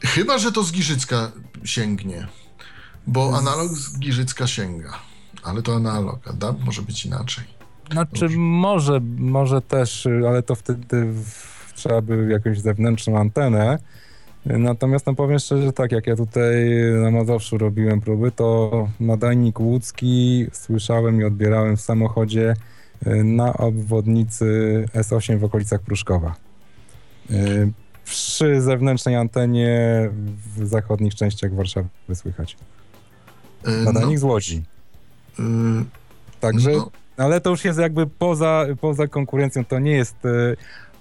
Chyba, 0.00 0.38
że 0.38 0.52
to 0.52 0.62
z 0.62 0.72
Giżycka 0.72 1.32
sięgnie, 1.64 2.28
bo 3.06 3.38
analog 3.38 3.72
z 3.72 3.98
Giżycka 3.98 4.46
sięga, 4.46 4.98
ale 5.42 5.62
to 5.62 5.76
analog, 5.76 6.28
a 6.28 6.32
DAB 6.32 6.64
może 6.64 6.82
być 6.82 7.06
inaczej. 7.06 7.44
Znaczy 7.92 8.28
może, 8.36 9.00
może 9.18 9.62
też, 9.62 10.08
ale 10.28 10.42
to 10.42 10.54
wtedy 10.54 11.14
trzeba 11.78 12.02
by 12.02 12.28
jakąś 12.30 12.60
zewnętrzną 12.60 13.18
antenę. 13.18 13.78
Natomiast 14.46 15.06
no 15.06 15.14
powiem 15.14 15.38
szczerze, 15.38 15.72
tak 15.72 15.92
jak 15.92 16.06
ja 16.06 16.16
tutaj 16.16 16.54
na 17.02 17.10
Mazowszu 17.10 17.58
robiłem 17.58 18.00
próby, 18.00 18.30
to 18.30 18.88
nadajnik 19.00 19.60
łódzki 19.60 20.46
słyszałem 20.52 21.20
i 21.20 21.24
odbierałem 21.24 21.76
w 21.76 21.80
samochodzie 21.80 22.54
y, 23.06 23.24
na 23.24 23.52
obwodnicy 23.52 24.84
S8 24.94 25.38
w 25.38 25.44
okolicach 25.44 25.80
Pruszkowa. 25.80 26.34
Y, 27.30 27.72
przy 28.04 28.60
zewnętrznej 28.60 29.16
antenie 29.16 30.10
w 30.56 30.66
zachodnich 30.66 31.14
częściach 31.14 31.54
Warszawy 31.54 31.88
słychać. 32.14 32.56
Y, 33.68 33.70
nadajnik 33.84 34.14
no, 34.14 34.20
z 34.20 34.22
Łodzi. 34.22 34.64
Także, 36.40 36.70
no. 36.72 36.90
ale 37.16 37.40
to 37.40 37.50
już 37.50 37.64
jest 37.64 37.78
jakby 37.78 38.06
poza, 38.06 38.66
poza 38.80 39.06
konkurencją, 39.06 39.64
to 39.64 39.78
nie 39.78 39.92
jest 39.92 40.16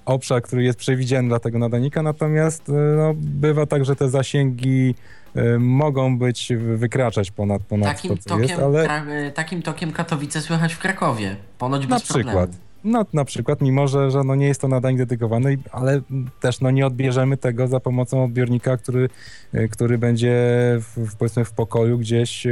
obszar, 0.07 0.41
który 0.41 0.63
jest 0.63 0.79
przewidziany 0.79 1.27
dla 1.27 1.39
tego 1.39 1.59
nadanika, 1.59 2.03
natomiast 2.03 2.69
e, 2.69 2.71
no, 2.71 3.13
bywa 3.17 3.65
tak, 3.65 3.85
że 3.85 3.95
te 3.95 4.09
zasięgi 4.09 4.95
e, 5.35 5.59
mogą 5.59 6.17
być, 6.17 6.53
wykraczać 6.75 7.31
ponad, 7.31 7.61
ponad 7.63 7.95
takim 7.95 8.11
to, 8.11 8.23
co 8.23 8.29
tokiem, 8.29 8.43
jest, 8.43 8.61
ale... 8.61 9.05
E, 9.27 9.31
takim 9.31 9.61
tokiem 9.61 9.91
Katowice 9.91 10.41
słychać 10.41 10.73
w 10.73 10.79
Krakowie, 10.79 11.35
ponoć 11.57 11.87
bez 11.87 11.89
Na 11.89 11.99
przykład. 11.99 12.23
Problemu. 12.23 12.67
No 12.83 13.05
na 13.13 13.25
przykład, 13.25 13.61
mimo 13.61 13.87
że, 13.87 14.11
że 14.11 14.23
no 14.23 14.35
nie 14.35 14.47
jest 14.47 14.61
to 14.61 14.67
nadań 14.67 14.97
dedykowany, 14.97 15.57
ale 15.71 16.01
też 16.39 16.61
no 16.61 16.71
nie 16.71 16.87
odbierzemy 16.87 17.37
tego 17.37 17.67
za 17.67 17.79
pomocą 17.79 18.23
odbiornika, 18.23 18.77
który, 18.77 19.09
który 19.71 19.97
będzie 19.97 20.35
w, 20.79 21.15
powiedzmy 21.17 21.45
w 21.45 21.51
pokoju 21.51 21.97
gdzieś, 21.97 22.47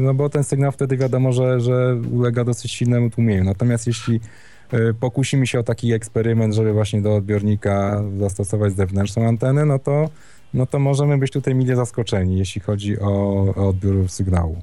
no 0.00 0.14
bo 0.14 0.28
ten 0.28 0.44
sygnał 0.44 0.72
wtedy 0.72 0.96
wiadomo, 0.96 1.32
że, 1.32 1.60
że 1.60 1.96
ulega 2.12 2.44
dosyć 2.44 2.72
silnemu 2.72 3.10
tłumieniu. 3.10 3.44
Natomiast 3.44 3.86
jeśli 3.86 4.20
pokusimy 5.00 5.46
się 5.46 5.60
o 5.60 5.62
taki 5.62 5.92
eksperyment, 5.92 6.54
żeby 6.54 6.72
właśnie 6.72 7.02
do 7.02 7.14
odbiornika 7.14 8.02
zastosować 8.18 8.76
zewnętrzną 8.76 9.28
antenę, 9.28 9.64
no 9.64 9.78
to, 9.78 10.10
no 10.54 10.66
to 10.66 10.78
możemy 10.78 11.18
być 11.18 11.32
tutaj 11.32 11.54
mile 11.54 11.76
zaskoczeni, 11.76 12.38
jeśli 12.38 12.60
chodzi 12.60 13.00
o, 13.00 13.08
o 13.56 13.68
odbiór 13.68 14.08
sygnału. 14.08 14.62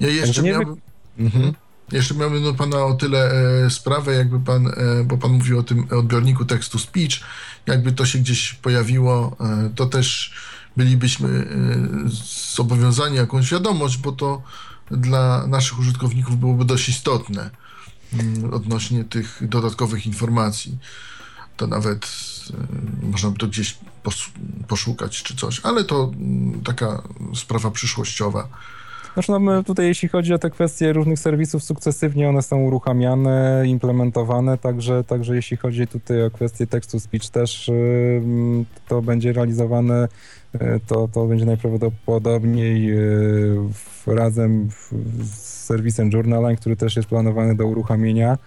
Ja 0.00 0.08
jeszcze 0.08 0.42
nie 0.42 0.50
miałbym... 0.50 0.76
Mhm. 1.18 1.52
Jeszcze 1.92 2.14
miałbym 2.14 2.42
do 2.42 2.54
pana 2.54 2.84
o 2.84 2.94
tyle 2.94 3.30
e, 3.64 3.70
sprawę, 3.70 4.14
jakby 4.14 4.40
pan, 4.40 4.66
e, 4.66 4.72
bo 5.04 5.16
pan 5.16 5.32
mówił 5.32 5.58
o 5.58 5.62
tym 5.62 5.86
odbiorniku 5.90 6.44
tekstu 6.44 6.78
speech, 6.78 7.20
jakby 7.66 7.92
to 7.92 8.06
się 8.06 8.18
gdzieś 8.18 8.54
pojawiło, 8.54 9.36
e, 9.40 9.70
to 9.74 9.86
też 9.86 10.34
bylibyśmy 10.76 11.28
e, 11.28 11.44
zobowiązani 12.54 13.16
jakąś 13.16 13.50
wiadomość, 13.50 13.98
bo 13.98 14.12
to 14.12 14.42
dla 14.90 15.46
naszych 15.46 15.78
użytkowników 15.78 16.36
byłoby 16.36 16.64
dość 16.64 16.88
istotne 16.88 17.50
odnośnie 18.52 19.04
tych 19.04 19.38
dodatkowych 19.48 20.06
informacji. 20.06 20.78
To 21.56 21.66
nawet 21.66 22.06
y, 23.04 23.06
można 23.06 23.30
by 23.30 23.38
to 23.38 23.46
gdzieś 23.46 23.78
poszukać 24.68 25.22
czy 25.22 25.36
coś, 25.36 25.60
ale 25.62 25.84
to 25.84 26.12
mm, 26.16 26.62
taka 26.62 27.02
sprawa 27.34 27.70
przyszłościowa. 27.70 28.48
Znaczy, 29.14 29.32
no 29.32 29.38
my 29.38 29.64
tutaj, 29.64 29.86
jeśli 29.86 30.08
chodzi 30.08 30.34
o 30.34 30.38
te 30.38 30.50
kwestie 30.50 30.92
różnych 30.92 31.18
serwisów, 31.18 31.64
sukcesywnie 31.64 32.28
one 32.28 32.42
są 32.42 32.60
uruchamiane, 32.60 33.64
implementowane, 33.66 34.58
także, 34.58 35.04
także 35.04 35.36
jeśli 35.36 35.56
chodzi 35.56 35.86
tutaj 35.86 36.22
o 36.22 36.30
kwestie 36.30 36.66
tekstu 36.66 37.00
speech 37.00 37.30
też 37.30 37.68
y, 37.68 38.22
to 38.88 39.02
będzie 39.02 39.32
realizowane, 39.32 40.08
y, 40.54 40.80
to, 40.86 41.08
to 41.08 41.26
będzie 41.26 41.44
najprawdopodobniej 41.44 42.94
razem 44.06 44.68
z 45.22 45.53
serwisem 45.64 46.10
Journaline, 46.10 46.56
który 46.56 46.76
też 46.76 46.96
jest 46.96 47.08
planowany 47.08 47.54
do 47.54 47.66
uruchomienia. 47.66 48.38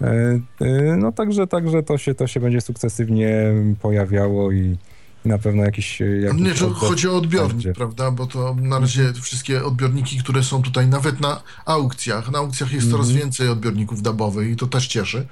E, 0.00 0.40
e, 0.60 0.96
no 0.96 1.12
także, 1.12 1.46
także 1.46 1.82
to, 1.82 1.98
się, 1.98 2.14
to 2.14 2.26
się 2.26 2.40
będzie 2.40 2.60
sukcesywnie 2.60 3.52
pojawiało 3.80 4.52
i, 4.52 4.76
na 5.24 5.38
pewno 5.38 5.64
jakiś... 5.64 6.00
jakiś 6.00 6.40
nie, 6.40 6.54
chodzi 6.74 7.08
o 7.08 7.16
odbiornik, 7.16 7.52
będzie. 7.52 7.72
prawda, 7.72 8.10
bo 8.10 8.26
to 8.26 8.56
na 8.60 8.78
razie 8.78 9.12
wszystkie 9.12 9.64
odbiorniki, 9.64 10.18
które 10.18 10.42
są 10.42 10.62
tutaj, 10.62 10.88
nawet 10.88 11.20
na 11.20 11.42
aukcjach, 11.66 12.30
na 12.30 12.38
aukcjach 12.38 12.72
jest 12.72 12.90
coraz 12.90 13.06
mhm. 13.06 13.24
więcej 13.24 13.48
odbiorników 13.48 14.02
dabowych 14.02 14.50
i 14.50 14.56
to 14.56 14.66
też 14.66 14.86
cieszy, 14.86 15.26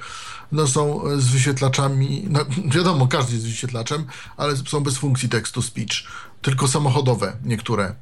no 0.53 0.67
są 0.67 1.01
z 1.17 1.29
wyświetlaczami, 1.29 2.27
no, 2.31 2.41
wiadomo, 2.75 3.07
każdy 3.07 3.33
jest 3.33 3.47
wyświetlaczem, 3.47 4.05
ale 4.37 4.57
są 4.57 4.81
bez 4.81 4.99
funkcji 4.99 5.29
text-to-speech, 5.29 6.05
tylko 6.43 6.69
samochodowe 6.69 7.37
niektóre 7.45 7.95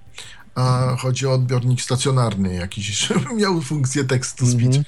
a 0.55 0.97
chodzi 0.99 1.27
o 1.27 1.33
odbiornik 1.33 1.83
stacjonarny 1.83 2.55
jakiś, 2.55 2.99
żeby 3.09 3.35
miał 3.35 3.63
funkcję 3.63 4.05
tekstu 4.05 4.47
speech. 4.47 4.75
Mm 4.75 4.83
-hmm. 4.83 4.85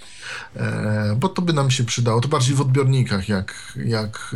e, 0.57 1.17
bo 1.21 1.29
to 1.29 1.43
by 1.43 1.53
nam 1.53 1.71
się 1.71 1.85
przydało. 1.85 2.21
To 2.21 2.29
bardziej 2.29 2.55
w 2.55 2.61
odbiornikach, 2.61 3.29
jak, 3.29 3.73
jak, 3.87 4.35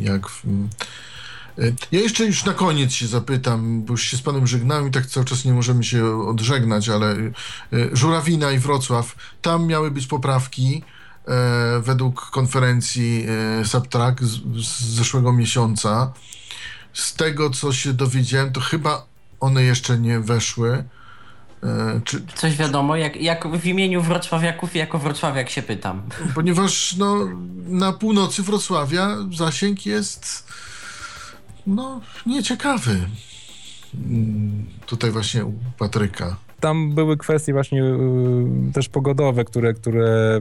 e, 0.00 0.04
jak 0.04 0.28
w, 0.28 0.44
e, 0.44 1.72
ja 1.92 2.00
jeszcze 2.00 2.24
już 2.24 2.44
na 2.44 2.52
koniec 2.52 2.92
się 2.92 3.06
zapytam, 3.06 3.82
bo 3.82 3.92
już 3.92 4.02
się 4.02 4.16
z 4.16 4.22
panem 4.22 4.46
żegnałem 4.46 4.88
i 4.88 4.90
tak 4.90 5.06
cały 5.06 5.26
czas 5.26 5.44
nie 5.44 5.52
możemy 5.52 5.84
się 5.84 6.28
odżegnać, 6.28 6.88
ale 6.88 7.12
e, 7.12 7.32
Żurawina 7.92 8.52
i 8.52 8.58
Wrocław, 8.58 9.16
tam 9.42 9.66
miały 9.66 9.90
być 9.90 10.06
poprawki 10.06 10.82
e, 11.28 11.80
według 11.80 12.30
konferencji 12.30 13.26
e, 13.60 13.64
Subtrack 13.64 14.22
z, 14.22 14.64
z 14.66 14.80
zeszłego 14.80 15.32
miesiąca. 15.32 16.12
Z 16.92 17.14
tego, 17.14 17.50
co 17.50 17.72
się 17.72 17.92
dowiedziałem, 17.92 18.52
to 18.52 18.60
chyba 18.60 19.15
one 19.40 19.62
jeszcze 19.62 19.98
nie 19.98 20.20
weszły. 20.20 20.84
E, 21.62 22.00
czy, 22.04 22.26
Coś 22.34 22.56
wiadomo, 22.56 22.96
jak, 22.96 23.16
jak 23.16 23.48
w 23.48 23.66
imieniu 23.66 24.02
wrocławiaków 24.02 24.74
i 24.74 24.78
jako 24.78 24.98
wrocławiak 24.98 25.50
się 25.50 25.62
pytam. 25.62 26.02
Ponieważ 26.34 26.96
no, 26.96 27.28
na 27.66 27.92
północy 27.92 28.42
Wrocławia 28.42 29.16
zasięg 29.36 29.86
jest 29.86 30.52
no, 31.66 32.00
nieciekawy. 32.26 33.00
Tutaj 34.86 35.10
właśnie 35.10 35.44
u 35.44 35.52
Patryka. 35.78 36.36
Tam 36.60 36.94
były 36.94 37.16
kwestie 37.16 37.52
właśnie 37.52 37.84
y, 37.84 38.72
też 38.72 38.88
pogodowe, 38.88 39.44
które, 39.44 39.74
które 39.74 40.40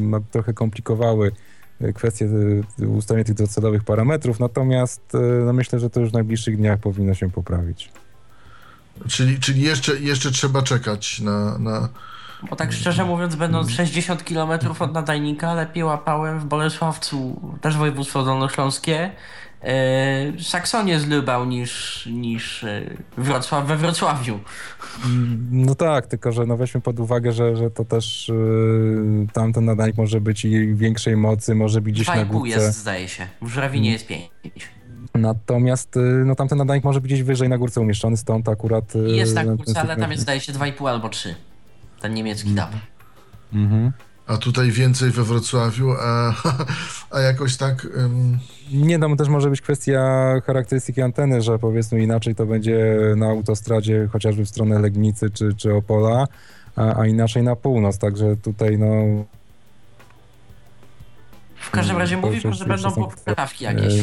no, 0.00 0.20
trochę 0.30 0.52
komplikowały 0.52 1.32
kwestie 1.94 2.24
y, 2.80 2.88
ustalenia 2.88 3.24
tych 3.24 3.34
docelowych 3.34 3.84
parametrów, 3.84 4.40
natomiast 4.40 5.00
no, 5.46 5.52
myślę, 5.52 5.78
że 5.78 5.90
to 5.90 6.00
już 6.00 6.10
w 6.10 6.12
najbliższych 6.12 6.56
dniach 6.56 6.78
powinno 6.78 7.14
się 7.14 7.30
poprawić. 7.30 7.90
Czyli, 9.08 9.40
czyli 9.40 9.62
jeszcze, 9.62 10.00
jeszcze 10.00 10.30
trzeba 10.30 10.62
czekać 10.62 11.20
na, 11.20 11.58
na... 11.58 11.88
Bo 12.50 12.56
tak 12.56 12.72
szczerze 12.72 13.04
mówiąc, 13.04 13.34
będąc 13.34 13.70
60 13.70 14.24
km 14.24 14.50
od 14.80 14.92
nadajnika, 14.92 15.54
lepiej 15.54 15.84
łapałem 15.84 16.40
w 16.40 16.44
Bolesławcu, 16.44 17.40
też 17.60 17.76
województwo 17.76 18.24
dolnośląskie, 18.24 19.10
yy, 19.62 19.68
Saksonię 20.42 21.00
z 21.00 21.08
Lubał 21.08 21.44
niż, 21.44 22.06
niż 22.12 22.64
e, 22.64 22.82
Wrocław 23.16 23.66
we 23.66 23.76
Wrocławiu. 23.76 24.40
No 25.50 25.74
tak, 25.74 26.06
tylko 26.06 26.32
że 26.32 26.46
no 26.46 26.56
weźmy 26.56 26.80
pod 26.80 27.00
uwagę, 27.00 27.32
że, 27.32 27.56
że 27.56 27.70
to 27.70 27.84
też 27.84 28.28
yy, 28.28 29.26
tamten 29.32 29.64
nadajnik 29.64 29.96
może 29.96 30.20
być 30.20 30.44
i 30.44 30.74
większej 30.74 31.16
mocy, 31.16 31.54
może 31.54 31.80
być 31.80 31.94
gdzieś 31.94 32.08
na 32.08 32.24
górce. 32.24 32.60
jest, 32.60 32.78
zdaje 32.78 33.08
się. 33.08 33.26
W 33.42 33.48
Żurawinie 33.48 33.92
jest 33.92 34.06
5. 34.06 34.30
Natomiast 35.20 35.96
y, 35.96 36.00
no, 36.00 36.34
tamten 36.34 36.58
nadanik 36.58 36.84
może 36.84 37.00
być 37.00 37.12
gdzieś 37.12 37.22
wyżej 37.22 37.48
na 37.48 37.58
górce 37.58 37.80
umieszczony, 37.80 38.16
stąd 38.16 38.48
akurat... 38.48 38.96
Y, 38.96 38.98
jest 38.98 39.34
na 39.34 39.44
górce, 39.44 39.80
ale 39.80 39.96
tam 39.96 40.10
jest 40.10 40.22
zdaje 40.22 40.40
się 40.40 40.52
2,5 40.52 40.88
albo 40.88 41.08
3. 41.08 41.34
Ten 42.00 42.14
niemiecki 42.14 42.50
DAB. 42.50 42.70
Mhm. 43.52 43.92
A 44.26 44.36
tutaj 44.36 44.70
więcej 44.70 45.10
we 45.10 45.24
Wrocławiu, 45.24 45.92
a, 46.00 46.34
a 47.16 47.20
jakoś 47.20 47.56
tak... 47.56 47.86
Um... 47.96 48.38
Nie, 48.72 48.98
no 48.98 49.16
też 49.16 49.28
może 49.28 49.50
być 49.50 49.60
kwestia 49.60 50.00
charakterystyki 50.46 51.02
anteny, 51.02 51.42
że 51.42 51.58
powiedzmy 51.58 52.02
inaczej 52.02 52.34
to 52.34 52.46
będzie 52.46 52.98
na 53.16 53.26
autostradzie 53.26 54.08
chociażby 54.12 54.44
w 54.44 54.48
stronę 54.48 54.78
Legnicy 54.78 55.30
czy, 55.30 55.54
czy 55.54 55.74
Opola, 55.74 56.26
a, 56.76 57.00
a 57.00 57.06
inaczej 57.06 57.42
na 57.42 57.56
północ, 57.56 57.98
także 57.98 58.36
tutaj 58.36 58.78
no 58.78 58.86
w 61.60 61.70
każdym 61.70 61.96
razie 61.96 62.16
mm, 62.16 62.26
mówi 62.26 62.40
że 62.54 62.64
będą 62.64 62.92
poprawki 62.92 63.64
jakieś, 63.64 63.94
e, 63.94 64.02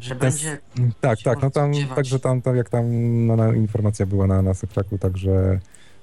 że 0.00 0.14
będzie... 0.14 0.58
Tak, 1.00 1.18
tak, 1.24 1.42
no 1.42 1.50
tam, 1.50 1.72
także 1.96 2.20
tam, 2.20 2.42
tam 2.42 2.56
jak 2.56 2.68
tam 2.68 2.86
no, 3.26 3.36
na, 3.36 3.54
informacja 3.54 4.06
była 4.06 4.26
na, 4.26 4.42
na 4.42 4.54
Sefraku, 4.54 4.98
także 4.98 5.60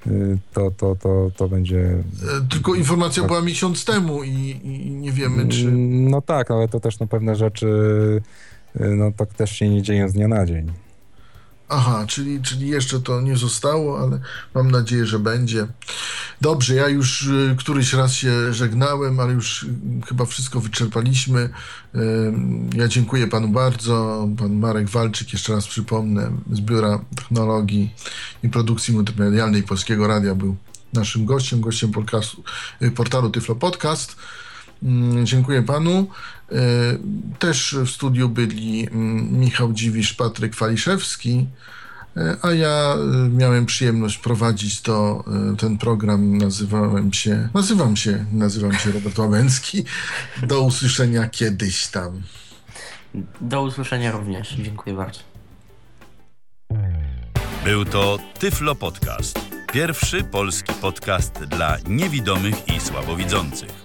y, 0.07 0.37
to, 0.53 0.71
to, 0.71 0.95
to, 0.95 1.31
to 1.37 1.47
będzie... 1.47 1.79
E, 1.79 2.47
tylko 2.49 2.75
informacja 2.75 3.23
tak. 3.23 3.27
była 3.27 3.41
miesiąc 3.41 3.85
temu 3.85 4.23
i, 4.23 4.59
i, 4.63 4.91
nie 4.91 5.11
wiemy, 5.11 5.47
czy... 5.47 5.67
Mm, 5.67 6.09
no 6.09 6.21
tak, 6.21 6.51
ale 6.51 6.67
to 6.67 6.79
też 6.79 6.99
no, 6.99 7.07
pewne 7.07 7.35
rzeczy 7.35 7.67
y, 8.81 8.95
no 8.95 9.11
tak 9.11 9.33
też 9.33 9.51
się 9.51 9.69
nie 9.69 9.81
dzieją 9.81 10.09
z 10.09 10.13
dnia 10.13 10.27
na 10.27 10.45
dzień. 10.45 10.84
Aha, 11.69 12.05
czyli, 12.07 12.41
czyli 12.41 12.67
jeszcze 12.67 12.99
to 12.99 13.21
nie 13.21 13.37
zostało, 13.37 13.99
ale 13.99 14.19
mam 14.55 14.71
nadzieję, 14.71 15.05
że 15.05 15.19
będzie. 15.19 15.67
Dobrze, 16.41 16.75
ja 16.75 16.89
już 16.89 17.27
y, 17.27 17.55
któryś 17.59 17.93
raz 17.93 18.13
się 18.13 18.53
żegnałem, 18.53 19.19
ale 19.19 19.33
już 19.33 19.63
y, 19.63 19.67
chyba 20.07 20.25
wszystko 20.25 20.59
wyczerpaliśmy. 20.59 21.49
Y, 21.95 21.99
ja 22.75 22.87
dziękuję 22.87 23.27
panu 23.27 23.47
bardzo. 23.47 24.27
Pan 24.37 24.53
Marek 24.53 24.89
Walczyk, 24.89 25.33
jeszcze 25.33 25.53
raz 25.53 25.67
przypomnę, 25.67 26.31
z 26.51 26.61
Biura 26.61 26.99
Technologii 27.15 27.93
i 28.43 28.49
Produkcji 28.49 28.93
Multimedialnej 28.93 29.63
Polskiego 29.63 30.07
Radia 30.07 30.35
był 30.35 30.55
naszym 30.93 31.25
gościem, 31.25 31.61
gościem 31.61 31.91
podcastu, 31.91 32.43
portalu 32.95 33.29
Tyflo 33.29 33.55
Podcast. 33.55 34.15
Mm, 34.85 35.25
dziękuję 35.25 35.63
panu. 35.63 36.07
E, 36.51 36.55
też 37.39 37.75
w 37.85 37.89
studiu 37.89 38.29
byli 38.29 38.87
mm, 38.87 39.39
Michał 39.39 39.73
Dziwisz, 39.73 40.13
Patryk 40.13 40.55
Waliszewski, 40.55 41.47
e, 42.17 42.37
a 42.41 42.51
ja 42.51 42.95
e, 42.95 43.29
miałem 43.29 43.65
przyjemność 43.65 44.17
prowadzić 44.17 44.81
to, 44.81 45.23
ten 45.57 45.77
program. 45.77 46.37
Nazywałem 46.37 47.13
się, 47.13 47.49
nazywam 47.53 47.95
się, 47.95 48.25
nazywam 48.31 48.73
się 48.73 48.91
Robert 48.91 49.19
Łabęcki. 49.19 49.83
Do 50.43 50.61
usłyszenia 50.61 51.29
kiedyś 51.29 51.87
tam. 51.87 52.21
Do 53.41 53.63
usłyszenia 53.63 54.11
również. 54.11 54.53
Dziękuję 54.53 54.95
bardzo. 54.95 55.19
Był 57.63 57.85
to 57.85 58.19
Tyflo 58.39 58.75
Podcast. 58.75 59.39
Pierwszy 59.73 60.23
polski 60.23 60.73
podcast 60.73 61.43
dla 61.43 61.77
niewidomych 61.87 62.67
i 62.67 62.79
słabowidzących. 62.79 63.84